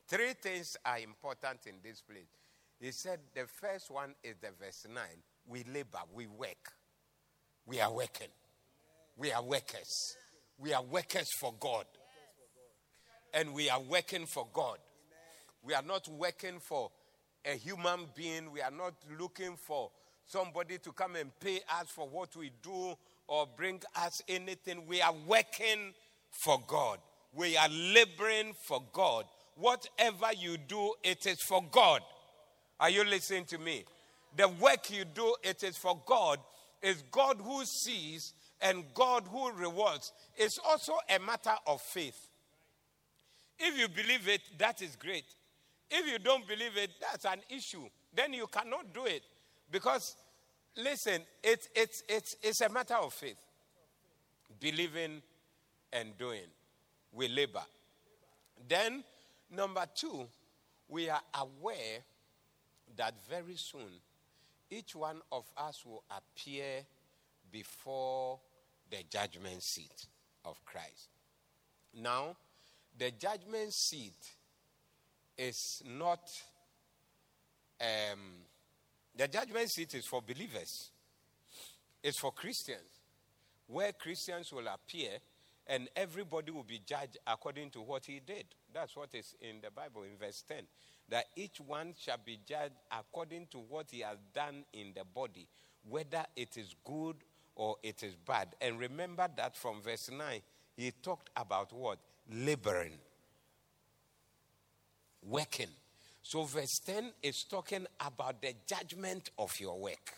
three 0.07 0.33
things 0.33 0.77
are 0.85 0.99
important 0.99 1.65
in 1.65 1.75
this 1.83 2.01
place. 2.01 2.29
He 2.81 2.91
said 2.91 3.19
the 3.35 3.45
first 3.61 3.91
one 3.91 4.15
is 4.23 4.35
the 4.41 4.49
verse 4.59 4.85
9 4.91 4.97
we 5.47 5.63
labor, 5.63 5.99
we 6.13 6.27
work. 6.27 6.71
We 7.65 7.79
are 7.79 7.91
working. 7.91 8.27
We 9.17 9.31
are 9.31 9.43
workers. 9.43 10.15
We 10.57 10.73
are 10.73 10.83
workers 10.83 11.27
for 11.39 11.53
God. 11.59 11.85
And 13.33 13.53
we 13.53 13.69
are 13.69 13.79
working 13.79 14.25
for 14.25 14.47
God. 14.53 14.77
We 15.63 15.73
are 15.73 15.83
not 15.83 16.07
working 16.07 16.59
for 16.59 16.89
a 17.45 17.55
human 17.55 18.07
being. 18.15 18.51
We 18.51 18.61
are 18.61 18.71
not 18.71 18.93
looking 19.19 19.55
for 19.67 19.91
somebody 20.25 20.77
to 20.79 20.91
come 20.91 21.15
and 21.15 21.31
pay 21.39 21.57
us 21.79 21.87
for 21.93 22.07
what 22.07 22.35
we 22.35 22.51
do 22.63 22.95
or 23.27 23.47
bring 23.55 23.81
us 23.95 24.21
anything. 24.27 24.85
We 24.87 25.01
are 25.01 25.13
working 25.27 25.93
for 26.43 26.61
God. 26.67 26.97
We 27.33 27.57
are 27.57 27.69
laboring 27.69 28.53
for 28.67 28.83
God. 28.91 29.25
Whatever 29.55 30.33
you 30.37 30.57
do, 30.57 30.93
it 31.03 31.25
is 31.25 31.37
for 31.47 31.63
God. 31.71 32.01
Are 32.81 32.89
you 32.89 33.05
listening 33.05 33.45
to 33.45 33.57
me? 33.57 33.85
The 34.35 34.49
work 34.49 34.91
you 34.91 35.05
do, 35.05 35.35
it 35.41 35.63
is 35.63 35.77
for 35.77 35.97
God. 36.05 36.39
It's 36.81 37.03
God 37.11 37.37
who 37.41 37.63
sees 37.63 38.33
and 38.61 38.83
God 38.93 39.23
who 39.31 39.51
rewards. 39.51 40.11
It's 40.35 40.59
also 40.67 40.93
a 41.09 41.19
matter 41.19 41.55
of 41.65 41.81
faith. 41.81 42.27
If 43.57 43.79
you 43.79 43.87
believe 43.87 44.27
it, 44.27 44.41
that 44.57 44.81
is 44.81 44.97
great. 44.97 45.25
If 45.89 46.11
you 46.11 46.19
don't 46.19 46.45
believe 46.45 46.75
it, 46.75 46.91
that's 46.99 47.25
an 47.25 47.39
issue. 47.49 47.83
Then 48.13 48.33
you 48.33 48.47
cannot 48.47 48.93
do 48.93 49.05
it 49.05 49.21
because 49.71 50.15
Listen, 50.77 51.21
it's, 51.43 51.67
it's, 51.75 52.03
it's, 52.07 52.35
it's 52.41 52.61
a 52.61 52.69
matter 52.69 52.95
of 52.95 53.13
faith. 53.13 53.37
Believing 54.59 55.21
and 55.91 56.17
doing. 56.17 56.47
We 57.11 57.27
labor. 57.27 57.63
Then, 58.67 59.03
number 59.53 59.83
two, 59.93 60.27
we 60.87 61.09
are 61.09 61.21
aware 61.33 61.99
that 62.97 63.15
very 63.29 63.55
soon 63.55 63.99
each 64.69 64.95
one 64.95 65.21
of 65.31 65.43
us 65.57 65.85
will 65.85 66.03
appear 66.09 66.85
before 67.51 68.39
the 68.89 69.03
judgment 69.09 69.61
seat 69.61 70.07
of 70.45 70.63
Christ. 70.65 71.09
Now, 71.93 72.37
the 72.97 73.11
judgment 73.11 73.73
seat 73.73 74.17
is 75.37 75.81
not 75.85 76.21
um, 77.81 78.19
The 79.15 79.27
judgment 79.27 79.69
seat 79.69 79.93
is 79.93 80.05
for 80.05 80.21
believers, 80.21 80.91
it's 82.01 82.17
for 82.17 82.31
Christians, 82.31 82.99
where 83.67 83.91
Christians 83.91 84.51
will 84.53 84.67
appear 84.67 85.09
and 85.67 85.89
everybody 85.95 86.51
will 86.51 86.63
be 86.63 86.81
judged 86.85 87.17
according 87.27 87.69
to 87.71 87.81
what 87.81 88.05
he 88.05 88.19
did. 88.25 88.45
That's 88.73 88.95
what 88.95 89.13
is 89.13 89.35
in 89.41 89.57
the 89.61 89.69
Bible 89.69 90.03
in 90.03 90.17
verse 90.17 90.43
10. 90.47 90.63
That 91.11 91.25
each 91.35 91.59
one 91.59 91.93
shall 91.99 92.17
be 92.25 92.39
judged 92.47 92.79
according 92.91 93.47
to 93.51 93.57
what 93.57 93.87
he 93.91 93.99
has 93.99 94.17
done 94.33 94.63
in 94.73 94.93
the 94.95 95.03
body, 95.03 95.47
whether 95.87 96.25
it 96.35 96.57
is 96.57 96.73
good 96.83 97.17
or 97.55 97.75
it 97.83 98.01
is 98.01 98.15
bad. 98.15 98.55
And 98.61 98.79
remember 98.79 99.27
that 99.35 99.55
from 99.55 99.81
verse 99.81 100.09
9, 100.09 100.41
he 100.77 100.91
talked 101.03 101.29
about 101.35 101.73
what? 101.73 101.99
Laboring, 102.31 102.97
working. 105.21 105.67
So, 106.23 106.43
verse 106.43 106.79
10 106.85 107.11
is 107.21 107.43
talking 107.43 107.87
about 107.99 108.41
the 108.41 108.53
judgment 108.65 109.31
of 109.37 109.59
your 109.59 109.77
work, 109.77 110.13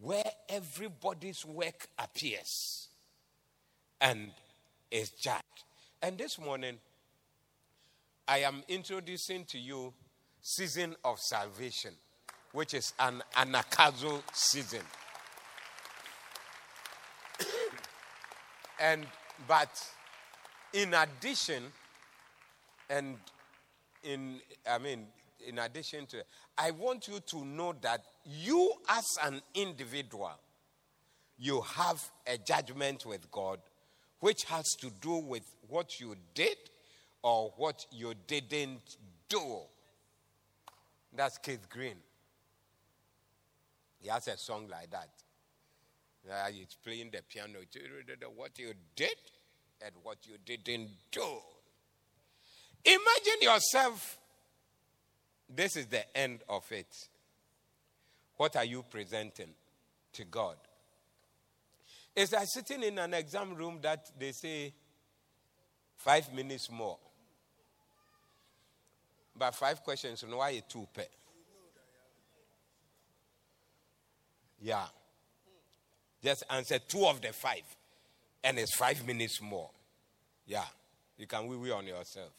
where 0.00 0.24
everybody's 0.48 1.44
work 1.44 1.86
appears 1.98 2.88
and 4.00 4.32
is 4.90 5.10
judged. 5.10 5.44
And 6.02 6.18
this 6.18 6.38
morning, 6.38 6.78
I 8.30 8.40
am 8.40 8.62
introducing 8.68 9.46
to 9.46 9.58
you 9.58 9.94
season 10.42 10.94
of 11.02 11.18
salvation, 11.18 11.92
which 12.52 12.74
is 12.74 12.92
an 13.00 13.22
anagkazo 13.34 14.20
season. 14.34 14.82
and 18.78 19.06
but 19.46 19.70
in 20.74 20.92
addition, 20.92 21.72
and 22.90 23.16
in 24.02 24.40
I 24.70 24.76
mean, 24.76 25.06
in 25.46 25.58
addition 25.58 26.04
to, 26.08 26.22
I 26.58 26.72
want 26.72 27.08
you 27.08 27.20
to 27.20 27.44
know 27.46 27.74
that 27.80 28.02
you 28.26 28.74
as 28.90 29.06
an 29.24 29.40
individual, 29.54 30.32
you 31.38 31.62
have 31.62 32.10
a 32.26 32.36
judgment 32.36 33.06
with 33.06 33.30
God 33.30 33.60
which 34.20 34.44
has 34.44 34.66
to 34.80 34.90
do 35.00 35.16
with 35.16 35.44
what 35.68 35.98
you 35.98 36.14
did 36.34 36.56
or 37.22 37.52
what 37.56 37.86
you 37.92 38.14
didn't 38.26 38.96
do. 39.28 39.58
That's 41.14 41.38
Keith 41.38 41.68
Green. 41.68 41.96
He 44.00 44.08
has 44.08 44.28
a 44.28 44.36
song 44.36 44.68
like 44.70 44.90
that. 44.90 45.08
Uh, 46.30 46.50
he's 46.50 46.76
playing 46.84 47.10
the 47.10 47.22
piano. 47.28 47.58
What 48.36 48.58
you 48.58 48.72
did 48.94 49.16
and 49.84 49.92
what 50.02 50.18
you 50.26 50.36
didn't 50.44 50.90
do. 51.10 51.38
Imagine 52.84 53.42
yourself. 53.42 54.18
This 55.48 55.76
is 55.76 55.86
the 55.86 56.16
end 56.16 56.40
of 56.48 56.70
it. 56.70 57.08
What 58.36 58.54
are 58.56 58.64
you 58.64 58.84
presenting 58.88 59.54
to 60.12 60.24
God? 60.24 60.56
It's 62.14 62.32
like 62.32 62.46
sitting 62.46 62.82
in 62.82 62.98
an 62.98 63.14
exam 63.14 63.54
room 63.54 63.78
that 63.82 64.10
they 64.18 64.32
say 64.32 64.72
five 65.96 66.32
minutes 66.32 66.70
more. 66.70 66.98
But 69.38 69.54
five 69.54 69.82
questions, 69.82 70.24
no, 70.28 70.38
why 70.38 70.60
two 70.68 70.88
pay? 70.92 71.06
Yeah. 74.60 74.86
Just 76.22 76.42
answer 76.50 76.80
two 76.80 77.06
of 77.06 77.20
the 77.20 77.32
five. 77.32 77.62
And 78.42 78.58
it's 78.58 78.74
five 78.74 79.06
minutes 79.06 79.40
more. 79.40 79.70
Yeah. 80.46 80.64
You 81.16 81.26
can 81.26 81.46
wee 81.46 81.56
wee 81.56 81.70
on 81.70 81.86
yourself. 81.86 82.32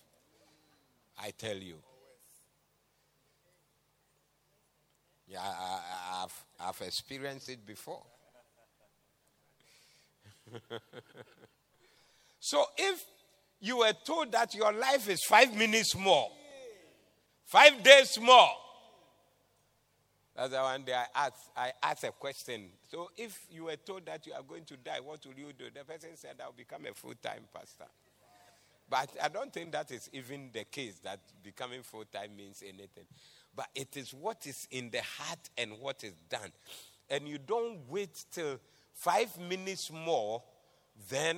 I 1.18 1.32
tell 1.32 1.56
you. 1.56 1.76
Yeah, 5.28 5.42
I, 5.42 6.22
have 6.22 6.34
I've 6.60 6.82
experienced 6.88 7.50
it 7.50 7.66
before. 7.66 8.02
so 12.40 12.66
if 12.78 13.04
you 13.60 13.78
were 13.78 13.94
told 14.04 14.32
that 14.32 14.56
your 14.56 14.74
life 14.74 15.08
is 15.08 15.24
five 15.26 15.56
minutes 15.56 15.96
more, 15.96 16.32
five 17.50 17.82
days 17.82 18.20
more, 18.22 18.50
that's 20.36 20.52
the 20.52 20.62
one 20.62 20.84
day 20.84 20.94
I 20.94 21.26
asked, 21.26 21.50
I 21.58 21.72
asked 21.82 22.04
a 22.04 22.12
question. 22.12 22.70
So 22.90 23.10
if 23.18 23.48
you 23.52 23.66
were 23.66 23.76
told 23.76 24.06
that 24.06 24.26
you 24.28 24.34
are 24.34 24.44
going 24.44 24.64
to 24.66 24.78
die, 24.78 25.00
what 25.04 25.26
will 25.26 25.34
you 25.34 25.52
do? 25.52 25.66
The 25.74 25.84
person 25.84 26.12
said, 26.16 26.36
I'll 26.42 26.54
become 26.54 26.86
a 26.86 26.94
full 26.94 27.16
time 27.22 27.42
pastor. 27.54 27.86
But 28.90 29.10
I 29.22 29.28
don't 29.30 29.52
think 29.52 29.72
that 29.72 29.92
is 29.92 30.10
even 30.14 30.50
the 30.54 30.64
case 30.64 31.00
that 31.04 31.20
becoming 31.44 31.82
full 31.82 32.06
time 32.06 32.36
means 32.38 32.64
anything. 32.66 33.06
But 33.56 33.68
it 33.76 33.98
is 33.98 34.14
what 34.14 34.46
is 34.46 34.68
in 34.72 34.92
the 34.92 35.02
heart 35.02 35.50
and 35.58 35.74
what 35.80 36.04
is 36.04 36.14
done. 36.30 36.52
And 37.10 37.28
you 37.28 37.40
don't 37.40 37.80
wait 37.90 38.26
till 38.32 38.60
five 38.94 39.38
minutes 39.40 39.92
more, 39.92 40.44
then 41.10 41.38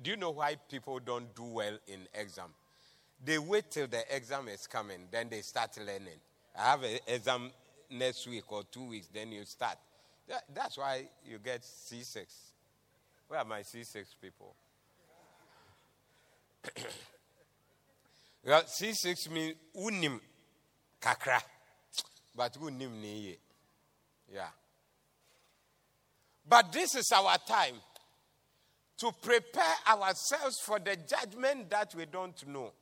do 0.00 0.10
you 0.10 0.16
know 0.16 0.30
why 0.30 0.56
people 0.70 1.00
don't 1.00 1.34
do 1.34 1.44
well 1.44 1.78
in 1.88 2.06
exam? 2.14 2.50
They 3.24 3.38
wait 3.38 3.70
till 3.70 3.86
the 3.86 4.02
exam 4.14 4.48
is 4.48 4.66
coming, 4.66 5.06
then 5.10 5.28
they 5.28 5.42
start 5.42 5.76
learning. 5.78 6.18
I 6.58 6.70
have 6.70 6.82
an 6.82 6.98
exam 7.06 7.50
next 7.90 8.26
week 8.26 8.50
or 8.50 8.64
two 8.70 8.88
weeks, 8.88 9.08
then 9.12 9.30
you 9.32 9.44
start. 9.44 9.78
That, 10.28 10.44
that's 10.52 10.76
why 10.76 11.06
you 11.24 11.38
get 11.38 11.62
C6. 11.62 12.24
Where 13.28 13.38
are 13.38 13.44
my 13.44 13.60
C6 13.60 14.04
people? 14.20 14.54
well, 18.44 18.62
C6 18.62 19.30
means 19.30 19.54
unim 19.76 20.20
kakra, 21.00 21.40
but 22.36 22.54
unim 22.60 23.00
ni 23.00 23.36
Yeah. 24.32 24.48
But 26.48 26.72
this 26.72 26.94
is 26.96 27.10
our 27.12 27.38
time 27.38 27.76
to 28.98 29.12
prepare 29.22 29.74
ourselves 29.88 30.58
for 30.60 30.78
the 30.78 30.96
judgment 30.96 31.70
that 31.70 31.94
we 31.94 32.06
don't 32.06 32.46
know. 32.48 32.72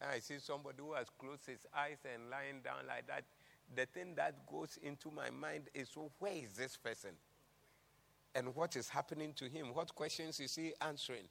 And 0.00 0.10
I 0.10 0.20
see 0.20 0.38
somebody 0.38 0.78
who 0.78 0.92
has 0.94 1.06
closed 1.18 1.46
his 1.46 1.66
eyes 1.76 1.98
and 2.12 2.30
lying 2.30 2.60
down 2.62 2.86
like 2.86 3.06
that. 3.06 3.24
The 3.74 3.86
thing 3.86 4.14
that 4.16 4.46
goes 4.46 4.78
into 4.82 5.10
my 5.10 5.30
mind 5.30 5.64
is 5.74 5.88
so, 5.92 6.10
where 6.18 6.32
is 6.32 6.52
this 6.52 6.76
person? 6.76 7.10
And 8.34 8.54
what 8.54 8.76
is 8.76 8.88
happening 8.88 9.32
to 9.36 9.46
him? 9.48 9.72
What 9.72 9.94
questions 9.94 10.38
is 10.40 10.54
he 10.54 10.72
answering? 10.80 11.28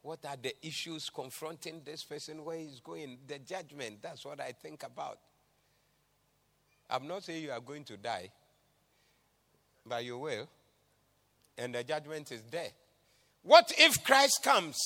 What 0.00 0.24
are 0.24 0.36
the 0.40 0.54
issues 0.66 1.10
confronting 1.10 1.82
this 1.84 2.02
person? 2.02 2.44
Where 2.44 2.58
he's 2.58 2.80
going? 2.80 3.18
The 3.26 3.38
judgment. 3.38 4.02
That's 4.02 4.24
what 4.24 4.40
I 4.40 4.52
think 4.52 4.82
about. 4.82 5.18
I'm 6.90 7.06
not 7.06 7.22
saying 7.22 7.44
you 7.44 7.52
are 7.52 7.60
going 7.60 7.84
to 7.84 7.96
die 7.96 8.30
but 9.86 10.04
you 10.04 10.18
will. 10.18 10.48
And 11.58 11.74
the 11.74 11.84
judgment 11.84 12.32
is 12.32 12.42
there. 12.50 12.70
What 13.42 13.72
if 13.76 14.02
Christ 14.04 14.40
comes? 14.42 14.78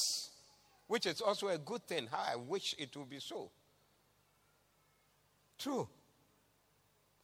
Which 0.87 1.07
is 1.07 1.21
also 1.21 1.49
a 1.49 1.59
good 1.59 1.87
thing. 1.87 2.09
How 2.11 2.33
I 2.33 2.37
wish 2.37 2.75
it 2.79 2.97
would 2.97 3.11
be 3.11 3.19
so. 3.19 3.51
True. 5.59 5.89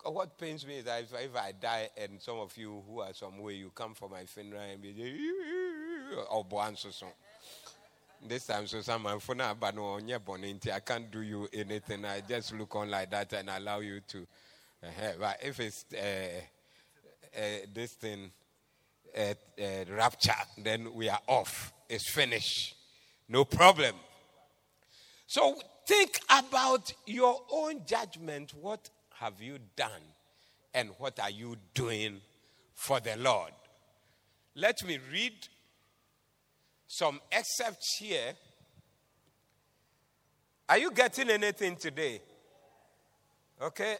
What 0.04 0.36
pains 0.36 0.66
me 0.66 0.78
is 0.78 0.84
that 0.86 1.02
if, 1.02 1.12
if, 1.14 1.36
I 1.36 1.52
die 1.52 1.88
and 1.96 2.20
some 2.20 2.38
of 2.40 2.56
you 2.56 2.82
who 2.88 3.00
are 3.00 3.12
somewhere, 3.12 3.52
you 3.52 3.70
come 3.72 3.94
for 3.94 4.08
my 4.08 4.24
funeral 4.24 4.60
and 4.60 4.82
be 4.82 4.92
oh, 6.28 6.44
this 8.26 8.46
time, 8.46 8.66
so 8.66 8.80
someone 8.80 9.18
for 9.18 9.34
now, 9.34 9.54
but 9.54 9.74
no, 9.74 9.98
I 9.98 10.80
can't 10.80 11.10
do 11.10 11.22
you 11.22 11.48
anything. 11.52 12.04
I 12.04 12.20
just 12.20 12.54
look 12.54 12.74
on 12.76 12.90
like 12.90 13.10
that 13.10 13.32
and 13.32 13.48
allow 13.50 13.80
you 13.80 14.00
to. 14.08 14.26
Uh, 14.82 15.12
but 15.18 15.38
if 15.42 15.60
it's 15.60 15.84
uh, 15.92 15.98
uh, 17.36 17.40
this 17.72 17.92
thing, 17.92 18.30
uh, 19.16 19.34
uh, 19.60 19.84
rapture, 19.90 20.32
then 20.58 20.94
we 20.94 21.08
are 21.08 21.20
off. 21.26 21.72
It's 21.88 22.08
finished. 22.08 22.76
No 23.32 23.46
problem. 23.46 23.94
So 25.26 25.58
think 25.86 26.20
about 26.28 26.92
your 27.06 27.40
own 27.50 27.80
judgment. 27.86 28.52
What 28.60 28.90
have 29.20 29.40
you 29.40 29.56
done? 29.74 30.02
And 30.74 30.90
what 30.98 31.18
are 31.18 31.30
you 31.30 31.56
doing 31.72 32.20
for 32.74 33.00
the 33.00 33.16
Lord? 33.16 33.52
Let 34.54 34.84
me 34.86 34.98
read 35.10 35.32
some 36.86 37.20
excerpts 37.32 37.96
here. 37.98 38.34
Are 40.68 40.76
you 40.76 40.90
getting 40.90 41.30
anything 41.30 41.76
today? 41.76 42.20
Okay. 43.62 43.96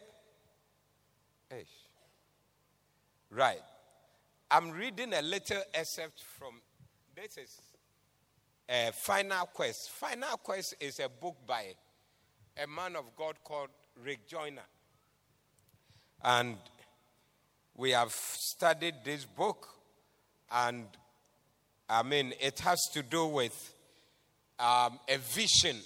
Right. 3.31 3.61
I'm 4.51 4.69
reading 4.69 5.11
a 5.15 5.23
little 5.23 5.63
excerpt 5.73 6.21
from 6.37 6.61
this 7.15 7.37
is 7.37 7.72
a 8.69 8.91
Final 8.93 9.45
Quest. 9.47 9.89
Final 9.91 10.37
Quest 10.37 10.75
is 10.79 10.99
a 10.99 11.09
book 11.09 11.35
by 11.45 11.73
a 12.61 12.67
man 12.67 12.95
of 12.95 13.05
God 13.15 13.35
called 13.43 13.69
Rick 14.03 14.27
Joyner. 14.27 14.61
And 16.23 16.57
we 17.75 17.91
have 17.91 18.11
studied 18.11 18.95
this 19.03 19.25
book, 19.25 19.67
and 20.51 20.85
I 21.89 22.03
mean, 22.03 22.33
it 22.39 22.59
has 22.59 22.79
to 22.93 23.03
do 23.03 23.25
with 23.25 23.73
um, 24.59 24.99
a 25.09 25.17
vision 25.17 25.77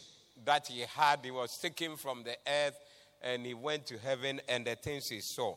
that 0.46 0.68
he 0.68 0.86
had. 0.96 1.20
He 1.24 1.32
was 1.32 1.58
taken 1.58 1.96
from 1.96 2.24
the 2.24 2.36
earth 2.48 2.78
and 3.22 3.46
he 3.46 3.54
went 3.54 3.86
to 3.88 3.98
heaven 3.98 4.40
and 4.48 4.66
the 4.66 4.76
things 4.76 5.08
he 5.08 5.20
saw. 5.22 5.56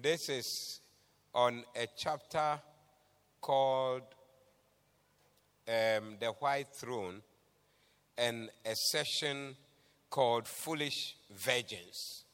This 0.00 0.28
is 0.28 0.80
on 1.34 1.64
a 1.74 1.86
chapter 1.96 2.60
called 3.40 4.02
um, 5.68 6.16
The 6.20 6.32
White 6.38 6.74
Throne 6.74 7.22
and 8.18 8.50
a 8.64 8.74
session 8.74 9.56
called 10.10 10.46
Foolish 10.46 11.16
Virgins. 11.30 12.24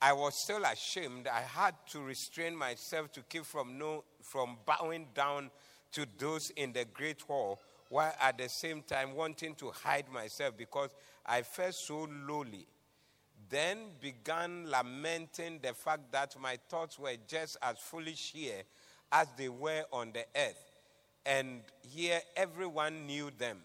I 0.00 0.12
was 0.12 0.34
still 0.44 0.62
ashamed. 0.64 1.26
I 1.26 1.40
had 1.40 1.74
to 1.90 2.00
restrain 2.00 2.56
myself 2.56 3.10
to 3.12 3.22
keep 3.22 3.44
from, 3.44 3.78
no, 3.78 4.04
from 4.22 4.58
bowing 4.64 5.06
down 5.14 5.50
to 5.92 6.06
those 6.18 6.50
in 6.50 6.72
the 6.72 6.84
great 6.84 7.20
hall, 7.22 7.60
while 7.88 8.14
at 8.20 8.38
the 8.38 8.48
same 8.48 8.82
time 8.82 9.14
wanting 9.14 9.54
to 9.56 9.70
hide 9.70 10.08
myself 10.12 10.56
because 10.56 10.90
I 11.26 11.42
felt 11.42 11.74
so 11.74 12.08
lowly. 12.28 12.66
Then 13.50 13.78
began 14.00 14.70
lamenting 14.70 15.60
the 15.62 15.72
fact 15.72 16.12
that 16.12 16.38
my 16.38 16.58
thoughts 16.68 16.98
were 16.98 17.16
just 17.26 17.56
as 17.62 17.78
foolish 17.78 18.32
here 18.32 18.62
as 19.10 19.26
they 19.38 19.48
were 19.48 19.84
on 19.90 20.12
the 20.12 20.26
earth. 20.36 20.67
And 21.28 21.60
here 21.82 22.20
everyone 22.36 23.06
knew 23.06 23.30
them. 23.36 23.58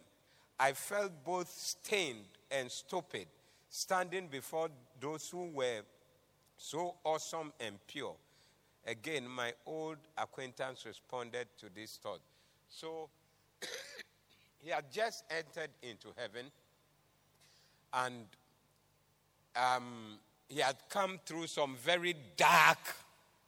I 0.59 0.73
felt 0.73 1.11
both 1.23 1.49
stained 1.49 2.25
and 2.51 2.69
stupid 2.69 3.27
standing 3.69 4.27
before 4.27 4.67
those 4.99 5.29
who 5.29 5.45
were 5.45 5.81
so 6.57 6.95
awesome 7.05 7.53
and 7.61 7.79
pure. 7.87 8.15
Again, 8.85 9.25
my 9.29 9.53
old 9.65 9.95
acquaintance 10.17 10.85
responded 10.85 11.47
to 11.59 11.67
this 11.73 11.97
thought. 12.03 12.19
So 12.69 13.07
he 14.59 14.69
had 14.69 14.91
just 14.91 15.23
entered 15.31 15.71
into 15.81 16.09
heaven 16.17 16.51
and 17.93 18.25
um, 19.55 20.19
he 20.49 20.59
had 20.59 20.75
come 20.89 21.17
through 21.25 21.47
some 21.47 21.77
very 21.77 22.13
dark 22.35 22.79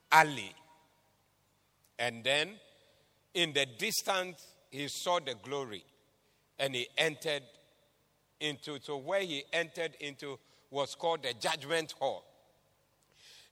alley. 0.09 0.53
And 1.99 2.23
then 2.23 2.51
in 3.35 3.53
the 3.53 3.65
distance, 3.77 4.43
he 4.71 4.87
saw 4.87 5.19
the 5.19 5.35
glory 5.43 5.83
and 6.57 6.73
he 6.73 6.87
entered 6.97 7.43
into. 8.39 8.79
So, 8.81 8.97
where 8.97 9.21
he 9.21 9.43
entered 9.53 9.95
into 9.99 10.39
was 10.71 10.95
called 10.95 11.23
the 11.23 11.33
judgment 11.39 11.93
hall. 11.99 12.25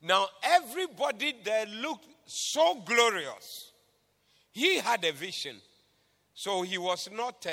Now, 0.02 0.28
everybody 0.42 1.36
there 1.44 1.66
looked 1.66 2.08
so 2.26 2.82
glorious. 2.86 3.72
He 4.52 4.80
had 4.80 5.04
a 5.06 5.12
vision. 5.12 5.58
So, 6.34 6.64
he 6.64 6.78
was 6.78 7.10
not, 7.12 7.46
uh, 7.46 7.52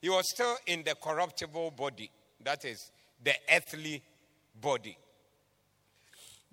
he 0.00 0.08
was 0.08 0.28
still 0.28 0.56
in 0.66 0.82
the 0.82 0.94
corruptible 0.94 1.70
body. 1.72 2.10
That 2.42 2.64
is 2.64 2.90
the 3.22 3.34
earthly 3.50 4.02
body. 4.60 4.96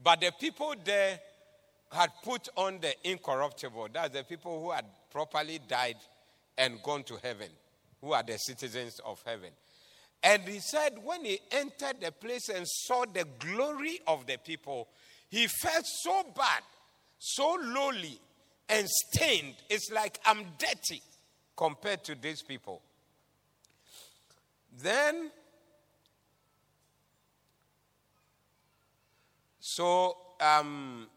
But 0.01 0.21
the 0.21 0.31
people 0.39 0.73
there 0.83 1.19
had 1.91 2.11
put 2.23 2.49
on 2.55 2.79
the 2.79 2.93
incorruptible. 3.09 3.89
That's 3.93 4.13
the 4.13 4.23
people 4.23 4.61
who 4.61 4.71
had 4.71 4.85
properly 5.11 5.59
died 5.67 5.97
and 6.57 6.81
gone 6.83 7.03
to 7.03 7.17
heaven, 7.21 7.49
who 8.01 8.13
are 8.13 8.23
the 8.23 8.37
citizens 8.37 8.99
of 9.05 9.21
heaven. 9.25 9.49
And 10.21 10.43
he 10.43 10.59
said, 10.59 10.99
when 11.03 11.25
he 11.25 11.39
entered 11.51 12.01
the 12.01 12.11
place 12.11 12.49
and 12.49 12.67
saw 12.67 13.05
the 13.05 13.25
glory 13.39 13.99
of 14.05 14.27
the 14.27 14.37
people, 14.37 14.87
he 15.29 15.47
felt 15.47 15.85
so 15.85 16.23
bad, 16.35 16.61
so 17.17 17.57
lowly, 17.61 18.19
and 18.67 18.87
stained. 18.87 19.55
It's 19.69 19.89
like 19.91 20.19
I'm 20.25 20.43
dirty 20.57 21.01
compared 21.55 22.03
to 22.05 22.15
these 22.15 22.41
people. 22.41 22.81
Then, 24.81 25.31
so 29.59 30.17
um, 30.39 31.07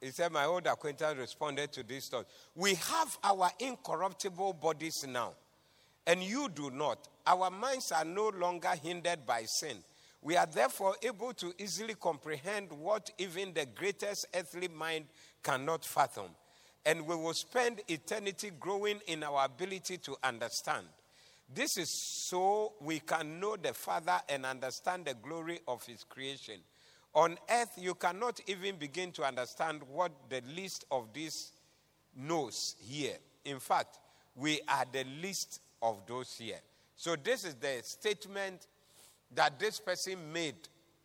he 0.00 0.10
said, 0.10 0.32
My 0.32 0.44
old 0.44 0.66
acquaintance 0.66 1.18
responded 1.18 1.72
to 1.72 1.82
this 1.82 2.08
thought. 2.08 2.26
We 2.54 2.74
have 2.74 3.18
our 3.24 3.50
incorruptible 3.58 4.54
bodies 4.54 5.04
now, 5.08 5.32
and 6.06 6.22
you 6.22 6.48
do 6.48 6.70
not. 6.70 7.08
Our 7.26 7.50
minds 7.50 7.92
are 7.92 8.04
no 8.04 8.28
longer 8.28 8.72
hindered 8.82 9.26
by 9.26 9.44
sin. 9.46 9.78
We 10.22 10.36
are 10.36 10.46
therefore 10.46 10.96
able 11.02 11.32
to 11.34 11.52
easily 11.58 11.94
comprehend 11.94 12.70
what 12.72 13.10
even 13.18 13.52
the 13.52 13.66
greatest 13.66 14.26
earthly 14.34 14.68
mind 14.68 15.06
cannot 15.42 15.84
fathom. 15.84 16.30
And 16.84 17.06
we 17.06 17.16
will 17.16 17.34
spend 17.34 17.80
eternity 17.88 18.52
growing 18.58 19.00
in 19.06 19.22
our 19.24 19.44
ability 19.44 19.98
to 19.98 20.16
understand. 20.22 20.86
This 21.52 21.76
is 21.76 21.90
so 22.28 22.72
we 22.80 23.00
can 23.00 23.38
know 23.38 23.56
the 23.56 23.72
Father 23.72 24.20
and 24.28 24.44
understand 24.44 25.04
the 25.04 25.14
glory 25.14 25.60
of 25.68 25.84
His 25.84 26.02
creation. 26.04 26.60
On 27.16 27.38
earth, 27.48 27.72
you 27.78 27.94
cannot 27.94 28.40
even 28.46 28.76
begin 28.76 29.10
to 29.12 29.24
understand 29.24 29.80
what 29.90 30.12
the 30.28 30.42
least 30.54 30.84
of 30.90 31.14
these 31.14 31.52
knows 32.14 32.76
here. 32.78 33.16
In 33.46 33.58
fact, 33.58 33.98
we 34.34 34.60
are 34.68 34.84
the 34.92 35.04
least 35.22 35.60
of 35.80 36.02
those 36.06 36.34
here. 36.38 36.60
So, 36.94 37.16
this 37.16 37.44
is 37.44 37.54
the 37.54 37.80
statement 37.84 38.66
that 39.34 39.58
this 39.58 39.80
person 39.80 40.30
made, 40.30 40.56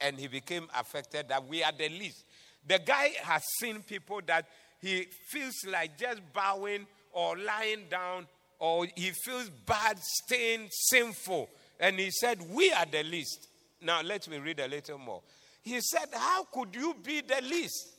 and 0.01 0.17
he 0.17 0.27
became 0.27 0.67
affected 0.77 1.29
that 1.29 1.47
we 1.47 1.63
are 1.63 1.71
the 1.71 1.87
least. 1.87 2.25
The 2.67 2.79
guy 2.79 3.11
has 3.23 3.43
seen 3.61 3.81
people 3.81 4.19
that 4.27 4.47
he 4.81 5.07
feels 5.29 5.55
like 5.65 5.97
just 5.97 6.21
bowing 6.33 6.87
or 7.13 7.37
lying 7.37 7.85
down, 7.89 8.27
or 8.59 8.85
he 8.95 9.11
feels 9.11 9.49
bad, 9.65 9.97
stained, 9.99 10.71
sinful. 10.71 11.47
And 11.79 11.97
he 11.97 12.11
said, 12.11 12.41
We 12.51 12.73
are 12.73 12.85
the 12.85 13.03
least. 13.03 13.47
Now, 13.81 14.01
let 14.01 14.27
me 14.27 14.39
read 14.39 14.59
a 14.59 14.67
little 14.67 14.97
more. 14.97 15.21
He 15.61 15.79
said, 15.81 16.07
How 16.13 16.43
could 16.45 16.75
you 16.75 16.95
be 17.03 17.21
the 17.21 17.41
least? 17.43 17.89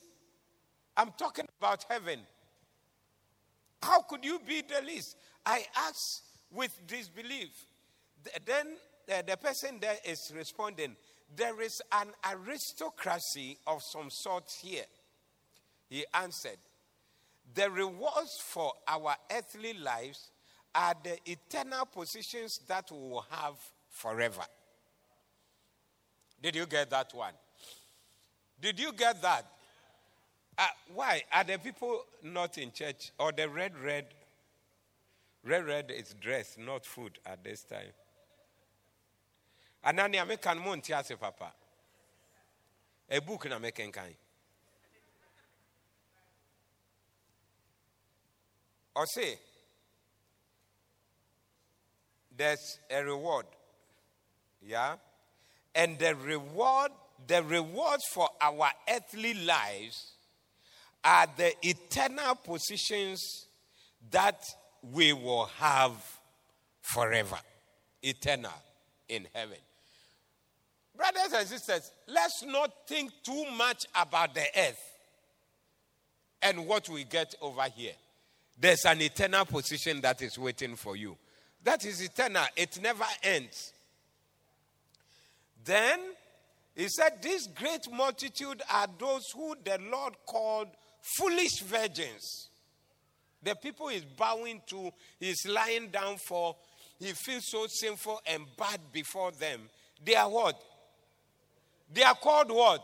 I'm 0.97 1.13
talking 1.19 1.47
about 1.59 1.85
heaven. 1.89 2.21
How 3.83 4.03
could 4.03 4.25
you 4.25 4.41
be 4.47 4.63
the 4.63 4.85
least? 4.85 5.17
I 5.45 5.65
asked 5.77 6.23
with 6.53 6.77
disbelief. 6.87 7.51
Then 8.45 8.77
uh, 9.13 9.23
the 9.23 9.37
person 9.37 9.79
there 9.81 9.97
is 10.05 10.33
responding, 10.35 10.97
There 11.35 11.61
is 11.63 11.81
an 11.93 12.09
aristocracy 12.31 13.59
of 13.67 13.83
some 13.83 14.11
sort 14.11 14.51
here. 14.61 14.85
He 15.89 16.05
answered, 16.15 16.59
The 17.55 17.71
rewards 17.71 18.41
for 18.45 18.73
our 18.87 19.17
earthly 19.31 19.75
lives 19.75 20.31
are 20.75 20.95
the 21.03 21.19
eternal 21.31 21.87
positions 21.87 22.61
that 22.67 22.91
we 22.91 22.99
will 22.99 23.27
have 23.31 23.55
forever. 23.91 24.43
Did 26.43 26.57
you 26.57 26.67
get 26.67 26.91
that 26.91 27.15
one? 27.15 27.35
Did 28.63 28.79
you 28.79 28.93
get 28.93 29.21
that? 29.23 29.45
Uh, 30.57 30.67
why? 30.95 31.23
Are 31.33 31.43
the 31.43 31.59
people 31.59 32.05
not 32.23 32.57
in 32.59 32.71
church? 32.71 33.11
Or 33.19 33.33
the 33.33 33.49
red, 33.49 33.73
red? 33.77 34.07
Red, 35.45 35.67
red 35.67 35.91
is 35.91 36.15
dress, 36.21 36.57
not 36.57 36.87
food 36.87 37.19
at 37.27 37.43
this 37.43 37.65
time. 37.65 37.93
Anani 39.85 40.15
amekan 40.15 40.63
mo 40.63 40.77
nti 40.77 40.97
ase 40.97 41.17
papa. 41.19 41.53
A 43.11 43.21
book 43.21 43.51
na 43.51 43.59
meken 43.59 43.93
kan. 43.93 44.15
Or 48.95 49.07
say, 49.07 49.39
there's 52.37 52.79
a 52.89 53.03
reward. 53.03 53.47
Yeah? 54.65 54.95
And 55.75 55.99
the 55.99 56.15
reward 56.15 56.93
the 57.27 57.43
rewards 57.43 58.05
for 58.13 58.29
our 58.41 58.71
earthly 58.89 59.35
lives 59.35 60.13
are 61.05 61.27
the 61.37 61.53
eternal 61.67 62.35
positions 62.37 63.47
that 64.11 64.43
we 64.93 65.13
will 65.13 65.47
have 65.59 65.93
forever. 66.81 67.39
Eternal 68.03 68.53
in 69.09 69.27
heaven. 69.33 69.59
Brothers 70.97 71.33
and 71.33 71.49
sisters, 71.49 71.91
let's 72.09 72.45
not 72.45 72.71
think 72.87 73.13
too 73.23 73.45
much 73.57 73.85
about 73.95 74.35
the 74.35 74.45
earth 74.57 74.93
and 76.43 76.67
what 76.67 76.89
we 76.89 77.05
get 77.05 77.35
over 77.41 77.65
here. 77.75 77.95
There's 78.59 78.85
an 78.85 79.01
eternal 79.01 79.45
position 79.45 80.01
that 80.03 80.23
is 80.23 80.39
waiting 80.39 80.77
for 80.77 80.97
you. 80.97 81.17
That 81.65 81.85
is 81.85 82.01
eternal, 82.01 82.45
it 82.57 82.81
never 82.83 83.05
ends. 83.23 83.73
Then 85.65 86.01
he 86.75 86.89
said, 86.89 87.23
This 87.23 87.47
great 87.47 87.91
multitude 87.93 88.63
are 88.71 88.87
those 88.99 89.31
who 89.35 89.55
the 89.65 89.79
Lord 89.91 90.15
called 90.27 90.69
foolish 91.17 91.61
virgins. 91.61 92.49
The 93.43 93.55
people 93.57 93.89
he's 93.89 94.05
bowing 94.05 94.63
to, 94.69 94.91
he's 95.19 95.47
lying 95.47 95.89
down 95.89 96.17
for, 96.17 96.57
he 96.99 97.13
feels 97.13 97.49
so 97.49 97.67
sinful 97.69 98.21
and 98.27 98.45
bad 98.57 98.81
before 98.93 99.33
them. 99.33 99.63
They 100.05 100.15
are 100.15 100.31
what? 100.31 100.61
They 101.93 102.03
are 102.03 102.15
called 102.15 102.51
what? 102.51 102.83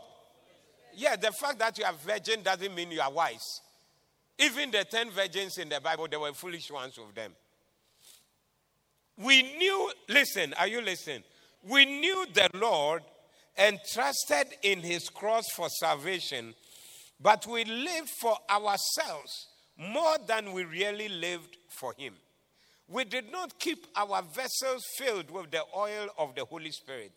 Yeah, 0.95 1.15
the 1.15 1.31
fact 1.31 1.59
that 1.59 1.77
you 1.77 1.85
are 1.85 1.93
virgin 1.93 2.43
doesn't 2.43 2.75
mean 2.75 2.91
you 2.91 3.01
are 3.01 3.11
wise. 3.11 3.61
Even 4.37 4.71
the 4.71 4.83
ten 4.83 5.09
virgins 5.11 5.57
in 5.57 5.69
the 5.69 5.79
Bible, 5.79 6.07
there 6.09 6.19
were 6.19 6.33
foolish 6.33 6.69
ones 6.71 6.97
of 6.97 7.15
them. 7.15 7.31
We 9.17 9.43
knew, 9.57 9.91
listen, 10.07 10.53
are 10.53 10.67
you 10.67 10.81
listening? 10.81 11.23
We 11.67 11.85
knew 11.85 12.25
the 12.33 12.49
Lord 12.53 13.03
and 13.59 13.79
trusted 13.93 14.47
in 14.63 14.79
his 14.79 15.09
cross 15.09 15.43
for 15.53 15.67
salvation, 15.69 16.55
but 17.19 17.45
we 17.45 17.65
lived 17.65 18.09
for 18.21 18.35
ourselves 18.49 19.47
more 19.77 20.15
than 20.25 20.53
we 20.53 20.63
really 20.63 21.09
lived 21.09 21.57
for 21.67 21.93
him. 21.97 22.13
We 22.87 23.03
did 23.03 23.31
not 23.31 23.59
keep 23.59 23.85
our 23.95 24.23
vessels 24.23 24.83
filled 24.97 25.29
with 25.29 25.51
the 25.51 25.61
oil 25.75 26.07
of 26.17 26.33
the 26.35 26.45
Holy 26.45 26.71
Spirit. 26.71 27.11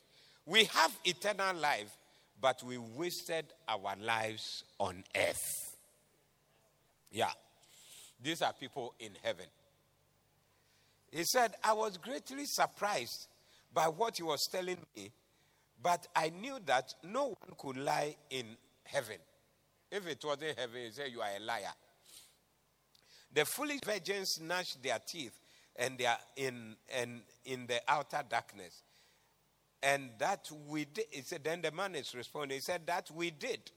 We 0.45 0.64
have 0.64 0.93
eternal 1.05 1.57
life, 1.57 1.97
but 2.40 2.62
we 2.62 2.76
wasted 2.76 3.47
our 3.68 3.95
lives 4.03 4.64
on 4.78 5.05
earth. 5.16 5.76
Yeah. 7.12 7.30
These 8.22 8.43
are 8.43 8.53
people 8.53 8.95
in 8.99 9.12
heaven. 9.22 9.47
He 11.12 11.24
said, 11.24 11.55
I 11.62 11.72
was 11.72 11.99
greatly 11.99 12.47
surprised 12.47 13.28
by 13.72 13.88
what 13.88 14.16
he 14.16 14.22
was 14.22 14.47
telling 14.51 14.78
me, 14.97 15.11
but 15.83 16.07
I 16.14 16.30
knew 16.30 16.59
that 16.66 16.95
no 17.03 17.28
one 17.28 17.57
could 17.59 17.76
lie 17.76 18.16
in 18.30 18.57
heaven. 18.85 19.16
If 19.91 20.07
it 20.07 20.24
wasn't 20.24 20.59
heaven, 20.59 20.83
he 20.85 20.91
said, 20.91 21.11
You 21.11 21.20
are 21.20 21.37
a 21.37 21.41
liar. 21.41 21.74
The 23.35 23.45
foolish 23.45 23.80
virgins 23.85 24.41
gnashed 24.41 24.83
their 24.83 24.99
teeth 25.07 25.39
and 25.76 25.99
they 25.99 26.07
are 26.07 26.18
in, 26.37 26.76
in, 27.01 27.22
in 27.45 27.66
the 27.66 27.80
outer 27.89 28.22
darkness. 28.28 28.83
And 29.83 30.11
that 30.18 30.49
we 30.68 30.85
did. 30.85 31.07
Said, 31.24 31.43
then 31.43 31.62
the 31.62 31.72
man 31.72 31.95
is 31.95 32.14
responding. 32.14 32.57
He 32.57 32.61
said, 32.61 32.87
That 32.87 33.11
we 33.12 33.30
did. 33.30 33.70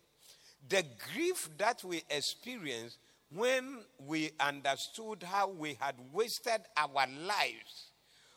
The 0.68 0.84
grief 1.14 1.50
that 1.58 1.84
we 1.84 2.04
experienced 2.10 2.98
when 3.32 3.80
we 4.00 4.32
understood 4.40 5.24
how 5.24 5.50
we 5.50 5.78
had 5.80 5.96
wasted 6.12 6.62
our 6.78 7.08
lives 7.08 7.92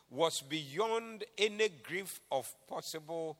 was 0.09 0.41
beyond 0.41 1.23
any 1.37 1.69
grief 1.83 2.19
of 2.31 2.51
possible 2.67 3.37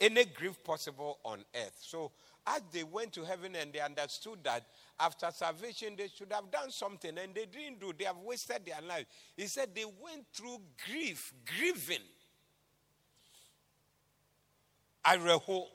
any 0.00 0.24
grief 0.24 0.62
possible 0.64 1.18
on 1.24 1.40
earth 1.54 1.78
so 1.80 2.10
as 2.46 2.62
they 2.72 2.84
went 2.84 3.12
to 3.12 3.24
heaven 3.24 3.54
and 3.56 3.72
they 3.72 3.80
understood 3.80 4.38
that 4.42 4.64
after 4.98 5.30
salvation 5.30 5.94
they 5.96 6.08
should 6.08 6.32
have 6.32 6.50
done 6.50 6.70
something 6.70 7.16
and 7.18 7.34
they 7.34 7.46
didn't 7.46 7.80
do 7.80 7.92
they 7.98 8.04
have 8.04 8.18
wasted 8.18 8.64
their 8.64 8.80
life 8.88 9.06
he 9.36 9.46
said 9.46 9.68
they 9.74 9.84
went 9.84 10.24
through 10.32 10.58
grief 10.86 11.32
grieving 11.46 12.02
Ireho, 15.04 15.66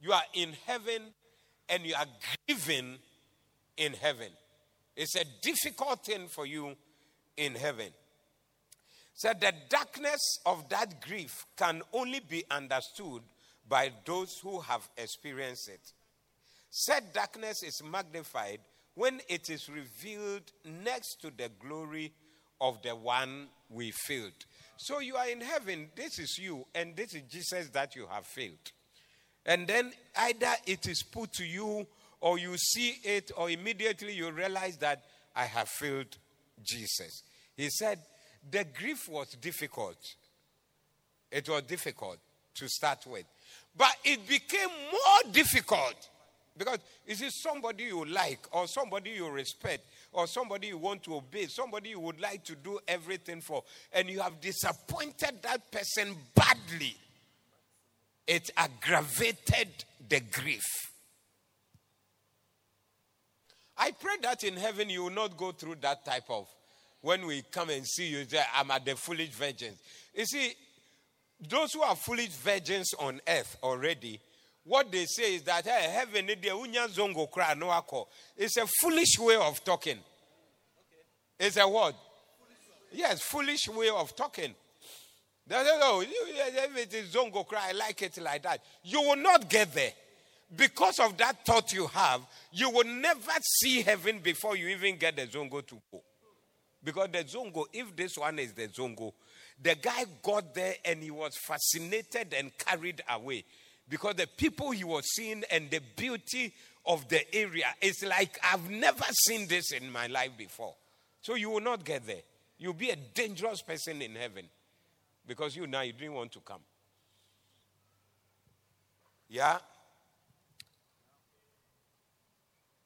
you 0.00 0.12
are 0.12 0.22
in 0.34 0.54
heaven 0.66 1.02
and 1.68 1.84
you 1.84 1.94
are 1.94 2.06
grieving 2.46 2.98
in 3.76 3.92
heaven. 3.92 4.28
It's 4.94 5.16
a 5.16 5.24
difficult 5.42 6.04
thing 6.04 6.28
for 6.28 6.46
you 6.46 6.74
in 7.36 7.54
heaven. 7.54 7.90
So 9.16 9.32
the 9.32 9.52
darkness 9.70 10.20
of 10.44 10.68
that 10.68 11.00
grief 11.00 11.46
can 11.56 11.80
only 11.94 12.20
be 12.20 12.44
understood 12.50 13.22
by 13.66 13.90
those 14.04 14.38
who 14.42 14.60
have 14.60 14.86
experienced 14.98 15.70
it. 15.70 15.80
Said 16.70 17.14
darkness 17.14 17.62
is 17.62 17.82
magnified 17.82 18.60
when 18.94 19.20
it 19.28 19.48
is 19.48 19.70
revealed 19.70 20.42
next 20.84 21.22
to 21.22 21.30
the 21.34 21.50
glory 21.66 22.12
of 22.60 22.82
the 22.82 22.94
one 22.94 23.46
we 23.70 23.90
filled. 23.90 24.44
So 24.76 25.00
you 25.00 25.16
are 25.16 25.28
in 25.28 25.40
heaven, 25.40 25.88
this 25.96 26.18
is 26.18 26.38
you, 26.38 26.66
and 26.74 26.94
this 26.94 27.14
is 27.14 27.22
Jesus 27.22 27.70
that 27.70 27.96
you 27.96 28.06
have 28.10 28.26
failed. 28.26 28.72
And 29.46 29.66
then 29.66 29.92
either 30.14 30.52
it 30.66 30.86
is 30.86 31.02
put 31.02 31.32
to 31.34 31.44
you 31.44 31.86
or 32.20 32.38
you 32.38 32.56
see 32.58 32.96
it, 33.02 33.30
or 33.34 33.48
immediately 33.48 34.12
you 34.12 34.30
realize 34.30 34.76
that 34.78 35.04
I 35.34 35.44
have 35.44 35.68
failed 35.68 36.18
Jesus. 36.62 37.22
He 37.56 37.70
said, 37.70 37.98
the 38.50 38.64
grief 38.78 39.08
was 39.08 39.28
difficult. 39.40 39.98
It 41.30 41.48
was 41.48 41.62
difficult 41.62 42.18
to 42.54 42.68
start 42.68 43.06
with. 43.06 43.24
But 43.76 43.92
it 44.04 44.26
became 44.26 44.68
more 44.68 45.32
difficult 45.32 46.08
because 46.56 46.78
is 47.06 47.20
it 47.20 47.32
somebody 47.32 47.84
you 47.84 48.04
like, 48.06 48.38
or 48.52 48.66
somebody 48.66 49.10
you 49.10 49.28
respect, 49.28 49.84
or 50.12 50.26
somebody 50.26 50.68
you 50.68 50.78
want 50.78 51.02
to 51.04 51.16
obey, 51.16 51.46
somebody 51.46 51.90
you 51.90 52.00
would 52.00 52.20
like 52.20 52.44
to 52.44 52.54
do 52.54 52.78
everything 52.88 53.40
for, 53.40 53.62
and 53.92 54.08
you 54.08 54.20
have 54.20 54.40
disappointed 54.40 55.42
that 55.42 55.70
person 55.70 56.16
badly? 56.34 56.96
It 58.26 58.50
aggravated 58.56 59.68
the 60.08 60.20
grief. 60.32 60.64
I 63.76 63.90
pray 63.92 64.14
that 64.22 64.42
in 64.42 64.56
heaven 64.56 64.88
you 64.88 65.04
will 65.04 65.10
not 65.10 65.36
go 65.36 65.52
through 65.52 65.76
that 65.82 66.04
type 66.04 66.24
of 66.30 66.48
when 67.06 67.24
we 67.24 67.40
come 67.52 67.70
and 67.70 67.86
see 67.86 68.08
you 68.08 68.24
there, 68.24 68.44
I'm 68.52 68.68
at 68.72 68.84
the 68.84 68.96
foolish 68.96 69.28
virgins. 69.28 69.78
You 70.12 70.26
see, 70.26 70.52
those 71.48 71.72
who 71.72 71.82
are 71.82 71.94
foolish 71.94 72.30
virgins 72.30 72.94
on 72.98 73.20
earth 73.28 73.56
already, 73.62 74.18
what 74.64 74.90
they 74.90 75.04
say 75.04 75.36
is 75.36 75.42
that 75.42 75.64
hey, 75.64 75.88
heaven 75.92 76.26
zongo 76.26 77.56
no 77.56 78.08
It's 78.36 78.56
a 78.56 78.66
foolish 78.80 79.20
way 79.20 79.36
of 79.36 79.62
talking. 79.64 79.98
It's 81.38 81.56
a 81.56 81.68
word. 81.68 81.94
Yes, 82.90 83.22
foolish 83.22 83.68
way 83.68 83.88
of 83.88 84.16
talking. 84.16 84.52
They 85.46 85.54
say, 85.54 85.70
oh, 85.82 86.02
if 86.04 86.76
it 86.76 86.92
is 86.92 87.14
zongo 87.14 87.46
cry, 87.46 87.68
I 87.68 87.72
like 87.72 88.02
it 88.02 88.20
like 88.20 88.42
that. 88.42 88.60
You 88.82 89.00
will 89.02 89.16
not 89.16 89.48
get 89.48 89.72
there 89.72 89.92
because 90.56 90.98
of 90.98 91.16
that 91.18 91.46
thought 91.46 91.72
you 91.72 91.86
have, 91.86 92.22
you 92.50 92.68
will 92.68 92.84
never 92.84 93.32
see 93.60 93.82
heaven 93.82 94.18
before 94.18 94.56
you 94.56 94.66
even 94.66 94.96
get 94.96 95.14
the 95.14 95.26
zongo 95.28 95.64
to 95.64 95.76
go. 95.92 96.02
Because 96.82 97.08
the 97.12 97.24
zongo, 97.24 97.64
if 97.72 97.94
this 97.96 98.16
one 98.16 98.38
is 98.38 98.52
the 98.52 98.68
zongo, 98.68 99.12
the 99.60 99.74
guy 99.74 100.04
got 100.22 100.54
there 100.54 100.74
and 100.84 101.02
he 101.02 101.10
was 101.10 101.36
fascinated 101.36 102.34
and 102.36 102.56
carried 102.58 103.02
away. 103.10 103.44
Because 103.88 104.14
the 104.16 104.26
people 104.26 104.70
he 104.70 104.84
was 104.84 105.04
seeing 105.14 105.42
and 105.50 105.70
the 105.70 105.80
beauty 105.96 106.52
of 106.84 107.08
the 107.08 107.34
area 107.34 107.66
is 107.80 108.04
like, 108.06 108.38
I've 108.42 108.68
never 108.70 109.04
seen 109.26 109.48
this 109.48 109.72
in 109.72 109.90
my 109.90 110.06
life 110.06 110.32
before. 110.36 110.74
So 111.20 111.34
you 111.34 111.50
will 111.50 111.60
not 111.60 111.84
get 111.84 112.06
there. 112.06 112.22
You'll 112.58 112.74
be 112.74 112.90
a 112.90 112.96
dangerous 112.96 113.62
person 113.62 114.02
in 114.02 114.14
heaven. 114.14 114.46
Because 115.26 115.56
you 115.56 115.66
now, 115.66 115.80
you 115.80 115.92
didn't 115.92 116.14
want 116.14 116.32
to 116.32 116.40
come. 116.40 116.60
Yeah? 119.28 119.58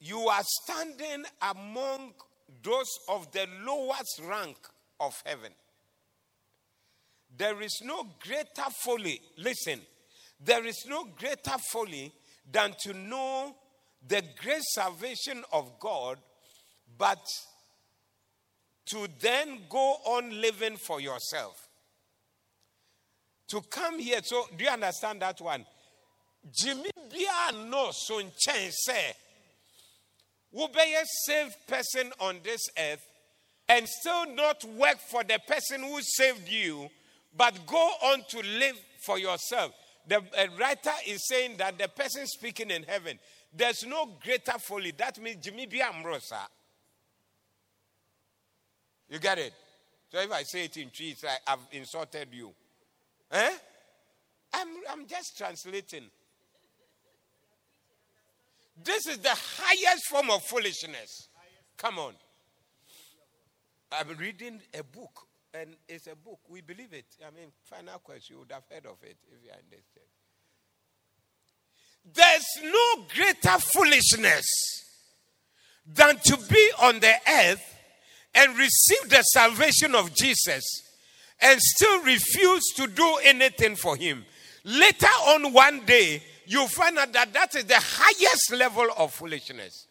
you 0.01 0.28
are 0.28 0.43
standing 0.43 1.24
among 1.43 2.12
those 2.62 2.88
of 3.09 3.30
the 3.32 3.46
lowest 3.64 4.20
rank 4.24 4.57
of 4.98 5.14
heaven. 5.24 5.53
There 7.36 7.61
is 7.62 7.80
no 7.84 8.07
greater 8.20 8.70
folly, 8.84 9.20
listen, 9.38 9.80
there 10.44 10.64
is 10.64 10.84
no 10.88 11.05
greater 11.16 11.59
folly 11.70 12.12
than 12.51 12.74
to 12.80 12.92
know 12.94 13.55
the 14.07 14.22
great 14.42 14.62
salvation 14.62 15.44
of 15.53 15.78
God, 15.78 16.18
but 16.98 17.24
to 18.86 19.07
then 19.20 19.61
go 19.68 19.96
on 20.07 20.40
living 20.40 20.76
for 20.76 21.01
yourself. 21.01 21.68
To 23.48 23.61
come 23.62 23.98
here, 23.98 24.20
so 24.22 24.46
do 24.57 24.64
you 24.64 24.70
understand 24.70 25.22
that 25.22 25.40
one? 25.40 25.64
Jimmy 26.53 26.90
Bia 27.11 27.53
no 27.68 27.90
son 27.92 28.30
chen 28.38 28.70
say 28.70 29.12
will 30.53 30.68
be 30.68 30.80
a 30.80 31.05
saved 31.26 31.57
person 31.66 32.12
on 32.20 32.38
this 32.42 32.61
earth 32.78 33.05
and 33.68 33.88
still 33.88 34.34
not 34.34 34.64
work 34.76 34.98
for 35.11 35.22
the 35.22 35.38
person 35.46 35.82
who 35.82 36.01
saved 36.03 36.48
you, 36.48 36.88
but 37.36 37.66
go 37.66 37.90
on 38.05 38.22
to 38.28 38.40
live 38.59 38.76
for 39.05 39.18
yourself. 39.18 39.72
The 40.09 40.22
writer 40.59 40.90
is 41.07 41.26
saying 41.28 41.57
that 41.59 41.78
the 41.78 41.88
person 41.88 42.26
speaking 42.26 42.70
in 42.70 42.82
heaven, 42.82 43.18
there's 43.57 43.84
no 43.86 44.09
greater 44.22 44.59
folly. 44.59 44.92
That 44.96 45.20
means 45.20 45.44
Jimmy 45.44 45.66
B. 45.66 45.80
Amrosa. 45.80 46.46
You 49.09 49.18
get 49.18 49.38
it? 49.38 49.53
So 50.11 50.18
if 50.18 50.32
I 50.32 50.42
say 50.42 50.64
it 50.64 50.76
in 50.76 50.90
trees, 50.90 51.24
I, 51.24 51.51
have 51.51 51.61
insulted 51.72 52.28
you. 52.32 52.53
Eh? 53.30 53.51
I'm, 54.55 54.68
I'm 54.90 55.07
just 55.07 55.36
translating. 55.38 56.05
This 58.85 59.07
is 59.07 59.18
the 59.18 59.35
highest 59.35 60.07
form 60.07 60.31
of 60.31 60.43
foolishness. 60.45 61.28
Come 61.76 61.99
on. 61.99 62.14
I'm 63.93 64.16
reading 64.16 64.61
a 64.78 64.85
book, 64.85 65.26
and 65.53 65.74
it's 65.89 66.07
a 66.07 66.14
book. 66.14 66.39
We 66.49 66.61
believe 66.61 66.93
it. 66.93 67.07
I 67.26 67.31
mean, 67.35 67.51
Final 67.64 67.99
Quest, 67.99 68.31
you 68.31 68.39
would 68.39 68.53
have 68.53 68.62
heard 68.70 68.87
of 68.87 68.99
it 69.03 69.16
if 69.28 69.43
you 69.43 69.51
understand. 69.51 70.07
There's 72.14 72.72
no 72.72 73.05
greater 73.14 73.59
foolishness 73.59 74.47
than 75.87 76.16
to 76.24 76.37
be 76.49 76.70
on 76.83 77.01
the 77.01 77.14
earth 77.28 77.62
and 78.35 78.57
receive 78.57 79.11
the 79.11 79.22
salvation 79.22 79.95
of 79.95 80.14
Jesus 80.14 80.64
and 81.43 81.61
still 81.61 82.03
refuse 82.05 82.64
to 82.76 82.87
do 82.87 83.18
anything 83.24 83.76
for 83.76 83.97
him. 83.97 84.24
Later 84.64 85.07
on, 85.26 85.53
one 85.53 85.85
day, 85.85 86.22
you 86.51 86.66
find 86.66 86.98
out 86.98 87.12
that 87.12 87.32
that 87.32 87.55
is 87.55 87.64
the 87.64 87.78
highest 87.78 88.53
level 88.53 88.88
of 88.98 89.12
foolishness 89.14 89.86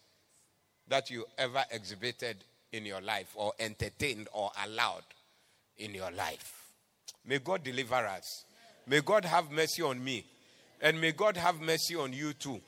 that 0.89 1.09
you 1.09 1.25
ever 1.37 1.63
exhibited 1.71 2.35
in 2.73 2.85
your 2.85 2.99
life 2.99 3.31
or 3.35 3.53
entertained 3.61 4.27
or 4.33 4.51
allowed 4.65 5.05
in 5.77 5.93
your 5.93 6.11
life. 6.11 6.65
May 7.25 7.39
God 7.39 7.63
deliver 7.63 7.95
us. 7.95 8.43
May 8.85 8.99
God 8.99 9.23
have 9.23 9.49
mercy 9.49 9.83
on 9.83 10.03
me. 10.03 10.25
And 10.81 10.99
may 10.99 11.13
God 11.13 11.37
have 11.37 11.61
mercy 11.61 11.95
on 11.95 12.11
you 12.11 12.33
too. 12.33 12.59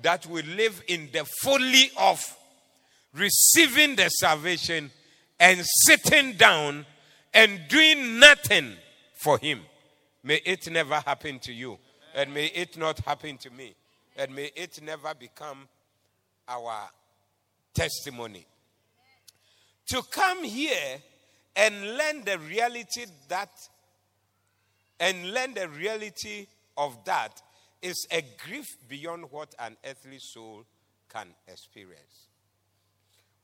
That 0.00 0.26
we 0.26 0.42
live 0.42 0.80
in 0.86 1.08
the 1.12 1.24
fully 1.42 1.90
of 1.98 2.24
receiving 3.12 3.96
the 3.96 4.10
salvation 4.10 4.92
and 5.40 5.60
sitting 5.86 6.34
down 6.34 6.86
and 7.34 7.62
doing 7.68 8.20
nothing 8.20 8.74
for 9.24 9.38
Him. 9.38 9.62
May 10.22 10.40
it 10.44 10.70
never 10.70 10.94
happen 10.94 11.40
to 11.40 11.52
you. 11.52 11.78
And 12.14 12.34
may 12.34 12.46
it 12.46 12.76
not 12.76 12.98
happen 13.00 13.38
to 13.38 13.50
me. 13.50 13.74
And 14.16 14.34
may 14.34 14.50
it 14.56 14.80
never 14.82 15.14
become 15.14 15.68
our 16.48 16.88
testimony. 17.74 18.46
To 19.88 20.02
come 20.10 20.44
here 20.44 20.98
and 21.56 21.96
learn 21.96 22.24
the 22.24 22.38
reality 22.38 23.06
that, 23.28 23.50
and 24.98 25.32
learn 25.32 25.54
the 25.54 25.68
reality 25.68 26.46
of 26.76 27.04
that 27.04 27.40
is 27.82 28.06
a 28.10 28.22
grief 28.46 28.66
beyond 28.88 29.30
what 29.30 29.54
an 29.58 29.76
earthly 29.84 30.18
soul 30.18 30.64
can 31.08 31.28
experience. 31.48 32.28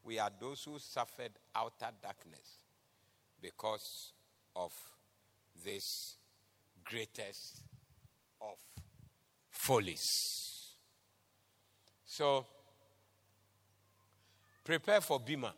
We 0.04 0.18
are 0.18 0.30
those 0.40 0.62
who 0.62 0.78
suffered 0.78 1.32
outer 1.54 1.90
darkness 2.02 2.60
because 3.40 4.12
of 4.54 4.72
this 5.64 6.16
greatest 6.84 7.62
of 8.50 8.82
follies. 9.50 10.04
So, 12.04 12.46
prepare 14.64 15.00
for 15.00 15.20
Bema. 15.20 15.52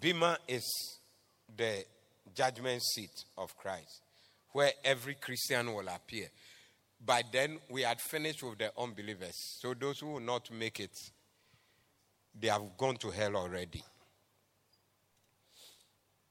Bema 0.00 0.38
is 0.48 0.98
the 1.56 1.84
judgment 2.34 2.82
seat 2.82 3.24
of 3.36 3.56
Christ, 3.56 4.02
where 4.52 4.72
every 4.84 5.14
Christian 5.14 5.74
will 5.74 5.88
appear. 5.88 6.28
By 7.04 7.22
then, 7.30 7.58
we 7.70 7.82
had 7.82 8.00
finished 8.00 8.42
with 8.42 8.58
the 8.58 8.72
unbelievers. 8.78 9.34
So, 9.60 9.74
those 9.74 10.00
who 10.00 10.12
will 10.12 10.20
not 10.20 10.50
make 10.50 10.80
it, 10.80 10.96
they 12.38 12.48
have 12.48 12.76
gone 12.76 12.96
to 12.96 13.10
hell 13.10 13.36
already. 13.36 13.82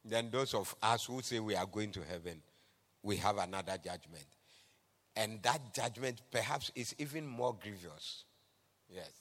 Then, 0.04 0.30
those 0.32 0.54
of 0.54 0.74
us 0.82 1.06
who 1.06 1.22
say 1.22 1.40
we 1.40 1.56
are 1.56 1.66
going 1.66 1.92
to 1.92 2.02
heaven, 2.04 2.42
we 3.04 3.18
have 3.18 3.38
another 3.38 3.78
judgment. 3.84 4.26
And 5.16 5.42
that 5.44 5.74
judgment 5.74 6.22
perhaps 6.32 6.72
is 6.76 6.96
even 6.98 7.28
more 7.28 7.56
grievous. 7.62 8.24
Yes. 8.90 9.12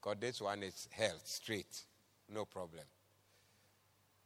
Because 0.00 0.18
this 0.20 0.40
one 0.40 0.62
is 0.62 0.88
hell 0.90 1.16
straight, 1.24 1.82
no 2.32 2.44
problem. 2.44 2.84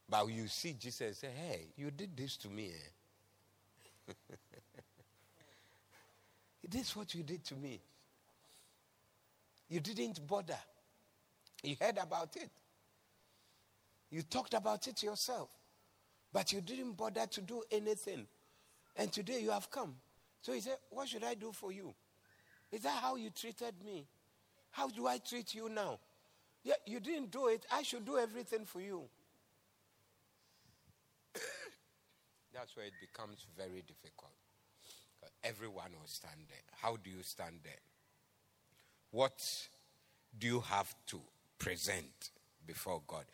But 0.09 0.29
you 0.29 0.49
see 0.49 0.75
Jesus 0.75 1.19
say, 1.19 1.29
Hey, 1.29 1.67
you 1.77 1.91
did 1.91 2.17
this 2.17 2.37
to 2.39 2.49
me. 2.49 2.71
Eh? 4.09 4.13
this 6.69 6.89
is 6.89 6.97
what 6.97 7.15
you 7.15 7.23
did 7.23 7.45
to 7.45 7.55
me. 7.55 7.81
You 9.69 9.81
didn't 9.81 10.27
bother. 10.27 10.59
You 11.63 11.77
heard 11.81 11.99
about 11.99 12.37
it. 12.37 12.51
You 14.11 14.23
talked 14.23 14.55
about 14.55 14.89
it 14.89 15.03
yourself. 15.03 15.49
But 16.33 16.53
you 16.53 16.61
didn't 16.61 16.93
bother 16.93 17.27
to 17.27 17.41
do 17.41 17.63
anything. 17.71 18.27
And 18.97 19.13
today 19.13 19.41
you 19.41 19.51
have 19.51 19.71
come. 19.71 19.97
So 20.43 20.53
he 20.53 20.61
said, 20.61 20.77
What 20.91 21.09
should 21.09 21.25
I 21.25 21.35
do 21.35 21.53
for 21.53 21.73
you? 21.73 21.95
Is 22.73 22.83
that 22.83 22.99
how 23.01 23.17
you 23.17 23.31
treated 23.31 23.75
me? 23.85 24.07
How 24.71 24.89
do 24.89 25.07
I 25.07 25.19
treat 25.19 25.55
you 25.55 25.69
now? 25.69 25.99
Yeah, 26.63 26.75
you 26.87 27.01
didn't 27.01 27.31
do 27.31 27.49
it. 27.49 27.67
I 27.73 27.83
should 27.83 28.05
do 28.05 28.19
everything 28.19 28.65
for 28.65 28.81
you. 28.81 29.03
That's 32.55 32.77
where 32.77 32.87
it 32.87 32.93
becomes 33.01 33.47
very 33.57 33.83
difficult. 33.87 34.33
Everyone 35.43 35.91
will 35.99 36.07
stand 36.07 36.41
there. 36.49 36.59
How 36.81 36.97
do 37.03 37.11
you 37.11 37.23
stand 37.23 37.57
there? 37.65 37.73
What 39.11 39.43
do 40.39 40.47
you 40.47 40.61
have 40.61 40.95
to 41.09 41.21
present 41.59 42.31
before 42.67 43.03
God? 43.07 43.25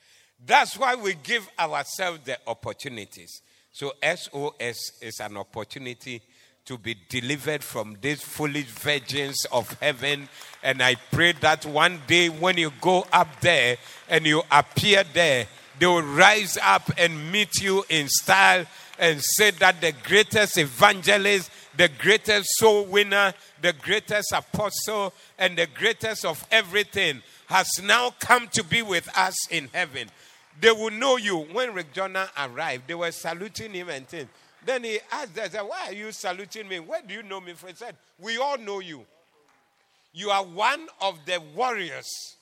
That's 0.44 0.76
why 0.76 0.94
we 0.94 1.14
give 1.14 1.48
ourselves 1.58 2.20
the 2.24 2.38
opportunities. 2.46 3.42
So, 3.72 3.92
SOS 4.02 4.92
is 5.00 5.20
an 5.20 5.36
opportunity 5.36 6.22
to 6.66 6.76
be 6.76 6.96
delivered 7.08 7.62
from 7.62 7.96
these 8.00 8.20
foolish 8.20 8.66
virgins 8.66 9.46
of 9.52 9.72
heaven. 9.80 10.28
And 10.62 10.82
I 10.82 10.96
pray 11.12 11.32
that 11.40 11.64
one 11.64 12.00
day 12.06 12.28
when 12.28 12.58
you 12.58 12.72
go 12.80 13.06
up 13.12 13.40
there 13.40 13.76
and 14.08 14.26
you 14.26 14.42
appear 14.50 15.04
there, 15.14 15.46
they 15.78 15.86
will 15.86 16.02
rise 16.02 16.58
up 16.62 16.90
and 16.98 17.30
meet 17.30 17.60
you 17.60 17.84
in 17.88 18.08
style 18.08 18.66
and 18.98 19.22
say 19.22 19.50
that 19.52 19.80
the 19.80 19.92
greatest 20.04 20.58
evangelist, 20.58 21.50
the 21.76 21.88
greatest 21.98 22.48
soul 22.56 22.84
winner, 22.86 23.32
the 23.62 23.72
greatest 23.74 24.32
apostle, 24.32 25.12
and 25.38 25.56
the 25.56 25.66
greatest 25.66 26.24
of 26.24 26.44
everything 26.50 27.22
has 27.46 27.68
now 27.82 28.10
come 28.18 28.48
to 28.48 28.64
be 28.64 28.82
with 28.82 29.08
us 29.16 29.36
in 29.50 29.68
heaven. 29.72 30.08
They 30.60 30.70
will 30.70 30.90
know 30.90 31.16
you. 31.16 31.38
When 31.52 31.74
Rick 31.74 31.92
Joyner 31.92 32.28
arrived, 32.38 32.84
they 32.88 32.94
were 32.94 33.10
saluting 33.10 33.72
him 33.72 33.88
and 33.88 34.06
things. 34.08 34.28
Then 34.64 34.84
he 34.84 34.98
asked 35.12 35.34
them, 35.34 35.68
Why 35.68 35.86
are 35.88 35.92
you 35.92 36.12
saluting 36.12 36.68
me? 36.68 36.80
Where 36.80 37.02
do 37.02 37.14
you 37.14 37.22
know 37.22 37.40
me 37.40 37.52
from? 37.52 37.70
He 37.70 37.74
said, 37.76 37.94
We 38.18 38.38
all 38.38 38.58
know 38.58 38.80
you. 38.80 39.04
You 40.12 40.30
are 40.30 40.44
one 40.44 40.86
of 41.00 41.18
the 41.26 41.40
warriors 41.54 42.36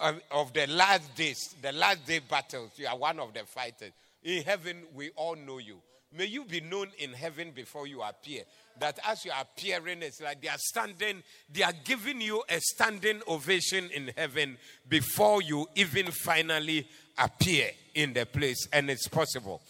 of, 0.00 0.20
of 0.30 0.52
the 0.52 0.66
last 0.66 1.14
days, 1.14 1.54
the 1.60 1.72
last 1.72 2.06
day 2.06 2.20
battles. 2.28 2.70
You 2.76 2.86
are 2.86 2.96
one 2.96 3.20
of 3.20 3.32
the 3.34 3.40
fighters. 3.40 3.92
In 4.24 4.42
heaven, 4.42 4.78
we 4.94 5.10
all 5.10 5.36
know 5.36 5.58
you. 5.58 5.76
May 6.16 6.26
you 6.26 6.44
be 6.44 6.60
known 6.60 6.88
in 6.98 7.12
heaven 7.12 7.52
before 7.54 7.86
you 7.86 8.02
appear. 8.02 8.42
That 8.80 8.98
as 9.06 9.24
you 9.24 9.30
are 9.30 9.42
appearing, 9.42 10.02
it's 10.02 10.20
like 10.20 10.42
they 10.42 10.48
are 10.48 10.58
standing, 10.58 11.22
they 11.52 11.62
are 11.62 11.72
giving 11.84 12.20
you 12.20 12.42
a 12.48 12.58
standing 12.60 13.20
ovation 13.28 13.88
in 13.94 14.10
heaven 14.16 14.58
before 14.88 15.42
you 15.42 15.66
even 15.74 16.06
finally 16.10 16.86
appear 17.18 17.70
in 17.94 18.12
the 18.12 18.26
place. 18.26 18.68
And 18.72 18.90
it's 18.90 19.08
possible. 19.08 19.60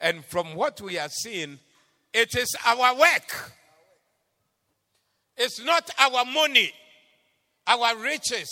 And 0.00 0.24
from 0.24 0.54
what 0.54 0.80
we 0.80 0.98
are 0.98 1.08
seeing, 1.08 1.58
it 2.12 2.34
is 2.36 2.54
our 2.66 2.94
work. 2.94 3.52
It's 5.36 5.62
not 5.62 5.88
our 5.98 6.24
money, 6.24 6.72
our 7.66 7.96
riches. 7.96 8.48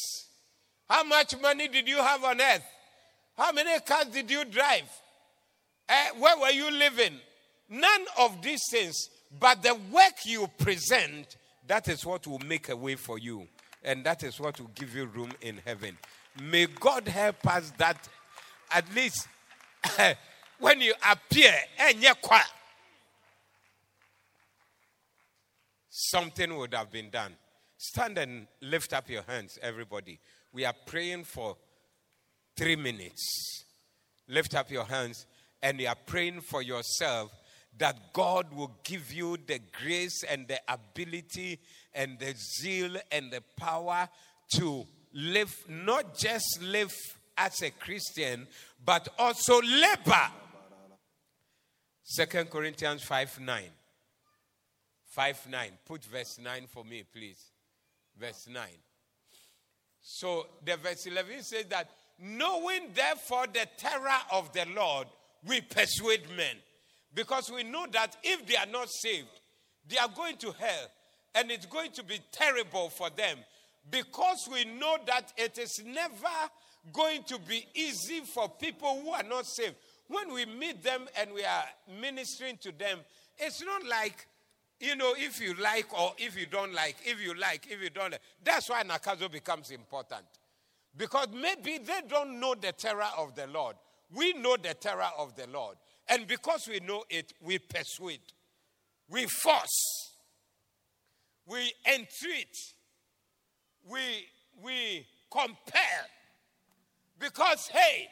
How 0.89 1.03
much 1.03 1.35
money 1.41 1.69
did 1.69 1.89
you 1.89 1.97
have 1.97 2.23
on 2.23 2.41
earth? 2.41 2.65
How 3.37 3.53
many 3.53 3.79
cars 3.81 4.07
did 4.07 4.31
you 4.31 4.45
drive? 4.45 4.89
Uh, 5.89 6.07
where 6.19 6.39
were 6.39 6.51
you 6.51 6.71
living? 6.71 7.15
None 7.69 8.05
of 8.21 8.41
these 8.43 8.63
things, 8.71 9.09
but 9.41 9.63
the 9.63 9.75
work 9.93 10.15
you 10.25 10.49
present, 10.59 11.37
that 11.67 11.89
is 11.89 12.07
what 12.07 12.27
will 12.27 12.39
make 12.41 12.69
a 12.69 12.77
way 12.77 12.95
for 12.95 13.19
you. 13.19 13.49
And 13.83 14.05
that 14.05 14.23
is 14.23 14.41
what 14.41 14.61
will 14.61 14.71
give 14.75 14.95
you 14.95 15.07
room 15.07 15.33
in 15.41 15.61
heaven. 15.65 15.99
May 16.41 16.67
God 16.67 17.09
help 17.09 17.47
us 17.47 17.73
that 17.79 18.09
at 18.73 18.85
least 18.95 19.29
when 20.59 20.81
you 20.81 20.95
appear, 21.11 21.55
and 21.79 22.03
you're 22.03 22.15
quiet, 22.15 22.47
something 25.89 26.57
would 26.57 26.75
have 26.75 26.91
been 26.91 27.11
done. 27.11 27.33
Stand 27.79 28.19
and 28.19 28.47
lift 28.63 28.93
up 28.93 29.09
your 29.09 29.23
hands, 29.23 29.59
everybody. 29.63 30.19
We 30.53 30.65
are 30.65 30.75
praying 30.87 31.25
for 31.25 31.57
three 32.57 32.77
minutes. 32.77 33.65
Lift 34.29 34.55
up 34.55 34.71
your 34.71 34.85
hands 34.85 35.27
and 35.63 35.81
you 35.81 35.89
are 35.89 35.97
praying 36.07 36.41
for 36.41 36.63
yourself 36.63 37.31
that 37.79 38.13
God 38.13 38.53
will 38.55 38.73
give 38.85 39.13
you 39.13 39.37
the 39.47 39.61
grace 39.83 40.25
and 40.25 40.49
the 40.49 40.61
ability 40.69 41.59
and 41.95 42.19
the 42.19 42.35
zeal 42.35 42.97
and 43.13 43.31
the 43.31 43.43
power 43.57 44.09
to 44.55 44.87
live, 45.13 45.55
not 45.69 46.17
just 46.17 46.63
live 46.63 46.95
as 47.37 47.63
a 47.63 47.71
Christian, 47.71 48.47
but 48.85 49.09
also 49.19 49.61
labor. 49.61 50.31
Second 52.03 52.51
Corinthians 52.51 53.03
5 53.03 53.41
9. 53.41 53.63
5 55.09 55.49
9. 55.49 55.71
Put 55.87 56.05
verse 56.05 56.39
9 56.39 56.67
for 56.69 56.85
me, 56.85 57.03
please. 57.13 57.51
Verse 58.19 58.47
9. 58.49 58.63
So 60.03 60.47
the 60.65 60.77
verse 60.77 61.07
11 61.07 61.43
says 61.43 61.65
that, 61.71 61.91
knowing 62.21 62.91
therefore 62.95 63.47
the 63.53 63.67
terror 63.77 64.21
of 64.33 64.53
the 64.53 64.65
Lord, 64.75 65.09
we 65.47 65.61
persuade 65.61 66.29
men. 66.37 66.57
Because 67.13 67.51
we 67.51 67.65
know 67.65 67.87
that 67.93 68.17
if 68.23 68.47
they 68.47 68.57
are 68.57 68.67
not 68.67 68.89
saved, 68.89 69.41
they 69.89 69.97
are 69.99 70.09
going 70.15 70.37
to 70.37 70.53
hell 70.53 70.91
and 71.35 71.51
it's 71.51 71.67
going 71.67 71.91
to 71.93 72.05
be 72.05 72.21
terrible 72.31 72.89
for 72.89 73.11
them. 73.11 73.39
Because 73.91 74.49
we 74.51 74.65
know 74.65 74.97
that 75.07 75.33
it 75.37 75.59
is 75.59 75.83
never 75.85 76.29
going 76.93 77.23
to 77.25 77.39
be 77.39 77.67
easy 77.75 78.21
for 78.21 78.49
people 78.49 79.01
who 79.03 79.11
are 79.11 79.23
not 79.23 79.47
saved. 79.47 79.75
When 80.09 80.33
we 80.33 80.47
meet 80.47 80.83
them 80.83 81.07
and 81.19 81.33
we 81.33 81.45
are 81.45 81.65
ministering 82.01 82.59
to 82.59 82.73
them, 82.73 83.01
it's 83.39 83.63
not 83.65 83.85
like 83.87 84.27
you 84.79 84.95
know, 84.95 85.15
if 85.17 85.41
you 85.41 85.55
like 85.55 85.87
or 85.99 86.13
if 86.19 86.39
you 86.39 86.45
don't 86.45 86.75
like, 86.75 86.97
if 87.03 87.19
you 87.23 87.35
like, 87.35 87.67
if 87.71 87.83
you 87.83 87.89
don't 87.89 88.11
like. 88.13 88.21
That's 88.45 88.69
why 88.69 88.83
anagkazo 88.83 89.33
becomes 89.33 89.71
important. 89.71 90.27
Because 90.95 91.29
maybe 91.33 91.79
they 91.79 92.01
don't 92.07 92.39
know 92.39 92.55
the 92.55 92.73
terror 92.73 93.09
of 93.17 93.35
the 93.35 93.47
Lord. 93.47 93.77
We 94.15 94.35
know 94.35 94.57
the 94.57 94.75
terror 94.75 95.09
of 95.19 95.35
the 95.35 95.47
Lord. 95.47 95.77
And 96.09 96.27
because 96.27 96.69
we 96.69 96.81
know 96.81 97.05
it, 97.09 97.33
we 97.41 97.59
persuade. 97.59 98.21
we 99.09 99.27
force, 99.27 100.13
we 101.47 101.73
entreat, 101.87 102.75
we, 103.89 104.01
we 104.63 105.07
compel. 105.31 106.07
Because, 107.19 107.69
hey, 107.69 108.09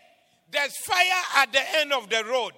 there's 0.50 0.76
fire 0.78 1.22
at 1.36 1.52
the 1.52 1.60
end 1.78 1.92
of 1.92 2.08
the 2.08 2.24
road. 2.24 2.52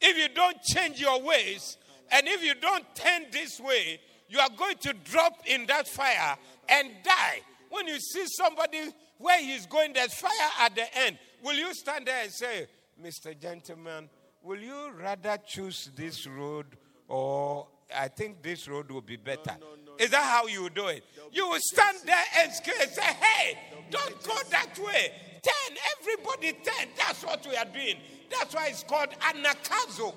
If 0.00 0.16
you 0.16 0.28
don't 0.34 0.60
change 0.62 1.00
your 1.00 1.20
ways, 1.22 1.78
and 2.10 2.26
if 2.28 2.44
you 2.44 2.54
don't 2.54 2.84
turn 2.94 3.26
this 3.32 3.60
way, 3.60 4.00
you 4.28 4.38
are 4.38 4.50
going 4.56 4.76
to 4.78 4.92
drop 4.92 5.34
in 5.46 5.66
that 5.66 5.88
fire 5.88 6.36
and 6.68 6.90
die. 7.04 7.40
When 7.70 7.86
you 7.88 7.98
see 7.98 8.24
somebody 8.26 8.78
where 9.18 9.40
he's 9.40 9.66
going, 9.66 9.92
there's 9.92 10.14
fire 10.14 10.50
at 10.60 10.74
the 10.74 10.98
end. 10.98 11.18
Will 11.42 11.56
you 11.56 11.72
stand 11.74 12.06
there 12.06 12.22
and 12.22 12.32
say, 12.32 12.66
Mr. 13.02 13.38
Gentleman, 13.38 14.08
will 14.42 14.58
you 14.58 14.92
rather 15.00 15.36
choose 15.46 15.90
this 15.96 16.26
road 16.26 16.66
or 17.08 17.66
I 17.94 18.08
think 18.08 18.42
this 18.42 18.68
road 18.68 18.90
will 18.90 19.00
be 19.00 19.16
better? 19.16 19.56
No, 19.60 19.66
no, 19.66 19.92
no, 19.92 19.92
Is 19.98 20.10
that 20.10 20.24
how 20.24 20.46
you 20.46 20.68
do 20.70 20.88
it? 20.88 21.04
You 21.32 21.48
will 21.48 21.60
stand 21.60 21.98
there 22.04 22.24
and 22.38 22.52
say, 22.52 23.02
hey, 23.02 23.58
don't 23.90 24.22
go 24.22 24.34
that 24.50 24.78
way. 24.78 25.12
Turn, 25.46 25.76
everybody 26.00 26.52
turn. 26.52 26.88
That's 26.96 27.24
what 27.24 27.46
we 27.46 27.56
are 27.56 27.64
doing. 27.64 27.96
That's 28.30 28.54
why 28.54 28.68
it's 28.68 28.82
called 28.82 29.10
anagkazo. 29.20 30.14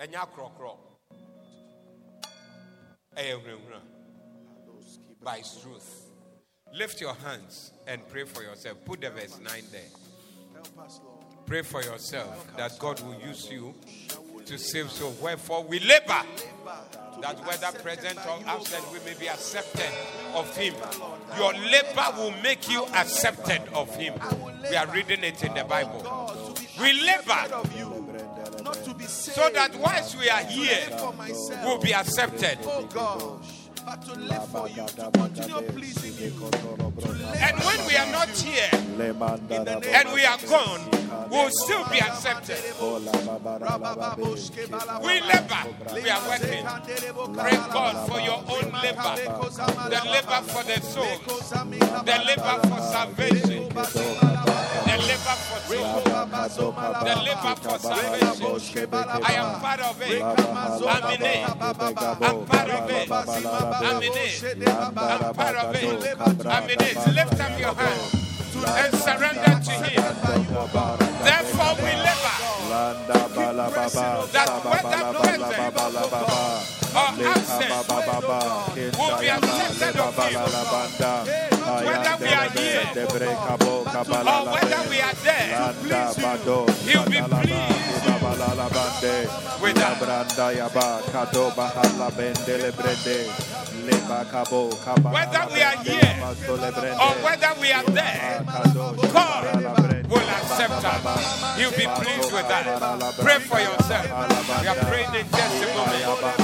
Enya 0.00 0.26
krokro. 0.32 0.76
By 5.22 5.42
truth. 5.62 6.06
Lift 6.72 7.00
your 7.00 7.14
hands 7.14 7.72
and 7.86 8.06
pray 8.08 8.24
for 8.24 8.42
yourself. 8.42 8.84
Put 8.84 9.00
the 9.00 9.10
verse 9.10 9.38
9 9.42 9.62
there. 9.72 9.80
Pray 11.46 11.62
for 11.62 11.82
yourself 11.82 12.46
that 12.56 12.78
God 12.78 13.00
will 13.00 13.18
use 13.20 13.50
you 13.50 13.74
to 14.48 14.58
save 14.58 14.90
souls. 14.90 15.20
Wherefore 15.20 15.62
we 15.62 15.78
labor 15.80 16.22
that 17.20 17.38
whether 17.46 17.78
present 17.80 18.18
or 18.26 18.38
absent 18.46 18.82
we 18.92 18.98
may 19.00 19.18
be 19.18 19.28
accepted 19.28 19.90
of 20.34 20.56
him. 20.56 20.74
Your 21.36 21.52
labor 21.52 22.06
will 22.16 22.32
make 22.42 22.70
you 22.70 22.86
accepted 22.94 23.60
of 23.74 23.94
him. 23.94 24.14
We 24.70 24.76
are 24.76 24.86
reading 24.86 25.22
it 25.22 25.44
in 25.44 25.52
the 25.52 25.64
Bible. 25.64 26.02
We 26.80 26.92
labor 27.02 27.44
so 29.06 29.50
that 29.50 29.76
once 29.76 30.16
we 30.16 30.30
are 30.30 30.44
here, 30.44 30.88
we'll 31.64 31.78
be 31.78 31.92
accepted 31.92 32.58
oh, 32.64 33.40
but 33.88 34.02
to 34.02 34.20
live 34.20 34.46
for 34.48 34.68
you, 34.68 34.86
to 34.86 35.10
continue 35.12 35.62
pleasing 35.72 36.14
you. 36.18 36.32
And 37.40 37.56
when 37.64 37.86
we 37.86 37.96
are 37.96 38.10
not 38.12 38.28
here 38.28 38.68
and 38.72 40.12
we 40.12 40.24
are 40.26 40.38
gone, 40.46 40.82
we'll 41.30 41.50
still 41.50 41.84
be 41.88 41.98
accepted. 41.98 42.58
We 45.02 45.20
labor, 45.20 45.62
we 45.94 46.10
are 46.10 46.22
working. 46.28 46.64
Pray 47.34 47.56
God 47.72 48.08
for 48.08 48.20
your 48.20 48.40
own 48.54 48.72
labor, 48.82 49.14
the 49.88 50.00
labor 50.04 50.40
for 50.52 50.64
the 50.64 50.80
soul, 50.82 51.18
the 52.04 52.16
labor 52.26 52.60
for 52.68 52.80
salvation. 52.92 54.37
Deliver 55.18 55.36
for 55.42 55.58
truth. 55.66 56.04
Deliver 57.04 57.54
for 57.56 57.78
salvation. 57.78 58.88
I 58.94 59.32
am 59.34 59.60
part 59.60 59.80
of 59.80 60.00
it. 60.02 60.22
I'm 60.22 60.34
in 61.12 61.22
it. 61.22 61.48
I'm 61.48 61.58
part 62.46 62.70
of 62.70 62.90
it. 62.90 63.10
I'm 63.10 64.02
in 64.02 64.12
it. 64.14 64.68
I'm 64.68 64.94
part 64.94 65.56
of 65.56 65.74
it. 65.74 66.46
I'm 66.46 66.70
in 66.70 66.80
it. 66.80 66.96
Lift 67.14 67.40
up 67.40 67.58
your 67.58 67.74
hand 67.74 68.18
and 68.68 68.94
surrender 68.94 69.60
to 69.64 69.72
Him. 69.72 70.02
Therefore, 71.24 71.74
we 71.82 71.92
labor 71.98 72.38
that 74.32 74.48
whether 74.64 74.98
present 75.82 76.77
whether 81.84 82.16
we 82.20 82.28
are 82.28 82.48
here 82.50 82.80
or 84.28 84.44
whether 84.54 84.82
we 84.90 85.00
are 85.00 85.14
there, 85.24 85.48
He'll 86.86 87.04
be 87.04 87.20
pleased 87.42 88.08
with 89.60 89.76
us. 89.78 89.98
Whether 95.12 95.44
we 95.54 95.62
are 95.62 95.76
here 95.84 96.16
or 97.00 97.14
whether 97.24 97.52
we 97.60 97.72
are 97.72 97.84
there, 97.92 98.40
God 99.12 99.44
will 100.08 100.28
accept 100.28 100.84
us. 100.84 101.02
He'll 101.58 101.70
be 101.70 101.86
pleased 101.86 102.32
with 102.32 102.48
that. 102.48 102.64
Pray 103.24 103.38
for 103.40 103.60
yourself. 103.60 104.06
We 104.62 104.68
are 104.68 104.74
praying 104.88 105.14
in 105.14 105.26
just 105.30 105.62
a 105.62 105.66
moment. 105.76 106.37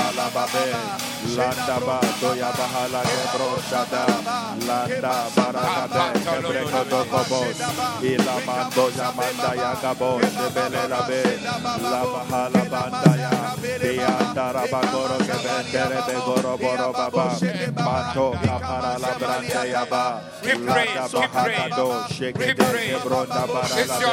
Landa 1.37 1.77
ba 1.85 2.01
doya 2.20 2.51
bahala 2.57 3.01
gebro 3.05 3.61
shada. 3.68 4.05
Landa 4.64 5.14
barakade 5.37 6.05
kebreko 6.25 6.81
dokobos 6.89 7.59
Ila 8.01 8.37
mando 8.47 8.87
yamanda 8.97 9.51
ya 9.57 9.72
gabo 9.83 10.20
Shebele 10.20 10.83
labe 10.89 11.22
La 11.83 12.03
bahala 12.12 12.62
banda 12.72 13.12
ya. 13.20 13.33
Dianda 13.83 14.47
rabagoro 14.55 15.18
kebendere 15.27 16.01
begoro 16.09 16.55
boro 16.57 16.89
baba 16.93 17.27
Mato 17.85 18.33
kapara 18.41 18.95
la 19.01 19.12
brande 19.18 19.62
ya 19.70 19.85
ba. 19.85 20.20
Landa 20.45 21.05
bahada 21.09 21.68
do 21.77 21.89
Shekede 22.14 22.55
kebronda 22.55 23.45
bara 23.49 23.81
labe 23.91 24.12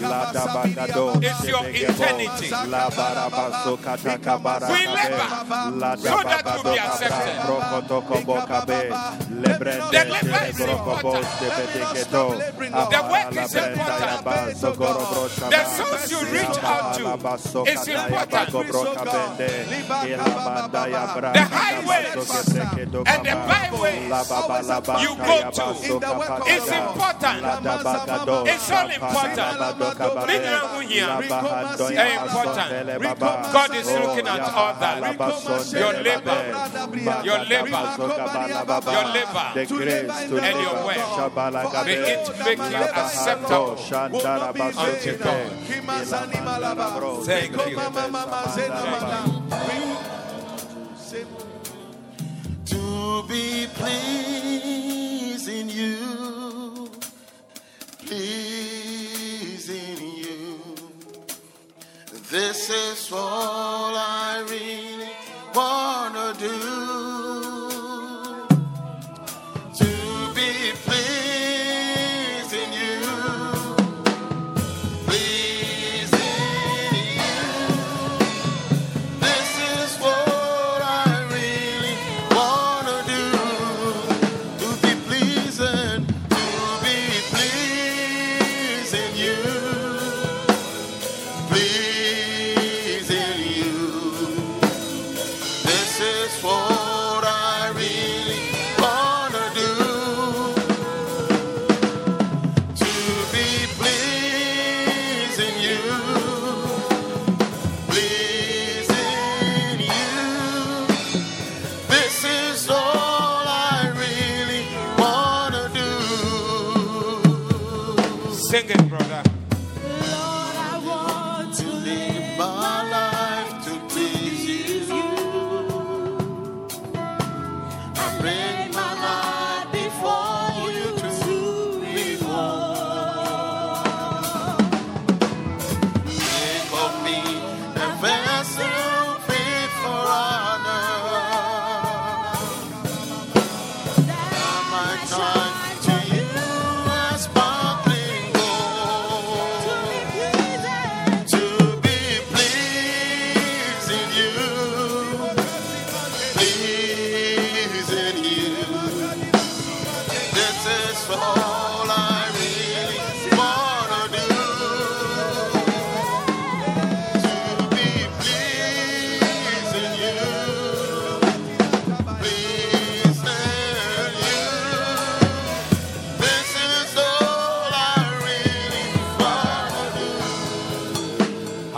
Landa 0.00 0.44
bagado 0.54 1.06
It's 1.22 1.44
your 1.48 1.64
eternity. 1.68 2.48
La 2.70 2.88
barabaso 2.90 3.76
kataka 3.76 4.38
barakabe 4.38 5.33
Landa 5.34 5.96
that 6.24 6.44
will 6.56 6.72
be 6.72 6.78
accepted. 6.78 7.36
The 8.64 9.24
deliverance 9.28 10.50
is 10.50 10.60
important. 10.60 11.26
The 12.74 13.00
work 13.10 13.30
is 13.34 13.54
important. 13.54 14.24
The 15.50 15.64
souls 15.64 16.10
you 16.10 16.20
reach 16.32 16.58
out 16.62 16.94
to 16.94 17.02
is 17.66 17.88
important. 17.88 18.54
The 21.34 21.42
highways 21.50 22.14
and 23.06 23.20
the 23.24 23.34
byways 23.48 24.08
you 25.02 25.12
go 25.16 25.36
to 25.50 25.64
is 25.74 26.68
important. 26.70 27.38
It's 28.46 28.70
all 28.70 28.90
important. 28.90 29.54
important. 32.44 33.52
God 33.52 33.70
is 33.74 33.86
looking 33.86 34.26
at 34.28 34.40
all 34.54 34.74
that. 34.80 34.94
Your 35.72 35.92
labor. 35.92 36.40
your 37.24 37.38
labor, 37.44 37.82
your 38.92 39.06
labor, 39.16 39.46
the 39.54 39.64
grace, 39.66 40.10
and 40.20 40.56
your 40.60 40.76
work 40.84 41.84
begin 41.84 42.18
to 42.24 42.32
make 42.44 42.58
you 42.58 42.84
acceptable 42.94 43.78
unto 44.76 45.12
God. 45.18 45.50
Thank 47.24 47.52
you. 47.68 47.78
To 52.66 53.22
be 53.28 53.66
pleasing 53.74 54.43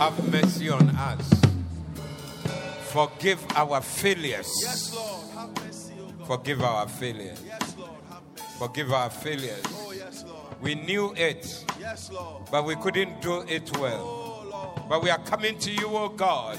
have 0.09 0.31
mercy 0.31 0.69
on 0.69 0.89
us. 0.95 1.29
Forgive 2.91 3.45
our 3.55 3.81
failures. 3.81 4.49
Yes, 4.61 4.95
Lord. 4.95 5.29
Have 5.35 5.65
mercy, 5.65 5.93
oh 5.99 6.11
God. 6.11 6.27
Forgive 6.27 6.61
our 6.63 6.87
failures. 6.87 7.43
Yes, 7.45 7.75
Lord. 7.77 7.91
Have 8.09 8.21
mercy. 8.31 8.57
Forgive 8.57 8.93
our 8.93 9.09
failures. 9.09 9.63
Oh, 9.65 9.91
yes, 9.91 10.23
Lord. 10.25 10.61
We 10.61 10.75
knew 10.75 11.13
it. 11.17 11.65
Yes, 11.77 12.09
Lord. 12.09 12.43
But 12.49 12.65
we 12.65 12.77
couldn't 12.77 13.21
do 13.21 13.41
it 13.49 13.77
well. 13.77 14.01
Oh, 14.01 14.49
Lord. 14.49 14.89
But 14.89 15.03
we 15.03 15.09
are 15.09 15.19
coming 15.19 15.57
to 15.59 15.71
you, 15.71 15.87
oh 15.87 16.07
God. 16.07 16.57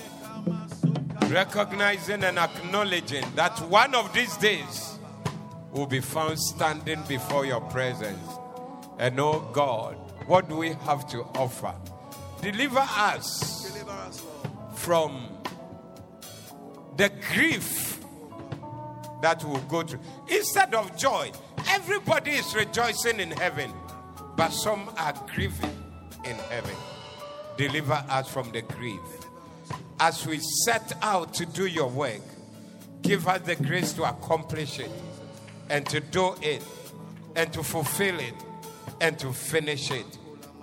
Recognizing 1.28 2.24
and 2.24 2.38
acknowledging 2.38 3.24
that 3.34 3.58
one 3.62 3.94
of 3.94 4.12
these 4.12 4.36
days 4.36 4.98
will 5.72 5.86
be 5.86 6.00
found 6.00 6.38
standing 6.38 7.02
before 7.08 7.46
your 7.46 7.62
presence. 7.62 8.28
And 8.98 9.18
oh 9.18 9.48
God, 9.54 9.94
what 10.26 10.50
do 10.50 10.56
we 10.56 10.74
have 10.84 11.08
to 11.12 11.22
offer? 11.34 11.74
Deliver 12.40 12.78
us 12.78 13.72
from 14.74 15.28
the 16.96 17.10
grief 17.32 18.00
that 19.22 19.42
will 19.44 19.60
go 19.62 19.82
through. 19.82 20.00
Instead 20.28 20.74
of 20.74 20.96
joy, 20.96 21.30
everybody 21.70 22.32
is 22.32 22.54
rejoicing 22.54 23.20
in 23.20 23.30
heaven, 23.32 23.72
but 24.36 24.50
some 24.50 24.90
are 24.96 25.14
grieving 25.34 25.76
in 26.24 26.36
heaven. 26.36 26.74
Deliver 27.56 28.04
us 28.08 28.28
from 28.28 28.50
the 28.52 28.62
grief. 28.62 29.00
As 30.00 30.26
we 30.26 30.38
set 30.38 30.92
out 31.02 31.34
to 31.34 31.46
do 31.46 31.66
your 31.66 31.88
work, 31.88 32.22
give 33.02 33.26
us 33.26 33.40
the 33.42 33.56
grace 33.56 33.92
to 33.94 34.04
accomplish 34.04 34.78
it 34.78 34.90
and 35.70 35.84
to 35.86 36.00
do 36.00 36.34
it 36.40 36.62
and 37.34 37.52
to 37.52 37.62
fulfill 37.62 38.18
it 38.20 38.34
and 39.00 39.18
to 39.18 39.32
finish 39.32 39.90
it 39.90 40.18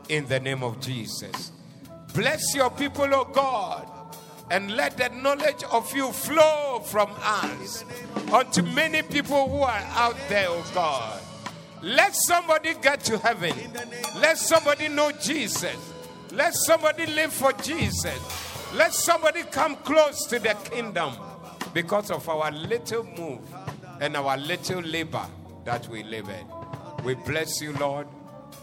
in 0.10 0.26
the 0.28 0.40
name 0.40 0.64
of 0.64 0.80
Jesus. 0.80 1.52
Bless 2.16 2.56
your 2.56 2.70
people, 2.70 3.14
O 3.14 3.26
God, 3.26 3.86
and 4.50 4.72
let 4.72 4.98
the 4.98 5.10
knowledge 5.10 5.64
of 5.72 5.94
you 5.94 6.12
flow 6.14 6.80
from 6.86 7.10
us 7.22 7.84
unto 8.32 8.62
many 8.62 9.02
people 9.02 9.50
who 9.50 9.58
are 9.58 9.84
out 9.96 10.16
there, 10.30 10.48
O 10.48 10.64
God. 10.74 11.22
Let 11.82 12.16
somebody 12.16 12.74
get 12.82 13.02
to 13.02 13.18
heaven. 13.18 13.54
Let 14.20 14.38
somebody 14.38 14.88
know 14.88 15.12
Jesus. 15.12 15.76
Let 16.32 16.54
somebody 16.54 17.06
live 17.06 17.34
for 17.34 17.52
Jesus. 17.54 18.18
Let 18.74 18.94
somebody 18.94 19.44
come 19.44 19.76
close 19.78 20.26
to 20.28 20.40
the 20.40 20.56
kingdom 20.72 21.14
because 21.74 22.12
of 22.12 22.28
our 22.30 22.50
little 22.52 23.04
move 23.04 23.42
and 24.00 24.16
our 24.16 24.38
little 24.38 24.82
labor 24.82 25.26
that 25.66 25.88
we 25.90 26.04
live 26.04 26.30
in. 26.30 26.46
We 27.04 27.16
bless 27.16 27.62
you, 27.62 27.74
Lord, 27.74 28.08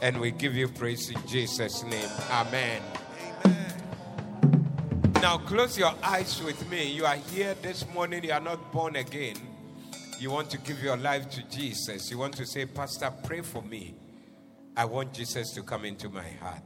and 0.00 0.18
we 0.18 0.30
give 0.30 0.56
you 0.56 0.68
praise 0.68 1.10
in 1.10 1.26
Jesus' 1.26 1.82
name. 1.84 2.08
Amen. 2.30 2.82
Now 5.22 5.38
close 5.38 5.78
your 5.78 5.94
eyes 6.02 6.42
with 6.42 6.68
me. 6.68 6.92
You 6.92 7.06
are 7.06 7.16
here 7.16 7.54
this 7.62 7.86
morning, 7.94 8.24
you 8.24 8.32
are 8.32 8.40
not 8.40 8.72
born 8.72 8.96
again. 8.96 9.36
You 10.18 10.30
want 10.30 10.50
to 10.50 10.58
give 10.58 10.82
your 10.82 10.96
life 10.96 11.30
to 11.30 11.42
Jesus. 11.48 12.10
You 12.10 12.18
want 12.18 12.36
to 12.36 12.46
say, 12.46 12.66
Pastor, 12.66 13.12
pray 13.24 13.40
for 13.40 13.62
me. 13.62 13.94
I 14.76 14.84
want 14.84 15.12
Jesus 15.12 15.52
to 15.52 15.62
come 15.62 15.84
into 15.84 16.08
my 16.08 16.28
heart. 16.28 16.62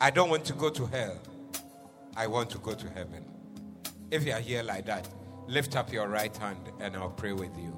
I 0.00 0.10
don't 0.10 0.30
want 0.30 0.44
to 0.46 0.52
go 0.52 0.70
to 0.70 0.86
hell. 0.86 1.18
I 2.16 2.26
want 2.26 2.50
to 2.50 2.58
go 2.58 2.74
to 2.74 2.90
heaven. 2.90 3.24
If 4.10 4.26
you 4.26 4.32
are 4.32 4.40
here 4.40 4.62
like 4.62 4.86
that, 4.86 5.08
lift 5.46 5.76
up 5.76 5.92
your 5.92 6.08
right 6.08 6.36
hand 6.36 6.58
and 6.80 6.96
I'll 6.96 7.10
pray 7.10 7.32
with 7.32 7.56
you. 7.56 7.76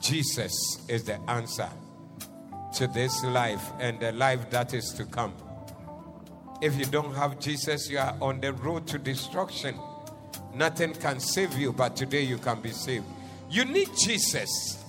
Jesus 0.00 0.84
is 0.88 1.04
the 1.04 1.20
answer 1.30 1.68
to 2.74 2.86
this 2.88 3.22
life 3.24 3.72
and 3.78 3.98
the 4.00 4.12
life 4.12 4.50
that 4.50 4.74
is 4.74 4.92
to 4.94 5.04
come. 5.04 5.34
If 6.60 6.76
you 6.78 6.84
don't 6.84 7.14
have 7.14 7.38
Jesus, 7.40 7.88
you 7.88 7.98
are 7.98 8.14
on 8.20 8.40
the 8.40 8.52
road 8.52 8.86
to 8.88 8.98
destruction. 8.98 9.74
Nothing 10.54 10.92
can 10.94 11.20
save 11.20 11.56
you, 11.56 11.72
but 11.72 11.96
today 11.96 12.22
you 12.22 12.38
can 12.38 12.60
be 12.60 12.70
saved. 12.70 13.04
You 13.50 13.64
need 13.64 13.88
Jesus. 13.98 14.84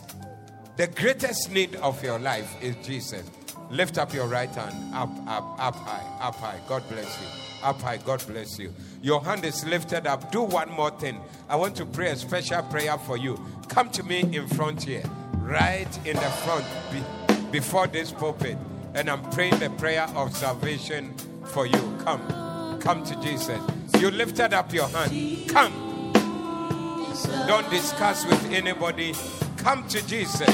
The 0.78 0.88
greatest 0.88 1.52
need 1.52 1.76
of 1.78 2.04
your 2.04 2.20
life 2.20 2.56
is 2.62 2.76
Jesus. 2.86 3.30
Lift 3.70 3.98
up 3.98 4.14
your 4.14 4.28
right 4.28 4.50
hand, 4.50 4.94
up, 4.94 5.10
up, 5.28 5.60
up 5.60 5.76
high, 5.76 6.18
up 6.20 6.36
high. 6.36 6.60
God 6.68 6.84
bless 6.90 7.22
you. 7.22 7.28
Up 7.64 7.80
high, 7.80 7.98
God 7.98 8.22
bless 8.28 8.60
you. 8.60 8.74
Your 9.02 9.24
hand 9.24 9.46
is 9.46 9.64
lifted 9.66 10.08
up. 10.08 10.32
Do 10.32 10.42
one 10.42 10.70
more 10.72 10.92
thing. 10.92 11.22
I 11.48 11.56
want 11.56 11.76
to 11.78 11.86
pray 11.86 12.10
a 12.10 12.16
special 12.16 12.64
prayer 12.64 12.98
for 12.98 13.18
you. 13.18 13.40
Come 13.70 13.90
to 13.92 14.04
me 14.04 14.22
in 14.36 14.48
front 14.48 14.84
here, 14.84 15.04
right 15.36 15.88
in 16.06 16.16
the 16.16 16.22
front, 16.22 16.66
be, 16.92 17.02
before 17.52 17.88
this 17.88 18.12
pulpit, 18.12 18.58
and 18.94 19.10
I'm 19.10 19.22
praying 19.32 19.60
the 19.60 19.70
prayer 19.72 20.08
of 20.16 20.36
salvation 20.36 21.14
for 21.46 21.66
you. 21.66 21.98
Come, 22.04 22.80
come 22.80 23.04
to 23.04 23.16
Jesus. 23.22 23.60
You 24.00 24.10
lifted 24.10 24.54
up 24.54 24.74
your 24.74 24.88
hand. 24.88 25.50
Come. 25.50 26.14
Don't 27.48 27.70
discuss 27.70 28.26
with 28.26 28.52
anybody. 28.52 29.14
Come 29.58 29.88
to 29.90 30.08
Jesus 30.08 30.48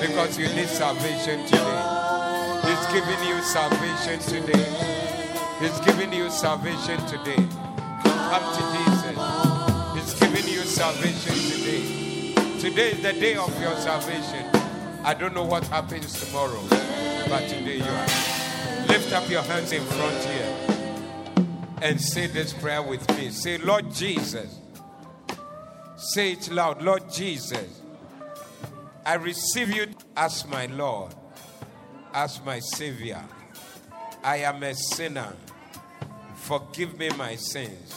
because 0.00 0.38
you 0.38 0.48
need 0.48 0.68
salvation 0.68 1.44
today. 1.46 2.10
He's 2.64 2.86
giving 2.92 3.28
you 3.28 3.40
salvation 3.42 4.18
today. 4.20 4.90
He's 5.60 5.80
giving 5.80 6.12
you 6.12 6.30
salvation 6.30 6.98
today. 7.06 7.46
Come 8.02 8.46
to 8.56 8.62
Jesus. 8.74 9.16
He's 9.94 10.14
giving 10.20 10.48
you 10.52 10.60
salvation 10.62 11.34
today. 11.34 12.58
Today 12.58 12.90
is 12.90 13.02
the 13.02 13.12
day 13.12 13.36
of 13.36 13.60
your 13.60 13.76
salvation. 13.76 14.49
I 15.02 15.14
don't 15.14 15.34
know 15.34 15.44
what 15.44 15.66
happens 15.68 16.12
tomorrow, 16.26 16.62
but 17.28 17.48
today 17.48 17.78
you 17.78 17.84
are. 17.84 18.86
Lift 18.86 19.12
up 19.14 19.30
your 19.30 19.40
hands 19.42 19.72
in 19.72 19.82
front 19.82 20.24
here 20.24 20.56
and 21.80 21.98
say 21.98 22.26
this 22.26 22.52
prayer 22.52 22.82
with 22.82 23.08
me. 23.16 23.30
Say, 23.30 23.56
Lord 23.56 23.90
Jesus. 23.94 24.58
Say 25.96 26.32
it 26.32 26.50
loud. 26.50 26.82
Lord 26.82 27.10
Jesus, 27.10 27.80
I 29.06 29.14
receive 29.14 29.70
you 29.70 29.86
as 30.16 30.46
my 30.46 30.66
Lord, 30.66 31.14
as 32.12 32.40
my 32.44 32.58
Savior. 32.58 33.22
I 34.22 34.38
am 34.38 34.62
a 34.62 34.74
sinner. 34.74 35.32
Forgive 36.34 36.98
me 36.98 37.08
my 37.16 37.36
sins. 37.36 37.94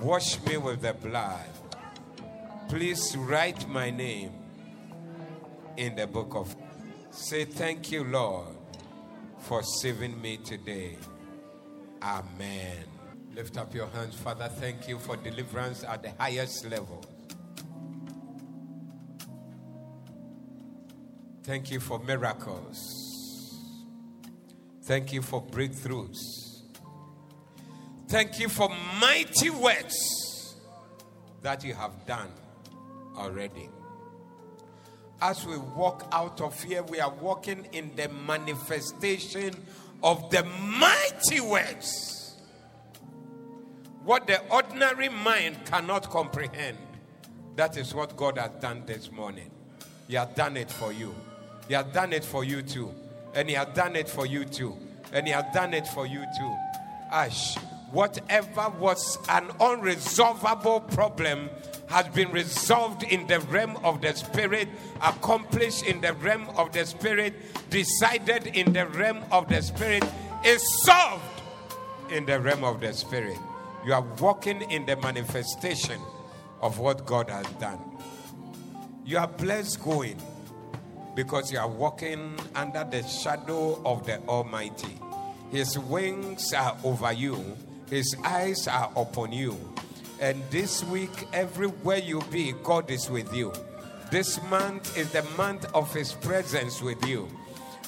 Wash 0.00 0.40
me 0.42 0.56
with 0.56 0.82
the 0.82 0.94
blood. 0.94 1.46
Please 2.68 3.16
write 3.16 3.68
my 3.68 3.90
name 3.90 4.37
in 5.78 5.94
the 5.94 6.06
book 6.06 6.34
of. 6.34 6.54
Say 7.10 7.44
thank 7.44 7.90
you, 7.90 8.04
Lord, 8.04 8.54
for 9.38 9.62
saving 9.62 10.20
me 10.20 10.36
today. 10.36 10.98
Amen. 12.02 12.84
Lift 13.34 13.56
up 13.56 13.74
your 13.74 13.86
hands, 13.86 14.14
Father. 14.14 14.48
Thank 14.48 14.88
you 14.88 14.98
for 14.98 15.16
deliverance 15.16 15.84
at 15.84 16.02
the 16.02 16.10
highest 16.18 16.68
level. 16.68 17.04
Thank 21.44 21.70
you 21.70 21.80
for 21.80 21.98
miracles. 22.00 22.78
Thank 24.82 25.12
you 25.12 25.22
for 25.22 25.42
breakthroughs. 25.42 26.18
Thank 28.08 28.38
you 28.38 28.48
for 28.48 28.68
mighty 29.00 29.50
works 29.50 30.56
that 31.42 31.64
you 31.64 31.74
have 31.74 32.06
done 32.06 32.30
already. 33.16 33.68
As 35.20 35.44
we 35.44 35.56
walk 35.56 36.06
out 36.12 36.40
of 36.40 36.62
here, 36.62 36.82
we 36.84 37.00
are 37.00 37.10
walking 37.10 37.66
in 37.72 37.90
the 37.96 38.08
manifestation 38.08 39.54
of 40.02 40.30
the 40.30 40.44
mighty 40.44 41.40
words. 41.40 42.36
What 44.04 44.26
the 44.26 44.40
ordinary 44.48 45.08
mind 45.08 45.56
cannot 45.66 46.08
comprehend, 46.08 46.78
that 47.56 47.76
is 47.76 47.94
what 47.94 48.16
God 48.16 48.38
has 48.38 48.52
done 48.60 48.84
this 48.86 49.10
morning. 49.10 49.50
He 50.06 50.14
has 50.14 50.28
done 50.36 50.56
it 50.56 50.70
for 50.70 50.92
you. 50.92 51.14
He 51.66 51.74
has 51.74 51.86
done 51.86 52.12
it 52.12 52.24
for 52.24 52.44
you 52.44 52.62
too. 52.62 52.94
And 53.34 53.48
He 53.48 53.56
has 53.56 53.68
done 53.74 53.96
it 53.96 54.08
for 54.08 54.24
you 54.24 54.44
too. 54.44 54.76
And 55.12 55.26
He 55.26 55.32
has 55.32 55.44
done 55.52 55.74
it 55.74 55.86
for 55.88 56.06
you 56.06 56.24
too. 56.38 56.56
Ash, 57.10 57.58
whatever 57.92 58.68
was 58.78 59.18
an 59.28 59.48
unresolvable 59.60 60.90
problem 60.92 61.50
has 61.88 62.06
been 62.08 62.30
resolved 62.30 63.02
in 63.04 63.26
the 63.26 63.40
realm 63.40 63.76
of 63.82 64.02
the 64.02 64.14
spirit, 64.14 64.68
accomplished 65.02 65.86
in 65.86 66.00
the 66.00 66.12
realm 66.14 66.46
of 66.56 66.72
the 66.72 66.84
spirit, 66.84 67.34
decided 67.70 68.48
in 68.48 68.72
the 68.72 68.86
realm 68.88 69.24
of 69.32 69.48
the 69.48 69.62
spirit, 69.62 70.04
is 70.44 70.62
solved 70.84 71.24
in 72.10 72.26
the 72.26 72.38
realm 72.38 72.62
of 72.64 72.80
the 72.80 72.92
spirit. 72.92 73.38
You 73.86 73.94
are 73.94 74.04
walking 74.20 74.62
in 74.70 74.84
the 74.84 74.96
manifestation 74.96 76.00
of 76.60 76.78
what 76.78 77.06
God 77.06 77.30
has 77.30 77.46
done. 77.52 77.80
You 79.04 79.18
are 79.18 79.28
blessed 79.28 79.82
going 79.82 80.20
because 81.14 81.50
you 81.50 81.58
are 81.58 81.68
walking 81.68 82.36
under 82.54 82.84
the 82.84 83.02
shadow 83.02 83.80
of 83.84 84.04
the 84.04 84.20
Almighty. 84.28 84.98
His 85.50 85.78
wings 85.78 86.52
are 86.52 86.76
over 86.84 87.12
you, 87.12 87.56
His 87.90 88.14
eyes 88.24 88.68
are 88.68 88.90
upon 88.96 89.32
you. 89.32 89.56
And 90.20 90.42
this 90.50 90.84
week, 90.84 91.28
everywhere 91.32 91.98
you 91.98 92.20
be, 92.30 92.52
God 92.62 92.90
is 92.90 93.08
with 93.08 93.32
you. 93.34 93.52
This 94.10 94.42
month 94.44 94.96
is 94.98 95.10
the 95.12 95.22
month 95.36 95.64
of 95.74 95.92
His 95.94 96.12
presence 96.12 96.82
with 96.82 97.04
you. 97.06 97.28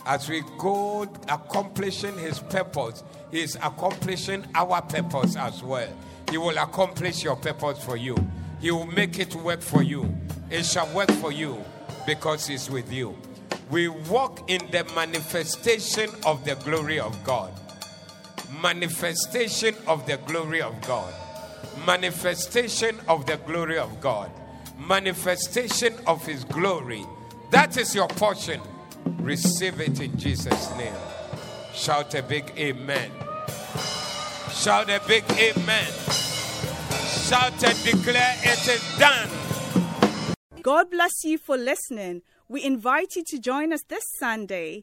As 0.07 0.29
we 0.29 0.43
go 0.59 1.03
accomplishing 1.29 2.17
His 2.17 2.39
purpose, 2.39 3.03
He 3.31 3.41
is 3.41 3.57
accomplishing 3.57 4.47
our 4.55 4.81
purpose 4.83 5.37
as 5.37 5.63
well. 5.63 5.89
He 6.31 6.39
will 6.39 6.57
accomplish 6.59 7.23
your 7.23 7.37
purpose 7.37 7.83
for 7.85 7.97
you. 7.97 8.17
He 8.61 8.71
will 8.71 8.87
make 8.87 9.19
it 9.19 9.35
work 9.35 9.61
for 9.61 9.83
you. 9.83 10.15
It 10.51 10.65
shall 10.65 10.93
work 10.95 11.11
for 11.13 11.33
you 11.33 11.63
because 12.07 12.47
He's 12.47 12.71
with 12.71 12.93
you. 12.93 13.17
We 13.71 13.89
walk 13.89 14.51
in 14.51 14.61
the 14.71 14.85
manifestation 14.95 16.11
of 16.25 16.45
the 16.45 16.55
glory 16.57 17.01
of 17.01 17.23
God. 17.25 17.53
Manifestation 18.63 19.75
of 19.87 20.07
the 20.07 20.17
glory 20.19 20.63
of 20.63 20.81
God. 20.83 21.15
Manifestation 21.87 22.99
of 23.09 23.27
the 23.27 23.37
glory 23.39 23.79
of 23.79 24.01
God. 24.01 24.31
Manifestation 24.79 25.95
of 26.07 26.25
His 26.27 26.45
glory. 26.45 27.05
That 27.51 27.77
is 27.77 27.95
your 27.95 28.09
portion. 28.09 28.61
Receive 29.19 29.81
it 29.81 30.01
in 30.01 30.19
Jesus' 30.19 30.77
name. 30.77 30.95
Shout 31.75 32.15
a 32.15 32.23
big 32.23 32.53
amen. 32.59 33.11
Shout 34.53 34.91
a 34.91 35.01
big 35.07 35.25
amen. 35.31 35.93
Shout 37.31 37.63
and 37.63 37.85
declare 37.85 38.35
it 38.43 38.69
is 38.69 38.99
done. 38.99 39.29
God 40.63 40.91
bless 40.91 41.25
you 41.25 41.39
for 41.39 41.57
listening. 41.57 42.23
We 42.49 42.65
invite 42.65 43.15
you 43.15 43.23
to 43.29 43.39
join 43.39 43.73
us 43.73 43.83
this 43.89 44.03
Sunday. 44.19 44.83